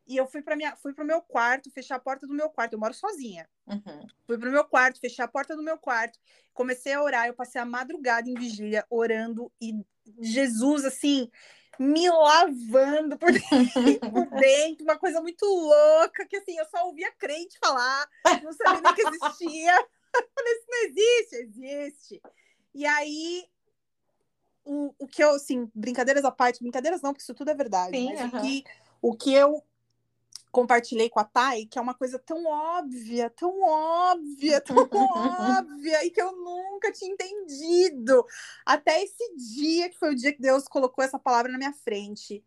[0.06, 2.74] E eu fui para minha, fui pro meu quarto, fechar a porta do meu quarto.
[2.74, 3.48] Eu moro sozinha.
[3.66, 4.06] Uhum.
[4.26, 6.18] Fui pro meu quarto, fechei a porta do meu quarto,
[6.54, 7.26] comecei a orar.
[7.26, 9.74] Eu passei a madrugada em vigília orando e
[10.20, 11.30] Jesus assim
[11.78, 17.12] me lavando por dentro, por dentro, uma coisa muito louca que assim eu só ouvia
[17.18, 18.08] crente falar,
[18.42, 19.74] não sabia nem que existia.
[20.16, 22.22] Eu falei, isso não existe, existe.
[22.74, 23.44] E aí
[24.64, 27.96] o, o que eu, assim, brincadeiras à parte, brincadeiras não, porque isso tudo é verdade,
[27.96, 28.38] Sim, mas uh -huh.
[28.38, 28.64] o, que,
[29.02, 29.62] o que eu
[30.56, 36.10] compartilhei com a Thay, que é uma coisa tão óbvia, tão óbvia, tão óbvia, e
[36.10, 38.24] que eu nunca tinha entendido.
[38.64, 42.42] Até esse dia, que foi o dia que Deus colocou essa palavra na minha frente.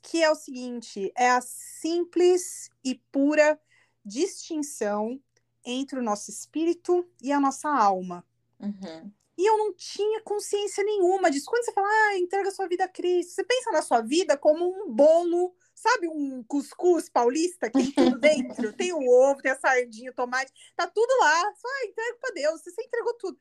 [0.00, 3.60] Que é o seguinte: é a simples e pura
[4.02, 5.20] distinção
[5.62, 8.24] entre o nosso espírito e a nossa alma.
[8.58, 9.12] Uhum.
[9.36, 11.50] E eu não tinha consciência nenhuma disso.
[11.50, 14.64] Quando você fala, ah, entrega sua vida a Cristo, você pensa na sua vida como
[14.64, 18.72] um bolo, sabe, um cuscuz paulista que tem tudo dentro?
[18.72, 21.54] tem o ovo, tem a sardinha, o tomate, tá tudo lá.
[21.54, 23.38] Só ah, entrega para Deus, você entregou tudo.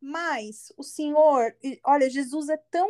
[0.00, 2.88] Mas o Senhor, olha, Jesus é tão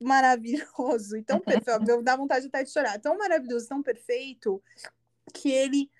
[0.00, 4.62] maravilhoso e tão perfeito, dá vontade até de chorar, tão maravilhoso, tão perfeito,
[5.32, 5.90] que ele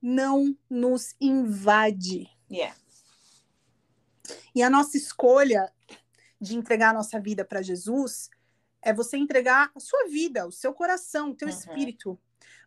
[0.00, 2.28] não nos invade.
[2.50, 2.76] Yeah.
[4.54, 5.72] E a nossa escolha
[6.40, 8.28] de entregar a nossa vida para Jesus
[8.82, 11.54] é você entregar a sua vida, o seu coração, o teu uhum.
[11.54, 12.18] espírito.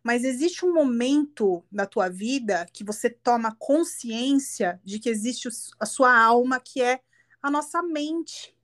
[0.02, 5.48] Mas existe um momento na tua vida que você toma consciência de que existe
[5.78, 7.00] a sua alma, que é
[7.42, 8.56] a nossa mente.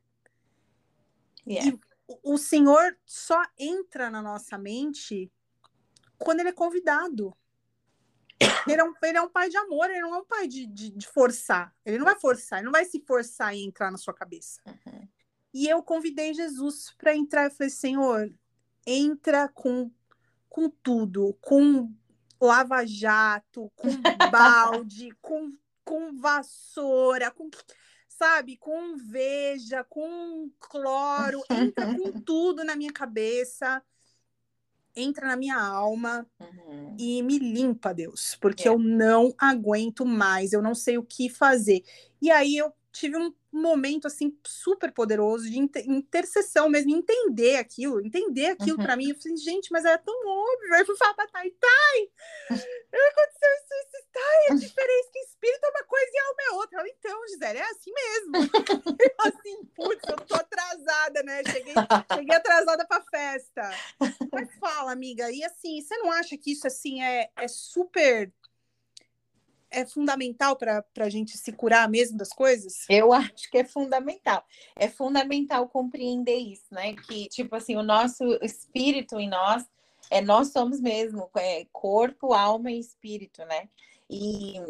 [1.47, 1.71] Yeah.
[1.71, 1.81] E
[2.23, 5.31] o Senhor só entra na nossa mente
[6.19, 7.37] quando ele é convidado.
[8.67, 10.67] Ele é, um, ele é um pai de amor, ele não é um pai de,
[10.67, 11.75] de, de forçar.
[11.85, 14.61] Ele não vai forçar, ele não vai se forçar e entrar na sua cabeça.
[14.67, 15.09] Uhum.
[15.53, 17.45] E eu convidei Jesus para entrar.
[17.45, 18.33] Eu falei, Senhor,
[18.87, 19.91] entra com,
[20.49, 21.93] com tudo, com
[22.41, 23.89] lava-jato, com
[24.31, 25.53] balde, com,
[25.85, 27.51] com vassoura, com
[28.09, 33.83] sabe, com veja, com cloro, entra com tudo na minha cabeça
[34.95, 36.97] entra na minha alma uhum.
[36.99, 38.71] e me limpa, Deus, porque é.
[38.71, 41.83] eu não aguento mais, eu não sei o que fazer.
[42.21, 48.47] E aí eu tive um momento assim super poderoso de intercessão mesmo, entender aquilo, entender
[48.47, 48.85] aquilo uhum.
[48.85, 49.11] para mim.
[49.11, 50.75] Eu falei, gente, mas é tão óbvio.
[50.75, 52.11] Aí eu falar pra Thay, Thay,
[52.51, 56.89] aconteceu isso, isso, Thay, é diferente que espírito é uma coisa e alma é outra.
[56.89, 58.33] Então, Gisele, é assim mesmo.
[59.01, 61.43] eu assim, putz, eu tô atrasada, né?
[61.45, 61.75] Cheguei,
[62.15, 63.71] cheguei atrasada pra festa.
[64.33, 68.33] Mas fala, amiga, e assim, você não acha que isso assim é, é super
[69.73, 72.85] é fundamental para a gente se curar mesmo das coisas?
[72.89, 74.45] Eu acho que é fundamental.
[74.77, 76.95] É fundamental compreender isso, né?
[76.95, 79.65] Que, tipo assim, o nosso espírito em nós,
[80.11, 83.69] é, nós somos mesmo é, corpo, alma e espírito, né?
[84.09, 84.61] E,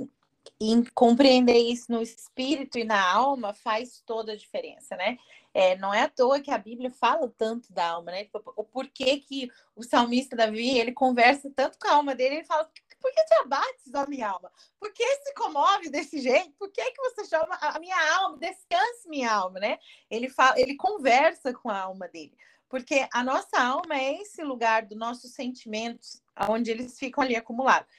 [0.61, 5.19] e compreender isso no espírito e na alma faz toda a diferença, né?
[5.55, 8.25] É, não é à toa que a Bíblia fala tanto da alma, né?
[8.25, 12.45] Tipo, o porquê que o salmista Davi, ele conversa tanto com a alma dele, ele
[12.45, 12.71] fala,
[13.03, 14.51] por que te abates, ó minha alma?
[14.79, 16.53] Por que se comove desse jeito?
[16.59, 18.39] Por que, que você chama a minha alma?
[18.39, 19.79] Descanse minha alma, né?
[20.09, 22.37] Ele, fala, ele conversa com a alma dele.
[22.69, 27.93] Porque a nossa alma é esse lugar dos nossos sentimentos, onde eles ficam ali acumulados.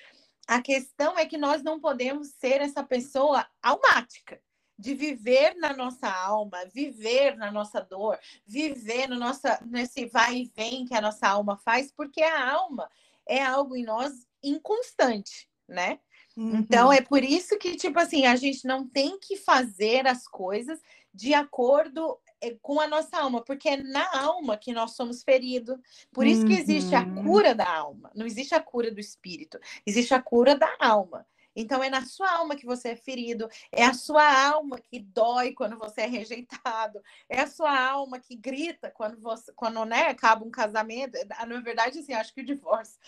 [0.48, 4.42] A questão é que nós não podemos ser essa pessoa almática
[4.78, 10.52] de viver na nossa alma, viver na nossa dor, viver no nossa, nesse vai e
[10.56, 12.90] vem que a nossa alma faz, porque a alma
[13.28, 16.00] é algo em nós inconstante, né?
[16.36, 16.58] Uhum.
[16.58, 20.80] Então é por isso que, tipo assim, a gente não tem que fazer as coisas
[21.14, 25.78] de acordo eh, com a nossa alma, porque é na alma que nós somos feridos.
[26.12, 27.24] Por isso que existe a uhum.
[27.24, 31.26] cura da alma, não existe a cura do espírito, existe a cura da alma.
[31.56, 35.54] Então é na sua alma que você é ferido, é a sua alma que dói
[35.54, 40.44] quando você é rejeitado, é a sua alma que grita quando você, quando né, acaba
[40.44, 41.16] um casamento.
[41.48, 43.00] Na verdade, assim, acho que o divórcio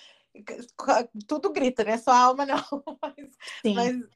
[1.27, 1.97] tudo grita, né?
[1.97, 2.63] Sua alma não.
[3.63, 4.07] Mas, mas,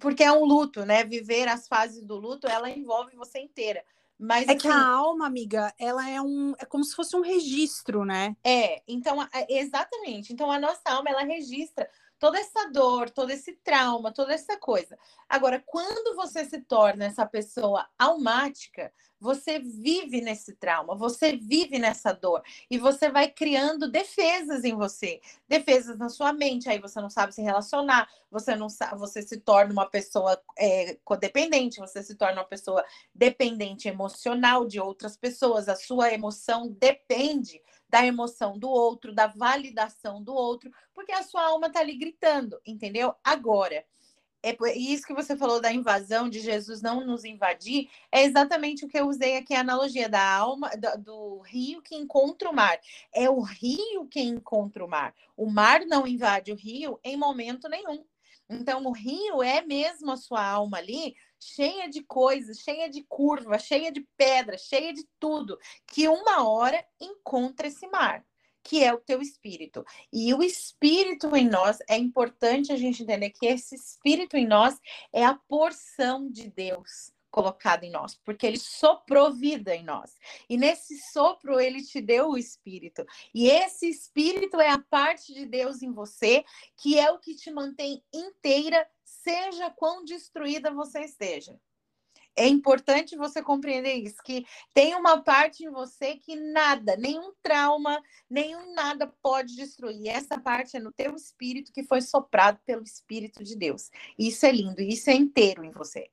[0.00, 1.04] porque é um luto, né?
[1.04, 3.84] Viver as fases do luto, ela envolve você inteira.
[4.18, 6.54] Mas, é assim, que a alma, amiga, ela é um.
[6.58, 8.34] É como se fosse um registro, né?
[8.42, 10.32] É, então, exatamente.
[10.32, 11.88] Então, a nossa alma, ela registra
[12.18, 14.98] toda essa dor, todo esse trauma, toda essa coisa.
[15.28, 22.12] Agora, quando você se torna essa pessoa almática, você vive nesse trauma, você vive nessa
[22.12, 26.68] dor e você vai criando defesas em você, defesas na sua mente.
[26.68, 30.98] Aí você não sabe se relacionar, você não sabe, você se torna uma pessoa é,
[31.04, 35.68] codependente, você se torna uma pessoa dependente emocional de outras pessoas.
[35.68, 37.62] A sua emoção depende
[37.96, 42.60] da emoção do outro, da validação do outro, porque a sua alma está ali gritando,
[42.66, 43.14] entendeu?
[43.24, 43.86] Agora,
[44.42, 48.88] é isso que você falou da invasão, de Jesus não nos invadir, é exatamente o
[48.88, 52.78] que eu usei aqui, a analogia da alma, do, do rio que encontra o mar.
[53.14, 55.14] É o rio que encontra o mar.
[55.34, 58.04] O mar não invade o rio em momento nenhum.
[58.48, 63.58] Então, o rio é mesmo a sua alma ali, cheia de coisas, cheia de curva,
[63.58, 68.24] cheia de pedra, cheia de tudo, que uma hora encontra esse mar,
[68.62, 69.84] que é o teu espírito.
[70.12, 74.80] E o espírito em nós, é importante a gente entender que esse espírito em nós
[75.12, 80.14] é a porção de Deus colocado em nós, porque ele soprou vida em nós.
[80.48, 83.04] E nesse sopro ele te deu o espírito.
[83.34, 86.42] E esse espírito é a parte de Deus em você,
[86.78, 91.58] que é o que te mantém inteira, seja quão destruída você esteja.
[92.38, 94.44] É importante você compreender isso, que
[94.74, 100.08] tem uma parte em você que nada, nenhum trauma, nenhum nada pode destruir.
[100.08, 103.90] Essa parte é no teu espírito que foi soprado pelo Espírito de Deus.
[104.18, 106.10] Isso é lindo, isso é inteiro em você.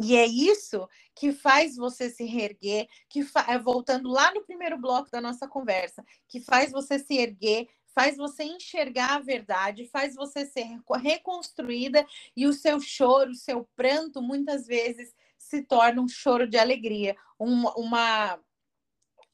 [0.00, 3.44] E é isso que faz você se reerguer, que fa...
[3.48, 7.66] É, voltando lá no primeiro bloco da nossa conversa, que faz você se erguer,
[7.98, 10.68] faz você enxergar a verdade, faz você ser
[11.02, 16.56] reconstruída e o seu choro, o seu pranto, muitas vezes se torna um choro de
[16.56, 18.38] alegria, uma,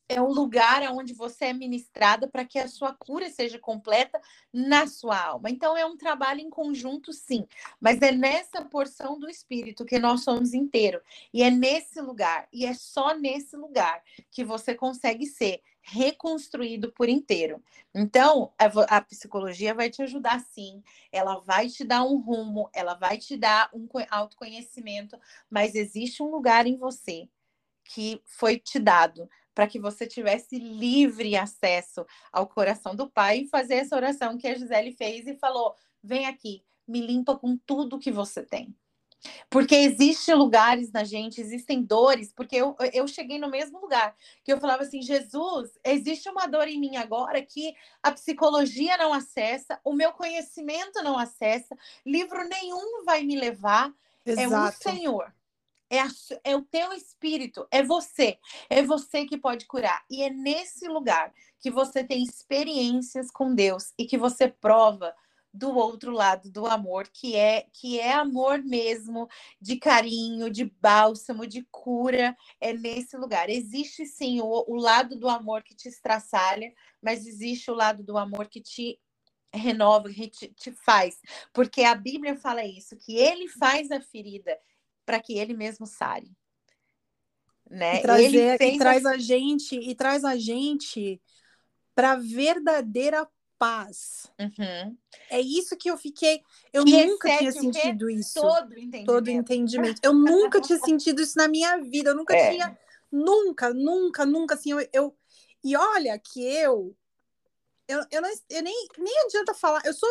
[0.09, 4.21] é um lugar onde você é ministrada para que a sua cura seja completa
[4.53, 5.51] na sua alma.
[5.51, 7.47] Então, é um trabalho em conjunto, sim,
[7.81, 11.01] mas é nessa porção do Espírito que nós somos inteiro.
[11.33, 17.09] E é nesse lugar, e é só nesse lugar que você consegue ser reconstruído por
[17.09, 17.63] inteiro.
[17.95, 20.83] Então, a, a psicologia vai te ajudar, sim,
[21.13, 25.19] ela vai te dar um rumo, ela vai te dar um autoconhecimento,
[25.51, 27.29] mas existe um lugar em você
[27.85, 33.49] que foi te dado para que você tivesse livre acesso ao coração do Pai e
[33.49, 37.99] fazer essa oração que a Gisele fez e falou: vem aqui, me limpa com tudo
[37.99, 38.75] que você tem.
[39.49, 44.53] Porque existem lugares na gente, existem dores, porque eu, eu cheguei no mesmo lugar, que
[44.53, 49.81] eu falava assim, Jesus, existe uma dor em mim agora que a psicologia não acessa,
[49.83, 51.75] o meu conhecimento não acessa,
[52.05, 53.93] livro nenhum vai me levar,
[54.27, 54.55] Exato.
[54.55, 55.35] é o Senhor.
[55.91, 56.09] É, a,
[56.43, 60.05] é, o teu espírito, é você, é você que pode curar.
[60.11, 65.15] E é nesse lugar que você tem experiências com Deus e que você prova
[65.55, 69.29] do outro lado do amor, que é que é amor mesmo,
[69.61, 73.49] de carinho, de bálsamo, de cura, é nesse lugar.
[73.49, 78.19] Existe sim o, o lado do amor que te estraçalha, mas existe o lado do
[78.19, 78.99] amor que te
[79.53, 81.21] renova, que te, te faz.
[81.53, 84.59] Porque a Bíblia fala isso, que ele faz a ferida
[85.05, 86.31] para que ele mesmo sare.
[87.71, 87.99] Né?
[87.99, 89.11] E, trazer, e traz a...
[89.13, 91.21] a gente e traz a gente
[91.95, 93.27] para verdadeira
[93.59, 94.31] paz.
[94.39, 94.97] Uhum.
[95.31, 96.43] É isso que eu fiquei.
[96.73, 98.41] Eu que nunca tinha sentido isso.
[98.41, 99.07] Todo entendimento.
[99.07, 100.01] Todo entendimento.
[100.03, 102.11] Eu nunca tinha sentido isso na minha vida.
[102.11, 102.51] Eu nunca é.
[102.51, 102.79] tinha.
[103.11, 104.55] Nunca, nunca, nunca.
[104.55, 105.17] Assim, eu, eu,
[105.63, 106.95] E olha que eu.
[107.87, 109.81] Eu, eu, não, eu nem, nem adianta falar.
[109.85, 110.09] Eu sou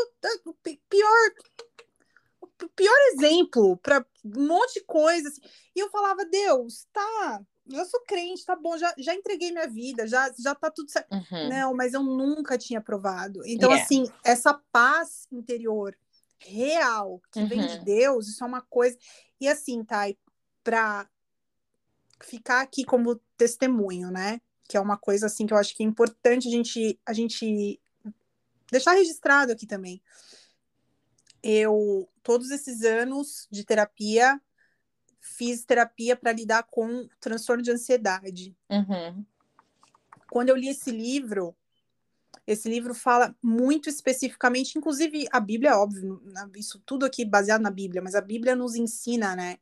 [0.89, 1.31] pior.
[2.75, 5.27] Pior exemplo para um monte de coisa.
[5.27, 5.41] Assim.
[5.75, 7.41] E eu falava, Deus, tá
[7.71, 11.11] eu sou crente, tá bom, já, já entreguei minha vida, já, já tá tudo certo.
[11.13, 11.49] Uhum.
[11.49, 13.41] Não, mas eu nunca tinha provado.
[13.45, 13.83] Então, yeah.
[13.83, 15.97] assim, essa paz interior
[16.39, 17.47] real que uhum.
[17.47, 17.83] vem de uhum.
[17.83, 18.97] Deus, isso é uma coisa.
[19.39, 20.17] E assim, Thay,
[20.63, 21.07] pra
[22.21, 24.41] ficar aqui como testemunho, né?
[24.67, 27.79] Que é uma coisa assim que eu acho que é importante a gente, a gente
[28.69, 30.01] deixar registrado aqui também.
[31.43, 34.41] Eu, todos esses anos de terapia,
[35.19, 38.55] fiz terapia para lidar com transtorno de ansiedade.
[38.69, 39.25] Uhum.
[40.29, 41.55] Quando eu li esse livro,
[42.45, 46.21] esse livro fala muito especificamente, inclusive a Bíblia, óbvio,
[46.55, 49.57] isso tudo aqui baseado na Bíblia, mas a Bíblia nos ensina, né?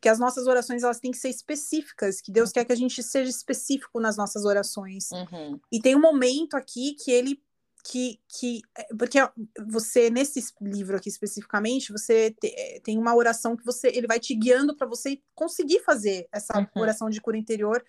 [0.00, 3.02] Que as nossas orações elas têm que ser específicas, que Deus quer que a gente
[3.02, 5.10] seja específico nas nossas orações.
[5.12, 5.60] Uhum.
[5.70, 7.42] E tem um momento aqui que ele
[7.84, 8.62] que, que
[8.98, 9.18] porque
[9.68, 14.34] você nesse livro aqui especificamente você te, tem uma oração que você ele vai te
[14.34, 16.82] guiando para você conseguir fazer essa uhum.
[16.82, 17.84] oração de cura interior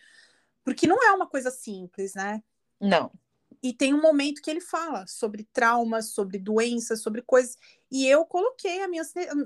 [0.66, 2.44] porque não é uma coisa simples né
[2.80, 3.10] não
[3.64, 7.58] e tem um momento que ele fala sobre traumas sobre doenças sobre coisas
[7.90, 9.04] e eu coloquei a minha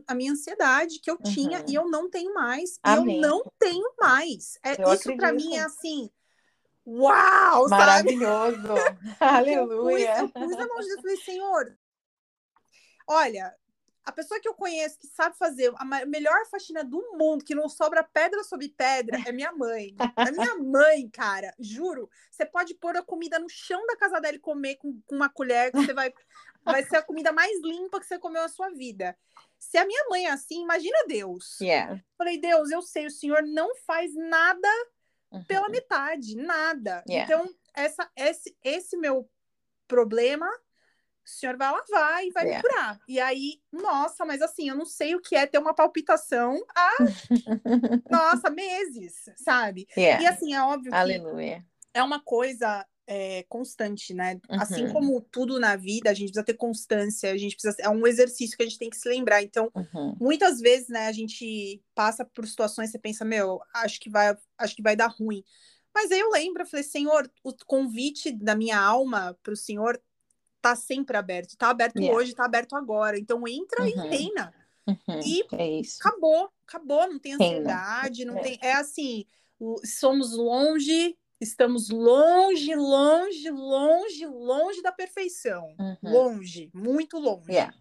[0.08, 1.32] a minha ansiedade que eu uhum.
[1.32, 3.18] tinha e eu não tenho mais Amém.
[3.18, 6.10] eu não tenho mais é eu isso para mim é assim
[6.86, 7.70] Uau!
[7.70, 8.74] Maravilhoso!
[9.20, 10.20] Aleluia!
[10.20, 11.78] Eu pus, eu pus na mão de Deus e falei, Senhor,
[13.08, 13.56] olha,
[14.10, 17.70] a pessoa que eu conheço que sabe fazer a melhor faxina do mundo, que não
[17.70, 19.96] sobra pedra sobre pedra, é minha mãe.
[20.18, 21.54] É minha mãe, cara.
[21.60, 22.10] Juro.
[22.32, 25.30] Você pode pôr a comida no chão da casa dela e comer com, com uma
[25.30, 26.12] colher, que você vai.
[26.64, 29.16] Vai ser a comida mais limpa que você comeu na sua vida.
[29.60, 31.60] Se a minha mãe é assim, imagina Deus.
[31.62, 32.04] Yeah.
[32.18, 34.68] Falei, Deus, eu sei, o Senhor não faz nada
[35.32, 35.44] uhum.
[35.44, 37.04] pela metade, nada.
[37.08, 37.24] Yeah.
[37.24, 39.30] Então, essa, esse, esse meu
[39.88, 42.58] problema, o senhor vai lavar e vai yeah.
[42.58, 43.00] me curar.
[43.08, 46.92] E aí, nossa, mas assim, eu não sei o que é ter uma palpitação há,
[48.10, 49.88] nossa, meses, sabe?
[49.98, 50.24] Yeah.
[50.24, 51.60] E assim, é óbvio Aleluia.
[51.60, 54.39] que é uma coisa é, constante, né?
[54.47, 54.62] Assim uhum.
[54.62, 57.76] Assim como tudo na vida, a gente precisa ter constância, a gente precisa.
[57.80, 59.41] É um exercício que a gente tem que se lembrar.
[59.41, 60.16] Então, uhum.
[60.22, 64.76] muitas vezes, né, a gente passa por situações, você pensa, meu, acho que vai, acho
[64.76, 65.43] que vai dar ruim.
[65.91, 69.99] Mas aí eu lembro, eu falei, Senhor, o convite da minha alma para o Senhor
[70.62, 71.57] tá sempre aberto.
[71.57, 72.16] Tá aberto yeah.
[72.16, 73.18] hoje, tá aberto agora.
[73.18, 73.88] Então entra uhum.
[73.88, 74.53] e reina.
[74.88, 75.20] Uhum.
[75.26, 78.41] E é acabou, acabou, não tem ansiedade, não é.
[78.41, 78.60] tem.
[78.62, 79.26] É assim,
[79.84, 85.76] somos longe estamos longe, longe, longe, longe da perfeição.
[85.80, 85.98] Uhum.
[86.04, 87.52] Longe, muito longe.
[87.52, 87.74] Yeah.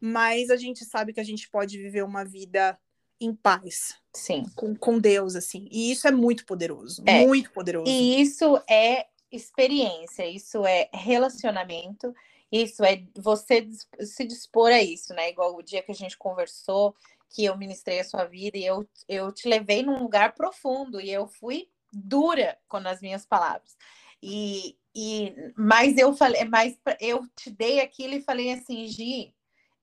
[0.00, 2.78] Mas a gente sabe que a gente pode viver uma vida
[3.20, 3.94] em paz.
[4.14, 4.44] Sim.
[4.54, 5.68] Com, com Deus, assim.
[5.70, 7.02] E isso é muito poderoso.
[7.06, 7.26] É.
[7.26, 7.90] Muito poderoso.
[7.90, 12.14] E isso é experiência, isso é relacionamento,
[12.50, 13.68] isso é você
[14.00, 15.30] se dispor a isso, né?
[15.30, 16.94] Igual o dia que a gente conversou,
[17.28, 21.10] que eu ministrei a sua vida e eu, eu te levei num lugar profundo e
[21.10, 23.76] eu fui dura com as minhas palavras.
[24.22, 29.34] E, e mas eu falei, mas eu te dei aquilo e falei assim, Gi,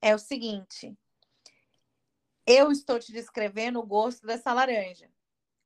[0.01, 0.95] é o seguinte,
[2.45, 5.09] eu estou te descrevendo o gosto dessa laranja,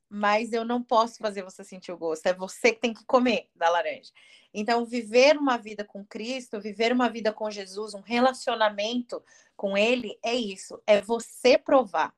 [0.09, 3.49] mas eu não posso fazer você sentir o gosto, é você que tem que comer
[3.55, 4.11] da laranja.
[4.53, 9.23] Então, viver uma vida com Cristo, viver uma vida com Jesus, um relacionamento
[9.55, 12.13] com Ele, é isso, é você provar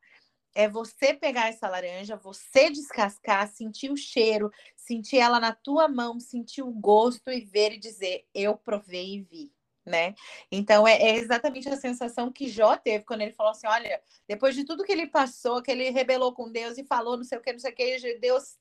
[0.55, 6.19] é você pegar essa laranja, você descascar, sentir o cheiro, sentir ela na tua mão,
[6.19, 9.51] sentir o gosto e ver e dizer: eu provei e vi.
[9.85, 10.13] Né?
[10.51, 14.53] Então é, é, exatamente a sensação que Jó teve quando ele falou assim: olha, depois
[14.53, 17.41] de tudo que ele passou, que ele rebelou com Deus e falou não sei o
[17.41, 18.57] que, não sei o que, Deus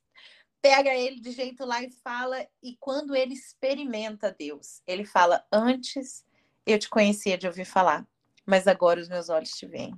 [0.62, 6.24] pega ele de jeito lá e fala, e quando ele experimenta Deus, ele fala: antes
[6.64, 8.06] eu te conhecia de ouvir falar,
[8.46, 9.94] mas agora os meus olhos te veem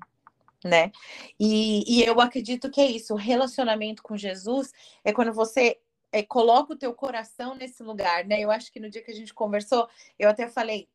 [0.64, 0.90] né?
[1.38, 3.14] E, e eu acredito que é isso.
[3.14, 4.72] O relacionamento com Jesus
[5.04, 5.78] é quando você
[6.12, 8.40] é, coloca o teu coração nesse lugar, né?
[8.40, 9.88] Eu acho que no dia que a gente conversou,
[10.18, 10.88] eu até falei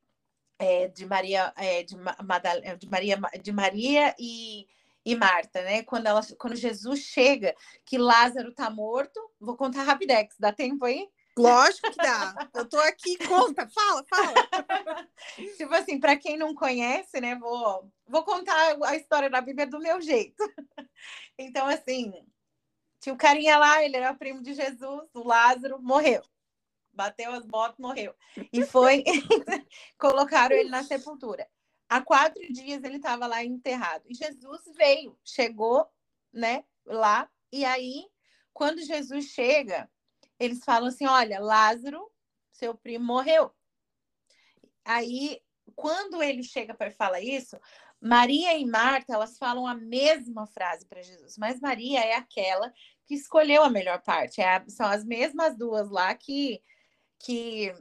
[0.59, 4.67] é, de Maria, é, de, Madal, é, de Maria, de Maria e,
[5.05, 5.83] e Marta, né?
[5.83, 7.55] Quando, ela, quando Jesus chega,
[7.85, 11.07] que Lázaro tá morto, vou contar rapidex, dá tempo aí?
[11.37, 12.49] Lógico que dá.
[12.53, 14.33] Eu tô aqui, conta, fala, fala.
[15.57, 19.79] tipo assim, para quem não conhece, né, vou, vou contar a história da Bíblia do
[19.79, 20.37] meu jeito.
[21.37, 22.13] então, assim,
[23.01, 26.23] tinha o carinha lá, ele era primo de Jesus, o Lázaro, morreu.
[26.93, 28.15] Bateu as botas, morreu.
[28.53, 29.03] E foi,
[29.99, 31.45] colocaram ele na sepultura.
[31.89, 34.05] Há quatro dias ele estava lá enterrado.
[34.07, 35.85] E Jesus veio, chegou,
[36.31, 37.29] né, lá.
[37.51, 38.07] E aí,
[38.53, 39.89] quando Jesus chega,
[40.39, 42.11] eles falam assim: olha, Lázaro,
[42.51, 43.51] seu primo, morreu.
[44.83, 45.41] Aí,
[45.75, 47.59] quando ele chega para falar isso,
[47.99, 52.71] Maria e Marta, elas falam a mesma frase para Jesus, mas Maria é aquela
[53.05, 54.41] que escolheu a melhor parte.
[54.41, 56.61] É a, são as mesmas duas lá que,
[57.19, 57.73] que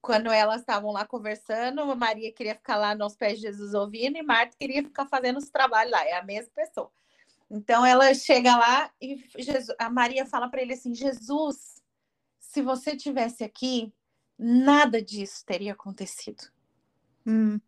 [0.00, 4.22] quando elas estavam lá conversando, Maria queria ficar lá nos pés de Jesus ouvindo e
[4.22, 6.04] Marta queria ficar fazendo os trabalhos lá.
[6.06, 6.90] É a mesma pessoa.
[7.50, 11.79] Então ela chega lá e Jesus, a Maria fala para ele assim: Jesus,
[12.50, 13.94] se você tivesse aqui,
[14.36, 16.50] nada disso teria acontecido.
[17.24, 17.60] Hum.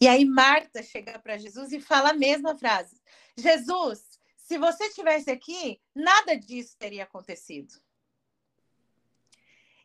[0.00, 3.00] E aí Marta chega para Jesus e fala a mesma frase:
[3.36, 7.74] Jesus, se você estivesse aqui, nada disso teria acontecido.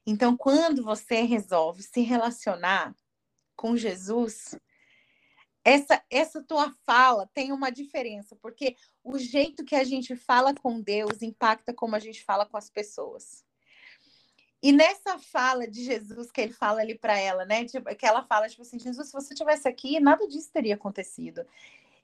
[0.05, 2.95] Então, quando você resolve se relacionar
[3.55, 4.55] com Jesus,
[5.63, 10.79] essa, essa tua fala tem uma diferença, porque o jeito que a gente fala com
[10.79, 13.42] Deus impacta como a gente fala com as pessoas.
[14.63, 17.65] E nessa fala de Jesus que ele fala ali para ela, né?
[17.65, 21.45] Tipo, que ela fala, tipo assim, Jesus, se você tivesse aqui, nada disso teria acontecido.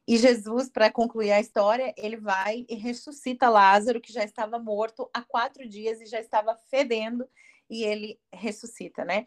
[0.05, 5.09] E Jesus, para concluir a história, ele vai e ressuscita Lázaro, que já estava morto
[5.13, 7.25] há quatro dias e já estava fedendo,
[7.69, 9.25] e ele ressuscita, né?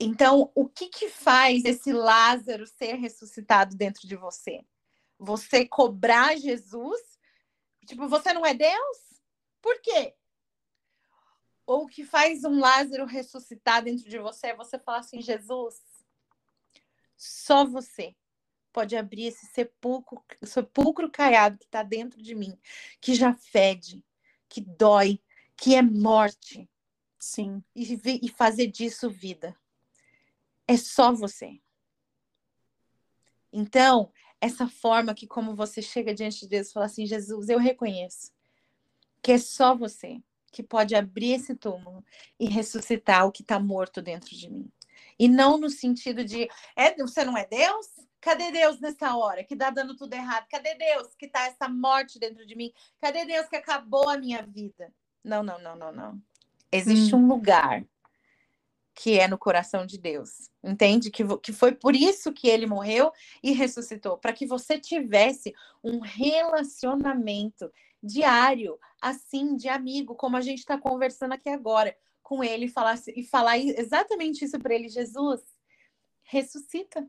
[0.00, 4.64] Então, o que, que faz esse Lázaro ser ressuscitado dentro de você?
[5.18, 7.00] Você cobrar Jesus?
[7.86, 8.98] Tipo, você não é Deus?
[9.60, 10.14] Por quê?
[11.66, 15.80] Ou o que faz um Lázaro ressuscitar dentro de você é você falar assim: Jesus,
[17.16, 18.14] só você
[18.72, 22.58] pode abrir esse sepulcro, sepulcro caiado que está dentro de mim,
[23.00, 24.04] que já fede,
[24.48, 25.20] que dói,
[25.56, 26.68] que é morte.
[27.18, 27.62] Sim.
[27.76, 29.56] E, e fazer disso vida.
[30.66, 31.60] É só você.
[33.52, 34.10] Então,
[34.40, 38.32] essa forma que como você chega diante de Deus e fala assim, Jesus, eu reconheço
[39.22, 40.20] que é só você
[40.52, 42.04] que pode abrir esse túmulo
[42.38, 44.70] e ressuscitar o que está morto dentro de mim.
[45.18, 47.86] E não no sentido de, é, você não é Deus?
[48.20, 50.46] Cadê Deus nessa hora que está dando tudo errado?
[50.48, 52.72] Cadê Deus que está essa morte dentro de mim?
[53.00, 54.92] Cadê Deus que acabou a minha vida?
[55.24, 56.22] Não, não, não, não, não.
[56.70, 57.20] Existe hum.
[57.20, 57.84] um lugar
[58.94, 60.50] que é no coração de Deus.
[60.62, 61.10] Entende?
[61.10, 63.10] Que, que foi por isso que ele morreu
[63.42, 67.72] e ressuscitou para que você tivesse um relacionamento
[68.02, 73.22] diário, assim, de amigo, como a gente está conversando aqui agora com ele falar, e
[73.24, 75.40] falar exatamente isso para ele: Jesus,
[76.22, 77.08] ressuscita,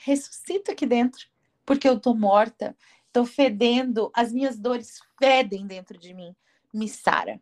[0.00, 1.26] ressuscita aqui dentro,
[1.66, 2.76] porque eu tô morta,
[3.12, 6.34] tô fedendo, as minhas dores fedem dentro de mim,
[6.72, 7.40] me sara.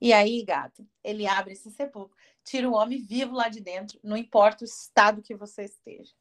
[0.00, 4.16] E aí, gato, ele abre esse sepulcro, tira o homem vivo lá de dentro, não
[4.16, 6.14] importa o estado que você esteja.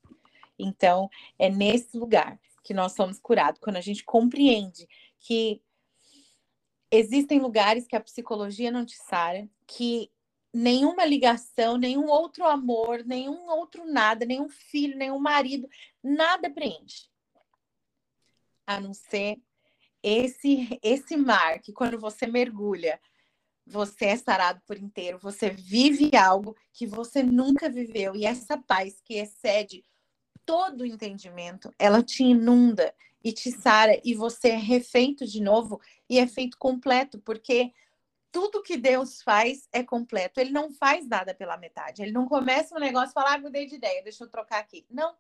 [0.58, 4.86] Então, é nesse lugar que nós somos curados, quando a gente compreende
[5.18, 5.62] que
[6.92, 10.12] existem lugares que a psicologia não te sara, que
[10.54, 15.70] nenhuma ligação, nenhum outro amor, nenhum outro nada, nenhum filho, nenhum marido,
[16.04, 17.08] nada preenche.
[18.66, 19.40] A não ser
[20.02, 23.00] esse esse mar que quando você mergulha,
[23.66, 29.00] você é sarado por inteiro, você vive algo que você nunca viveu e essa paz
[29.04, 29.86] que excede
[30.46, 32.94] todo o entendimento, ela te inunda
[33.24, 37.74] e te sara e você é refeito de novo e é feito completo, porque
[38.32, 40.40] tudo que Deus faz é completo.
[40.40, 42.02] Ele não faz nada pela metade.
[42.02, 44.86] Ele não começa um negócio e fala, ah, mudei de ideia, deixa eu trocar aqui.
[44.90, 45.16] Não.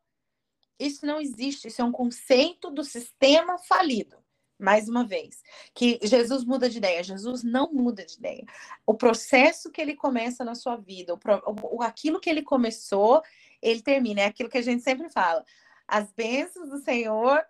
[0.80, 1.68] Isso não existe.
[1.68, 4.18] Isso é um conceito do sistema falido.
[4.58, 5.42] Mais uma vez,
[5.74, 7.02] que Jesus muda de ideia.
[7.02, 8.46] Jesus não muda de ideia.
[8.86, 13.24] O processo que ele começa na sua vida, o, aquilo que ele começou,
[13.62, 14.22] ele termina.
[14.22, 15.46] É aquilo que a gente sempre fala.
[15.88, 17.42] As bênçãos do Senhor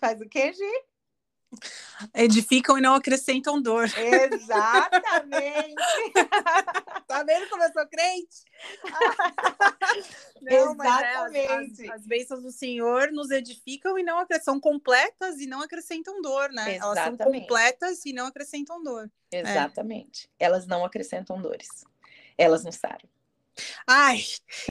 [0.00, 0.84] Faz o quê, Gi?
[2.14, 3.84] Edificam e não acrescentam dor.
[3.84, 5.74] Exatamente.
[7.06, 8.42] tá vendo como eu sou crente?
[10.42, 11.86] não, Exatamente.
[11.86, 16.20] É, as, as, bênçãos do Senhor nos edificam e não são completas e não acrescentam
[16.20, 16.76] dor, né?
[16.76, 16.82] Exatamente.
[16.82, 19.10] Elas são completas e não acrescentam dor.
[19.30, 20.28] Exatamente.
[20.38, 20.44] É.
[20.46, 21.84] Elas não acrescentam dores.
[22.36, 23.08] Elas nos saram.
[23.86, 24.18] Ai,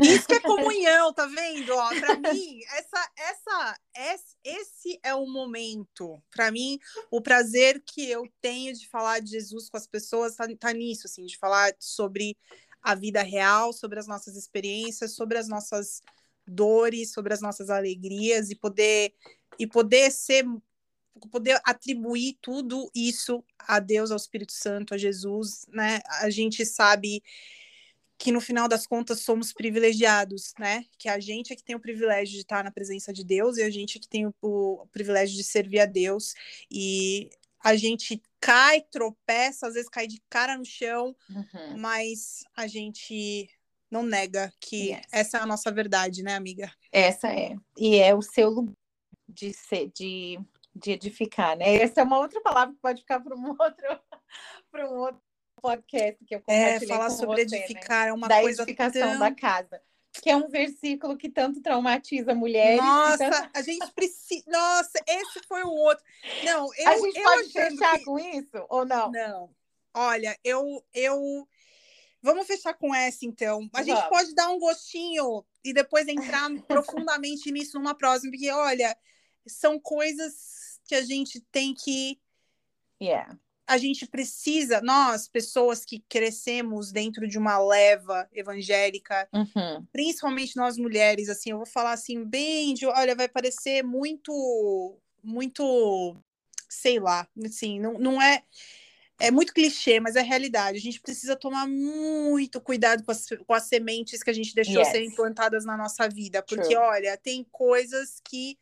[0.01, 1.73] isso que é comunhão, tá vendo?
[1.73, 6.21] Ó, para mim, essa, essa, esse, esse é o momento.
[6.31, 6.79] Para mim,
[7.09, 11.07] o prazer que eu tenho de falar de Jesus com as pessoas tá, tá nisso,
[11.07, 12.37] assim, de falar sobre
[12.81, 16.01] a vida real, sobre as nossas experiências, sobre as nossas
[16.47, 19.13] dores, sobre as nossas alegrias e poder
[19.57, 20.45] e poder ser
[21.31, 26.01] poder atribuir tudo isso a Deus, ao Espírito Santo, a Jesus, né?
[26.19, 27.23] A gente sabe
[28.17, 30.85] que no final das contas somos privilegiados, né?
[30.97, 33.63] Que a gente é que tem o privilégio de estar na presença de Deus e
[33.63, 36.33] a gente é que tem o, o privilégio de servir a Deus
[36.71, 37.29] e
[37.63, 41.77] a gente cai, tropeça, às vezes cai de cara no chão, uhum.
[41.77, 43.49] mas a gente
[43.89, 45.07] não nega que yes.
[45.11, 46.71] essa é a nossa verdade, né, amiga?
[46.91, 47.55] Essa é.
[47.77, 48.75] E é o seu lugar
[49.27, 50.39] de ser, de,
[50.75, 51.75] de edificar, né?
[51.75, 54.01] Essa é uma outra palavra que pode ficar para um outro,
[54.71, 55.24] para um outro
[55.65, 58.09] podcast que eu é, compartilhei é, falar sobre você, edificar né?
[58.09, 59.19] é uma da coisa edificação tão...
[59.19, 59.81] da casa
[60.21, 62.81] que é um versículo que tanto traumatiza mulheres.
[62.81, 63.49] Nossa, tanto...
[63.53, 64.45] a gente precisa.
[64.47, 66.03] Nossa, esse foi o outro.
[66.43, 68.05] Não, eu, a gente eu pode fechar que...
[68.05, 69.11] com isso ou não?
[69.11, 69.49] Não.
[69.93, 71.45] Olha, eu, eu.
[72.21, 73.69] Vamos fechar com essa, então.
[73.73, 73.87] A Vamos.
[73.87, 78.97] gente pode dar um gostinho e depois entrar profundamente nisso numa próxima, porque, olha,
[79.45, 82.19] são coisas que a gente tem que.
[83.01, 83.37] Yeah
[83.67, 89.85] a gente precisa, nós, pessoas que crescemos dentro de uma leva evangélica, uhum.
[89.91, 96.15] principalmente nós mulheres, assim, eu vou falar assim, bem de, olha, vai parecer muito, muito,
[96.69, 98.43] sei lá, assim, não, não é,
[99.19, 100.77] é muito clichê, mas é realidade.
[100.77, 104.81] A gente precisa tomar muito cuidado com as, com as sementes que a gente deixou
[104.81, 104.89] yes.
[104.89, 106.43] serem plantadas na nossa vida.
[106.43, 106.75] Porque, True.
[106.75, 108.59] olha, tem coisas que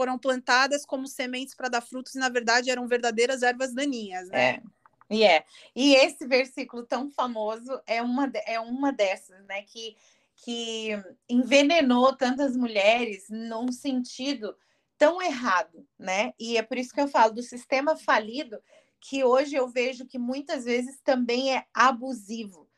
[0.00, 4.50] foram plantadas como sementes para dar frutos e, na verdade, eram verdadeiras ervas daninhas, né?
[4.50, 4.62] É.
[5.10, 5.44] E é.
[5.76, 9.60] E esse versículo tão famoso é uma, é uma dessas, né?
[9.60, 9.94] Que,
[10.36, 10.88] que
[11.28, 14.56] envenenou tantas mulheres num sentido
[14.96, 16.32] tão errado, né?
[16.40, 18.58] E é por isso que eu falo do sistema falido,
[19.02, 22.69] que hoje eu vejo que muitas vezes também é abusivo,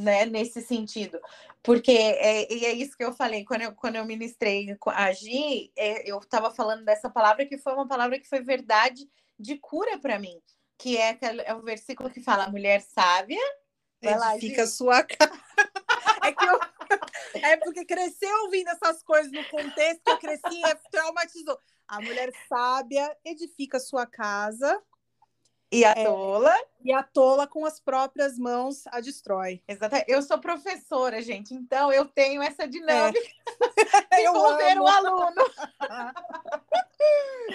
[0.00, 0.26] né?
[0.26, 1.20] Nesse sentido.
[1.62, 5.72] Porque é, e é isso que eu falei quando eu, quando eu ministrei a Gi,
[5.76, 9.08] é, eu estava falando dessa palavra que foi uma palavra que foi verdade
[9.38, 10.40] de cura para mim
[10.80, 13.38] que é, é o versículo que fala: a mulher sábia
[14.00, 15.42] edifica sua casa.
[16.24, 16.60] é, que eu,
[17.44, 21.58] é porque cresceu ouvindo essas coisas no contexto que eu cresci e traumatizou.
[21.86, 24.80] A mulher sábia edifica sua casa.
[25.72, 26.54] E a é, tola?
[26.84, 29.62] E a tola com as próprias mãos a destrói.
[29.68, 30.10] Exatamente.
[30.10, 33.20] Eu sou professora, gente, então eu tenho essa dinâmica
[34.10, 34.16] é.
[34.16, 35.34] de envolver o aluno.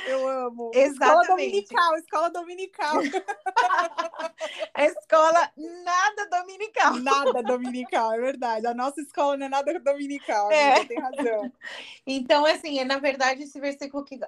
[0.08, 0.72] Eu amo.
[0.74, 0.94] Exatamente.
[0.94, 2.96] Escola dominical, escola dominical.
[4.74, 6.96] A escola nada dominical.
[6.98, 8.68] Nada dominical, é verdade.
[8.68, 10.84] A nossa escola não é nada dominical, é.
[10.86, 11.52] tem razão.
[12.06, 14.20] Então, assim, é, na verdade, esse versículo que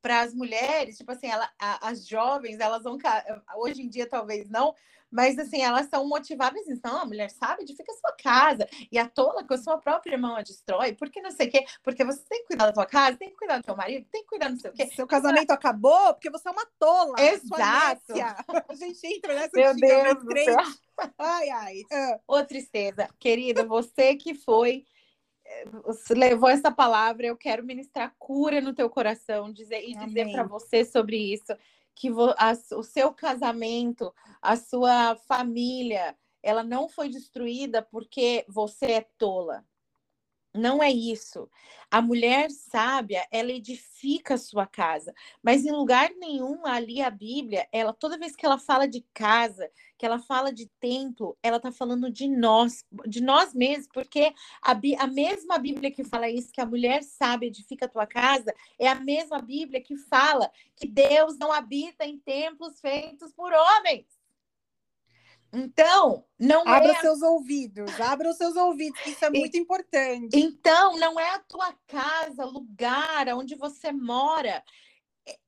[0.00, 2.96] para as mulheres, tipo assim, ela, as jovens, elas vão
[3.56, 4.74] hoje em dia talvez não,
[5.10, 8.68] mas assim, elas são motivadas, então a mulher sabe, edifica a sua casa.
[8.92, 11.64] E a tola com a sua própria irmã a destrói, porque não sei o quê,
[11.82, 14.22] porque você tem que cuidar da tua casa, tem que cuidar do teu marido, tem
[14.22, 14.86] que cuidar não sei o quê.
[14.94, 17.20] Seu casamento acabou porque você é uma tola.
[17.20, 18.12] Exato.
[18.68, 20.56] A gente entra nessa Meu Deus do céu.
[21.18, 21.80] Ai, ai.
[21.80, 22.20] Uh.
[22.28, 23.08] Ô, tristeza.
[23.18, 24.84] Querida, você que foi
[25.44, 25.64] eh,
[26.10, 30.06] levou essa palavra, eu quero ministrar cura no teu coração dizer, e Amém.
[30.06, 31.52] dizer para você sobre isso
[31.94, 32.08] que
[32.38, 39.64] a, o seu casamento, a sua família, ela não foi destruída porque você é tola.
[40.52, 41.48] Não é isso.
[41.90, 47.68] A mulher sábia, ela edifica a sua casa, mas em lugar nenhum ali a Bíblia,
[47.70, 49.70] ela toda vez que ela fala de casa,
[50.00, 54.32] que ela fala de templo, ela está falando de nós, de nós mesmos, porque
[54.62, 58.54] a, a mesma Bíblia que fala isso, que a mulher sábia edifica a tua casa,
[58.78, 64.06] é a mesma Bíblia que fala que Deus não habita em templos feitos por homens.
[65.52, 67.00] Então, não abra é...
[67.00, 70.34] seus ouvidos, abra os seus ouvidos, isso é muito importante.
[70.34, 74.64] Então, não é a tua casa, lugar onde você mora.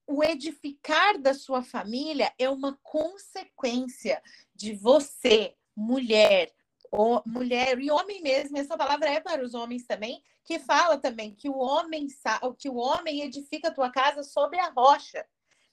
[0.06, 4.22] O edificar da sua família é uma consequência
[4.54, 6.52] de você, mulher,
[6.90, 8.58] ou mulher e homem mesmo.
[8.58, 12.06] Essa palavra é para os homens também, que fala também que o homem
[12.58, 15.24] que o homem edifica a tua casa sobre a rocha.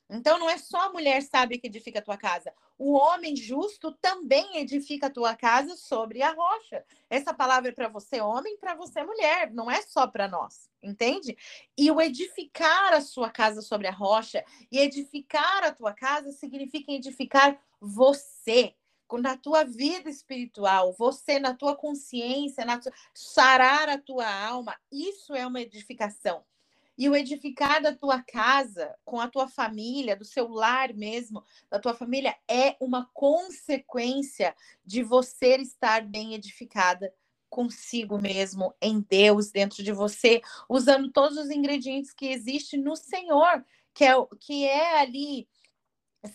[0.10, 2.54] Então, não é só a mulher sábia que edifica a tua casa.
[2.80, 6.86] O homem justo também edifica a tua casa sobre a rocha.
[7.10, 9.52] Essa palavra é para você, homem, para você, mulher.
[9.52, 11.38] Não é só para nós, entende?
[11.78, 16.94] E o edificar a sua casa sobre a rocha e edificar a tua casa significa
[16.94, 18.74] edificar você
[19.20, 22.94] na tua vida espiritual, você na tua consciência, na tua...
[23.14, 24.80] sarar a tua alma.
[24.90, 26.46] Isso é uma edificação.
[27.00, 31.80] E o edificar da tua casa, com a tua família, do seu lar mesmo, da
[31.80, 34.54] tua família, é uma consequência
[34.86, 37.10] de você estar bem edificada
[37.50, 43.64] consigo mesmo, em Deus, dentro de você, usando todos os ingredientes que existem no Senhor,
[43.94, 45.48] que é, que é ali,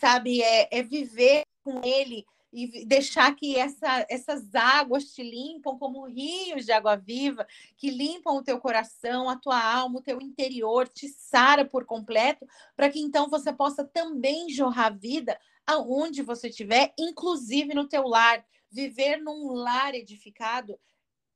[0.00, 2.24] sabe, é, é viver com Ele
[2.54, 7.44] e deixar que essa, essas águas te limpam como rios de água viva,
[7.76, 12.46] que limpam o teu coração, a tua alma, o teu interior, te sara por completo,
[12.76, 15.36] para que então você possa também jorrar vida
[15.66, 18.44] aonde você estiver, inclusive no teu lar.
[18.70, 20.78] Viver num lar edificado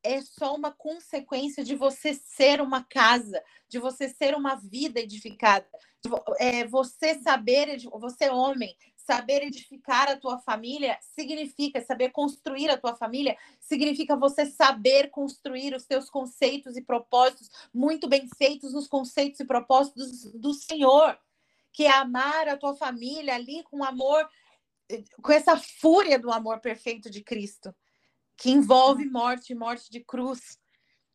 [0.03, 5.66] é só uma consequência de você ser uma casa, de você ser uma vida edificada,
[6.39, 8.77] é, você saber, você homem,
[9.09, 15.74] Saber edificar a tua família significa saber construir a tua família, significa você saber construir
[15.74, 21.18] os teus conceitos e propósitos muito bem feitos nos conceitos e propósitos do Senhor,
[21.72, 24.28] que é amar a tua família ali com amor,
[25.22, 27.74] com essa fúria do amor perfeito de Cristo,
[28.36, 30.59] que envolve morte, morte de cruz,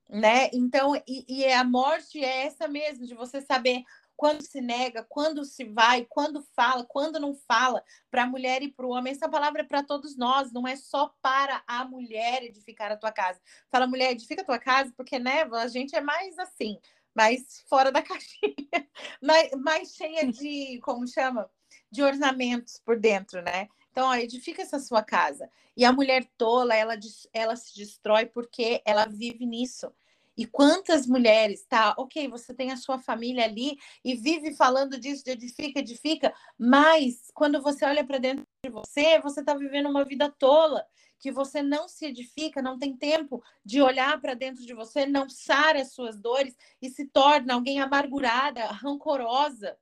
[0.09, 0.49] né?
[0.51, 3.83] Então, e, e a morte é essa mesmo, de você saber
[4.15, 8.71] quando se nega, quando se vai, quando fala, quando não fala, para a mulher e
[8.71, 9.11] para o homem.
[9.11, 13.11] Essa palavra é para todos nós, não é só para a mulher edificar a tua
[13.11, 13.41] casa.
[13.71, 16.77] Fala, mulher, edifica a tua casa, porque né, a gente é mais assim,
[17.15, 18.89] mais fora da caixinha,
[19.21, 21.49] mais, mais cheia de, como chama?
[21.91, 23.67] De ornamentos por dentro, né?
[23.91, 25.49] Então, ó, edifica essa sua casa.
[25.77, 26.95] E a mulher tola, ela,
[27.31, 29.91] ela se destrói porque ela vive nisso.
[30.35, 31.93] E quantas mulheres, tá?
[31.97, 37.29] Ok, você tem a sua família ali e vive falando disso, de edifica, edifica, mas
[37.33, 40.83] quando você olha para dentro de você, você está vivendo uma vida tola,
[41.19, 45.29] que você não se edifica, não tem tempo de olhar para dentro de você, não
[45.29, 49.77] sara as suas dores e se torna alguém amargurada, rancorosa.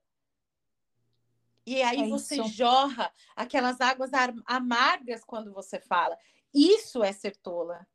[1.65, 4.11] E aí é você jorra aquelas águas
[4.45, 6.17] amargas quando você fala.
[6.53, 7.87] Isso é ser tola.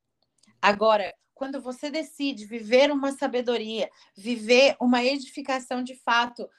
[0.66, 6.50] Agora, quando você decide viver uma sabedoria, viver uma edificação de fato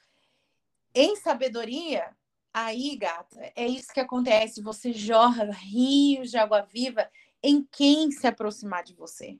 [0.94, 2.16] em sabedoria,
[2.50, 4.62] aí, gata, é isso que acontece.
[4.62, 7.06] Você jorra rios de água viva
[7.42, 9.38] em quem se aproximar de você.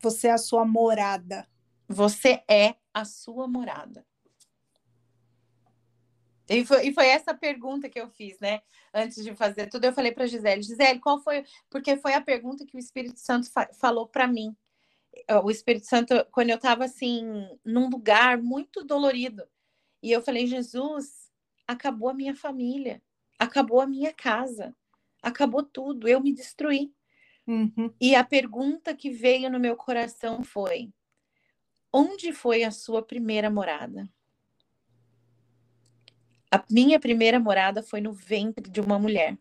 [0.00, 1.44] Você é a sua morada.
[1.88, 4.06] Você é a sua morada.
[6.48, 8.60] E foi, e foi, essa pergunta que eu fiz, né?
[8.92, 11.44] Antes de fazer tudo, eu falei para Gisele, Gisele, qual foi?
[11.70, 14.54] Porque foi a pergunta que o Espírito Santo fa falou para mim.
[15.42, 19.44] O Espírito Santo, quando eu estava assim, num lugar muito dolorido,
[20.02, 21.30] e eu falei, Jesus,
[21.66, 23.00] acabou a minha família,
[23.38, 24.76] acabou a minha casa,
[25.22, 26.92] acabou tudo, eu me destruí.
[27.46, 27.92] Uhum.
[28.00, 30.92] E a pergunta que veio no meu coração foi:
[31.92, 34.08] onde foi a sua primeira morada?
[36.54, 39.36] A minha primeira morada foi no ventre de uma mulher.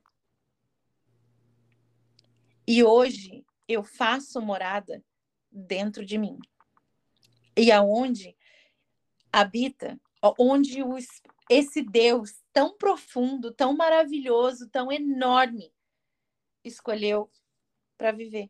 [2.67, 5.05] E hoje eu faço morada
[5.51, 6.39] dentro de mim.
[7.55, 8.35] E aonde
[9.31, 10.01] habita,
[10.39, 11.05] onde os,
[11.47, 15.71] esse Deus tão profundo, tão maravilhoso, tão enorme,
[16.63, 17.31] escolheu
[17.95, 18.49] para viver.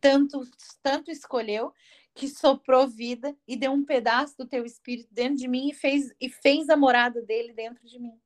[0.00, 0.48] Tanto,
[0.80, 1.74] tanto escolheu
[2.16, 6.12] que soprou vida e deu um pedaço do teu espírito dentro de mim e fez,
[6.18, 8.18] e fez a morada dele dentro de mim.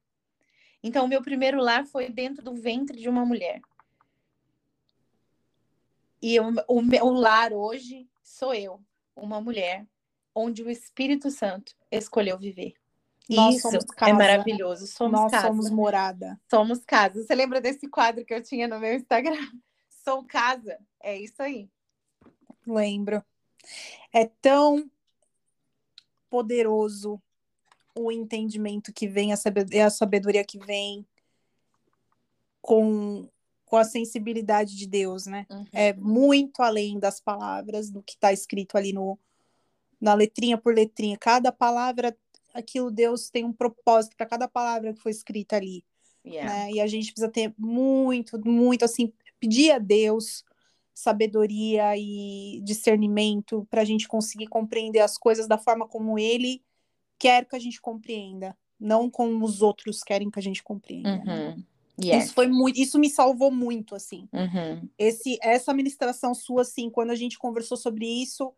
[0.82, 3.60] Então, o meu primeiro lar foi dentro do ventre de uma mulher.
[6.22, 8.80] E o, o meu lar hoje sou eu,
[9.16, 9.84] uma mulher,
[10.32, 12.74] onde o Espírito Santo escolheu viver.
[13.28, 14.86] Nós Isso é é maravilhoso.
[14.86, 15.48] Somos Nós casa.
[15.48, 16.40] somos morada.
[16.48, 17.22] Somos casa.
[17.22, 19.34] Você lembra desse quadro que eu tinha no meu Instagram?
[20.04, 20.78] Sou casa.
[21.00, 21.68] É isso aí.
[22.66, 23.22] Lembro.
[24.12, 24.90] É tão
[26.28, 27.20] poderoso
[27.94, 31.06] o entendimento que vem, a sabedoria que vem
[32.60, 33.28] com,
[33.64, 35.46] com a sensibilidade de Deus, né?
[35.50, 35.64] Uhum.
[35.72, 39.18] É muito além das palavras, do que está escrito ali no,
[40.00, 41.16] na letrinha por letrinha.
[41.18, 42.16] Cada palavra,
[42.54, 45.84] aquilo Deus tem um propósito para cada palavra que foi escrita ali.
[46.24, 46.48] Yeah.
[46.48, 46.72] Né?
[46.72, 50.44] E a gente precisa ter muito, muito assim, pedir a Deus
[51.00, 56.62] sabedoria e discernimento para a gente conseguir compreender as coisas da forma como ele
[57.18, 61.22] quer que a gente compreenda, não como os outros querem que a gente compreenda.
[61.26, 61.64] Uhum.
[62.02, 62.24] Yes.
[62.24, 64.28] Isso foi muito, isso me salvou muito, assim.
[64.32, 64.88] Uhum.
[64.98, 68.52] Esse, essa ministração sua, assim, quando a gente conversou sobre isso,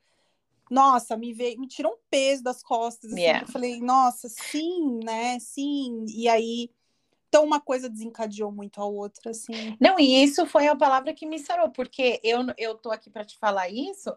[0.71, 3.13] nossa, me veio, me tirou um peso das costas.
[3.13, 3.45] Assim, yeah.
[3.45, 5.39] Eu falei, nossa, sim, né?
[5.41, 6.05] Sim.
[6.09, 6.71] E aí
[7.33, 9.75] então uma coisa desencadeou muito a outra, assim.
[9.81, 13.25] Não, e isso foi a palavra que me sarou, porque eu, eu tô aqui para
[13.25, 14.15] te falar isso,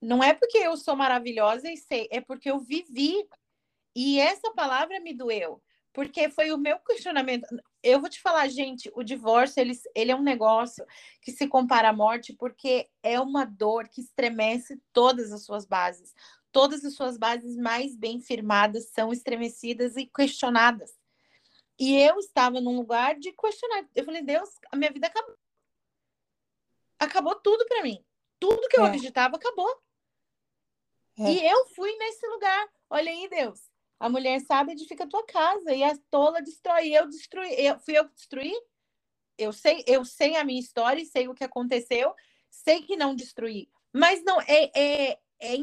[0.00, 3.28] não é porque eu sou maravilhosa e sei, é porque eu vivi.
[3.94, 5.62] E essa palavra me doeu,
[5.92, 7.46] porque foi o meu questionamento.
[7.82, 10.86] Eu vou te falar, gente, o divórcio, ele, ele é um negócio
[11.20, 16.14] que se compara à morte, porque é uma dor que estremece todas as suas bases.
[16.50, 20.98] Todas as suas bases mais bem firmadas são estremecidas e questionadas.
[21.78, 23.88] E eu estava num lugar de questionar.
[23.94, 25.36] Eu falei, Deus, a minha vida acabou.
[26.98, 28.04] Acabou tudo para mim.
[28.40, 28.88] Tudo que eu é.
[28.88, 29.70] acreditava acabou.
[31.18, 31.30] É.
[31.30, 32.68] E eu fui nesse lugar.
[32.90, 33.60] Olha aí, Deus.
[34.00, 36.88] A mulher sabe edifica a tua casa e a tola destrói.
[36.88, 37.54] Eu destruí.
[37.54, 38.52] Eu, fui eu que destruí?
[39.36, 42.12] Eu sei, eu sei a minha história, sei o que aconteceu,
[42.50, 43.70] sei que não destruí.
[43.92, 45.56] Mas não é, é, é,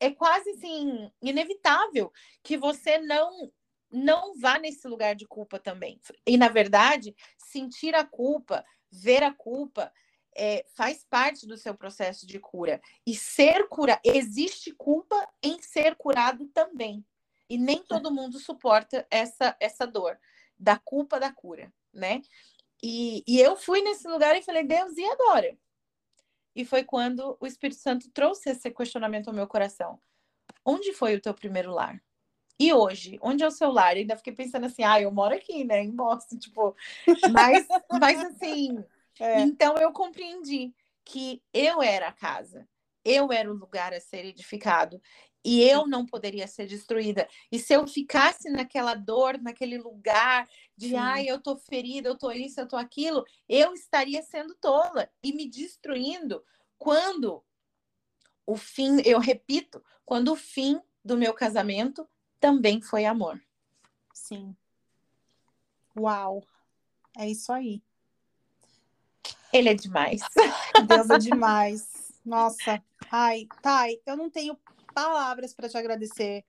[0.00, 2.10] é quase assim inevitável
[2.42, 3.52] que você não
[3.90, 6.00] não vá nesse lugar de culpa também.
[6.26, 9.92] E, na verdade, sentir a culpa, ver a culpa,
[10.36, 12.80] é, faz parte do seu processo de cura.
[13.06, 17.04] E ser cura, existe culpa em ser curado também.
[17.48, 20.18] E nem todo mundo suporta essa, essa dor
[20.58, 22.22] da culpa da cura, né?
[22.82, 25.58] E, e eu fui nesse lugar e falei, Deus, e agora?
[26.54, 30.00] E foi quando o Espírito Santo trouxe esse questionamento ao meu coração.
[30.64, 32.00] Onde foi o teu primeiro lar?
[32.60, 33.96] E hoje, onde é o seu lar?
[33.96, 36.76] Eu ainda fiquei pensando assim, ah, eu moro aqui, né, em Boston, tipo,
[37.32, 37.66] mas,
[37.98, 38.84] mas assim,
[39.18, 39.40] é.
[39.40, 42.68] então eu compreendi que eu era a casa,
[43.02, 45.00] eu era o lugar a ser edificado
[45.42, 47.26] e eu não poderia ser destruída.
[47.50, 50.46] E se eu ficasse naquela dor, naquele lugar
[50.76, 50.96] de, Sim.
[50.96, 55.32] ai, eu tô ferida, eu tô isso, eu tô aquilo, eu estaria sendo tola e
[55.32, 56.44] me destruindo
[56.76, 57.42] quando
[58.46, 62.06] o fim, eu repito, quando o fim do meu casamento
[62.40, 63.40] também foi amor.
[64.12, 64.56] Sim.
[65.96, 66.42] Uau.
[67.16, 67.82] É isso aí.
[69.52, 70.22] Ele é demais.
[70.86, 72.12] Deus é demais.
[72.24, 72.82] Nossa.
[73.10, 74.58] Ai, Thay, eu não tenho
[74.94, 76.44] palavras para te agradecer.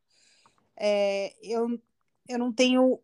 [0.77, 1.80] É, eu,
[2.27, 2.99] eu não tenho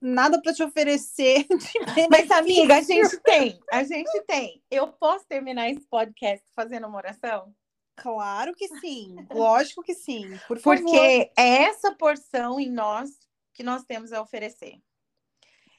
[0.00, 1.46] nada para te oferecer.
[2.10, 3.60] Mas, amiga, a gente tem.
[3.70, 4.62] A gente tem.
[4.70, 7.54] Eu posso terminar esse podcast fazendo uma oração?
[8.00, 9.16] Claro que sim.
[9.30, 10.38] Lógico que sim.
[10.48, 10.76] Por favor.
[10.76, 13.10] Porque é essa porção em nós
[13.52, 14.80] que nós temos a oferecer.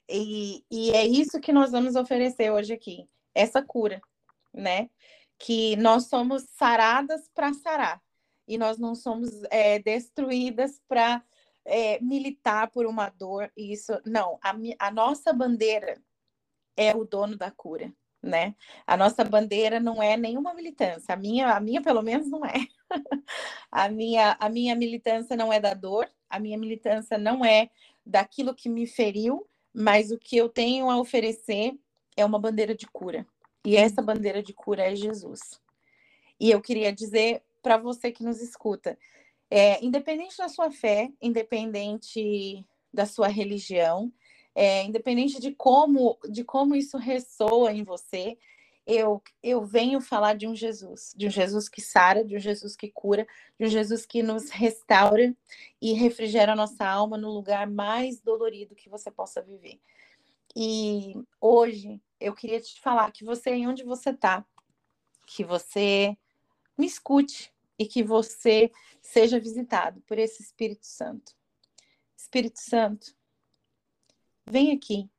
[0.07, 3.09] E, e é isso que nós vamos oferecer hoje aqui.
[3.33, 4.01] Essa cura,
[4.53, 4.89] né?
[5.39, 8.01] Que nós somos saradas para sarar
[8.47, 11.23] e nós não somos é, destruídas para
[11.65, 13.51] é, militar por uma dor.
[13.55, 16.01] Isso não, a, a nossa bandeira
[16.75, 17.91] é o dono da cura,
[18.21, 18.55] né?
[18.85, 21.13] A nossa bandeira não é nenhuma militância.
[21.13, 22.67] A minha, a minha pelo menos não é.
[23.71, 26.09] a minha, a minha militância não é da dor.
[26.29, 27.69] A minha militância não é
[28.05, 31.77] daquilo que me feriu, mas o que eu tenho a oferecer
[32.15, 33.25] é uma bandeira de cura.
[33.65, 35.39] E essa bandeira de cura é Jesus.
[36.39, 38.97] E eu queria dizer para você que nos escuta.
[39.49, 44.11] É, independente da sua fé, independente da sua religião,
[44.53, 48.37] é, independente de como, de como isso ressoa em você,
[48.85, 52.75] eu, eu venho falar de um Jesus, de um Jesus que sara, de um Jesus
[52.75, 53.27] que cura,
[53.59, 55.35] de um Jesus que nos restaura
[55.81, 59.79] e refrigera a nossa alma no lugar mais dolorido que você possa viver.
[60.55, 64.45] E hoje eu queria te falar que você, onde você está,
[65.25, 66.17] que você
[66.77, 68.71] me escute e que você
[69.01, 71.33] seja visitado por esse Espírito Santo.
[72.17, 73.15] Espírito Santo,
[74.45, 75.09] vem aqui.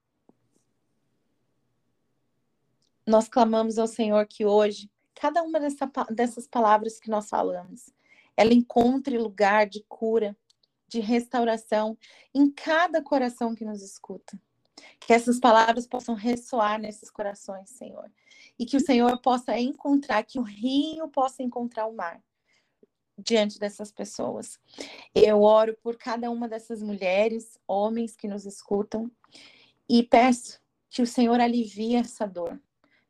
[3.06, 7.92] Nós clamamos ao Senhor que hoje, cada uma dessa, dessas palavras que nós falamos,
[8.36, 10.36] ela encontre lugar de cura,
[10.86, 11.96] de restauração
[12.34, 14.40] em cada coração que nos escuta.
[15.00, 18.10] Que essas palavras possam ressoar nesses corações, Senhor.
[18.58, 22.22] E que o Senhor possa encontrar, que o rio possa encontrar o mar
[23.18, 24.58] diante dessas pessoas.
[25.14, 29.10] Eu oro por cada uma dessas mulheres, homens que nos escutam
[29.88, 32.60] e peço que o Senhor alivie essa dor,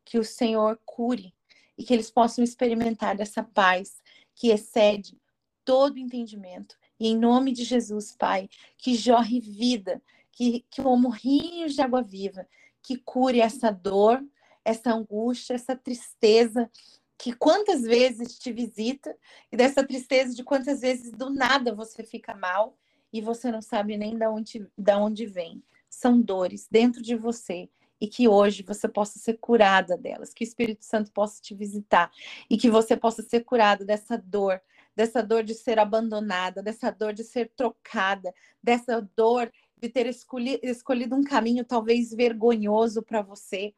[0.05, 1.33] que o Senhor cure
[1.77, 4.01] e que eles possam experimentar dessa paz
[4.35, 5.17] que excede
[5.65, 6.77] todo entendimento.
[6.99, 10.01] E em nome de Jesus, Pai, que jorre vida,
[10.31, 12.47] que, que como rios de água viva,
[12.81, 14.23] que cure essa dor,
[14.63, 16.69] essa angústia, essa tristeza,
[17.17, 19.15] que quantas vezes te visita
[19.51, 22.77] e dessa tristeza de quantas vezes do nada você fica mal
[23.11, 25.63] e você não sabe nem de onde, de onde vem.
[25.89, 27.69] São dores dentro de você
[28.01, 32.11] e que hoje você possa ser curada delas, que o Espírito Santo possa te visitar
[32.49, 34.59] e que você possa ser curada dessa dor,
[34.95, 41.15] dessa dor de ser abandonada, dessa dor de ser trocada, dessa dor de ter escolhido
[41.15, 43.73] um caminho talvez vergonhoso para você.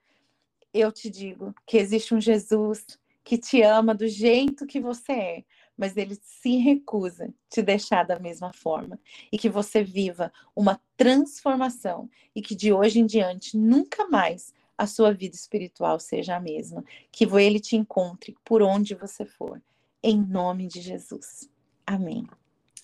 [0.74, 2.86] Eu te digo que existe um Jesus
[3.26, 5.44] que te ama do jeito que você é,
[5.76, 9.00] mas ele se recusa te deixar da mesma forma
[9.32, 14.86] e que você viva uma transformação e que de hoje em diante nunca mais a
[14.86, 19.62] sua vida espiritual seja a mesma, que ele te encontre por onde você for,
[20.04, 21.50] em nome de Jesus.
[21.86, 22.28] Amém.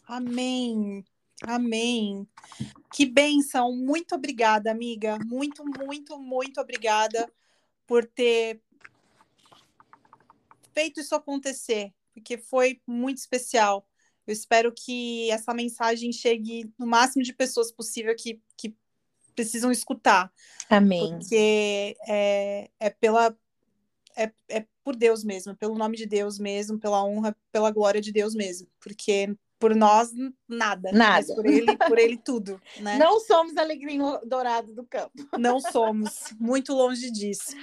[0.07, 1.05] Amém.
[1.43, 2.27] Amém.
[2.93, 3.75] Que benção.
[3.75, 5.19] Muito obrigada, amiga.
[5.25, 7.31] Muito, muito, muito obrigada
[7.85, 8.61] por ter
[10.73, 13.87] feito isso acontecer, porque foi muito especial.
[14.25, 18.75] Eu espero que essa mensagem chegue no máximo de pessoas possível que, que
[19.35, 20.31] precisam escutar.
[20.69, 21.09] Amém.
[21.09, 23.35] Porque é, é pela.
[24.15, 28.11] É, é por Deus mesmo, pelo nome de Deus mesmo, pela honra, pela glória de
[28.11, 28.67] Deus mesmo.
[28.79, 30.11] Porque por nós,
[30.47, 30.91] nada.
[30.91, 31.35] Nada.
[31.35, 32.59] por ele, por ele tudo.
[32.81, 32.97] Né?
[32.97, 35.11] Não somos alegrinho dourado do campo.
[35.37, 36.33] Não somos.
[36.39, 37.55] Muito longe disso.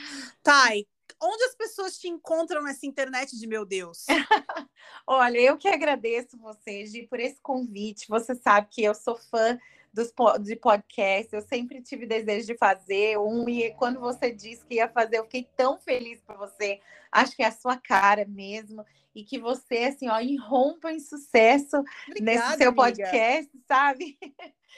[0.45, 0.87] Thay,
[1.21, 4.07] onde as pessoas te encontram nessa internet de meu Deus?
[5.07, 8.09] Olha, eu que agradeço você, Gi, por esse convite.
[8.09, 9.59] Você sabe que eu sou fã
[9.93, 14.77] dos, de podcast, eu sempre tive desejo de fazer um, e quando você disse que
[14.77, 16.81] ia fazer, eu fiquei tão feliz por você.
[17.11, 18.85] Acho que é a sua cara mesmo,
[19.15, 23.65] e que você, assim, ó, irrompa em sucesso Obrigada, nesse seu podcast, amiga.
[23.67, 24.19] sabe?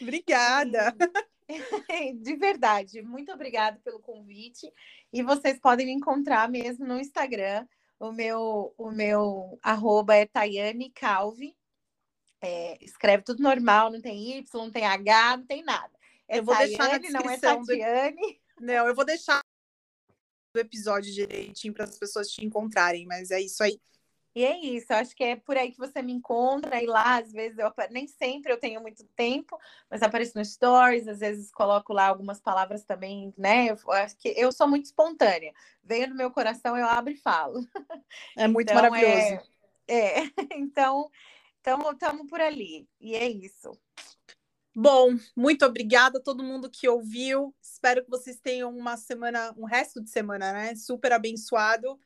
[0.01, 0.95] Obrigada.
[2.23, 4.73] De verdade, muito obrigada pelo convite.
[5.13, 7.67] E vocês podem me encontrar mesmo no Instagram,
[7.99, 11.57] O meu, o meu arroba é Tayane Calvi.
[12.43, 15.93] É, escreve tudo normal, não tem Y, não tem H, não tem nada.
[16.27, 18.41] É eu vou Tayane, deixar na descrição não é Tatiane.
[18.57, 18.67] Do...
[18.67, 19.41] Não, eu vou deixar
[20.57, 23.81] o episódio direitinho para as pessoas te encontrarem, mas é isso aí.
[24.35, 27.33] E é isso, acho que é por aí que você me encontra, e lá, às
[27.33, 29.59] vezes, eu nem sempre eu tenho muito tempo,
[29.91, 33.71] mas apareço no Stories, às vezes coloco lá algumas palavras também, né?
[33.71, 35.53] Eu acho que eu sou muito espontânea.
[35.83, 37.67] Veio no meu coração, eu abro e falo.
[38.37, 39.43] É muito então, maravilhoso.
[39.89, 40.31] É, é.
[40.57, 41.11] então,
[41.65, 42.89] estamos por ali.
[43.01, 43.73] E é isso.
[44.75, 47.53] Bom, muito obrigada a todo mundo que ouviu.
[47.61, 50.75] Espero que vocês tenham uma semana, um resto de semana, né?
[50.77, 52.01] Super abençoado.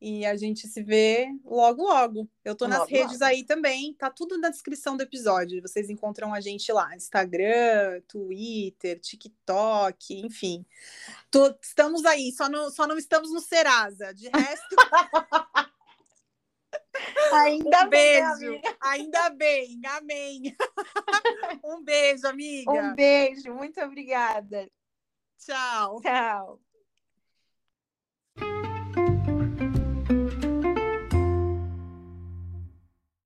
[0.00, 2.28] E a gente se vê logo, logo.
[2.42, 3.24] Eu tô nas redes logo.
[3.24, 5.60] aí também, tá tudo na descrição do episódio.
[5.60, 10.64] Vocês encontram a gente lá: Instagram, Twitter, TikTok, enfim.
[11.30, 14.14] Tô, estamos aí, só não, só não estamos no Serasa.
[14.14, 14.76] De resto.
[17.32, 20.56] Ainda um beijo, bem, ainda bem, amém.
[21.64, 22.70] um beijo, amiga.
[22.70, 24.68] Um beijo, muito obrigada.
[25.38, 26.00] Tchau.
[26.00, 26.60] Tchau.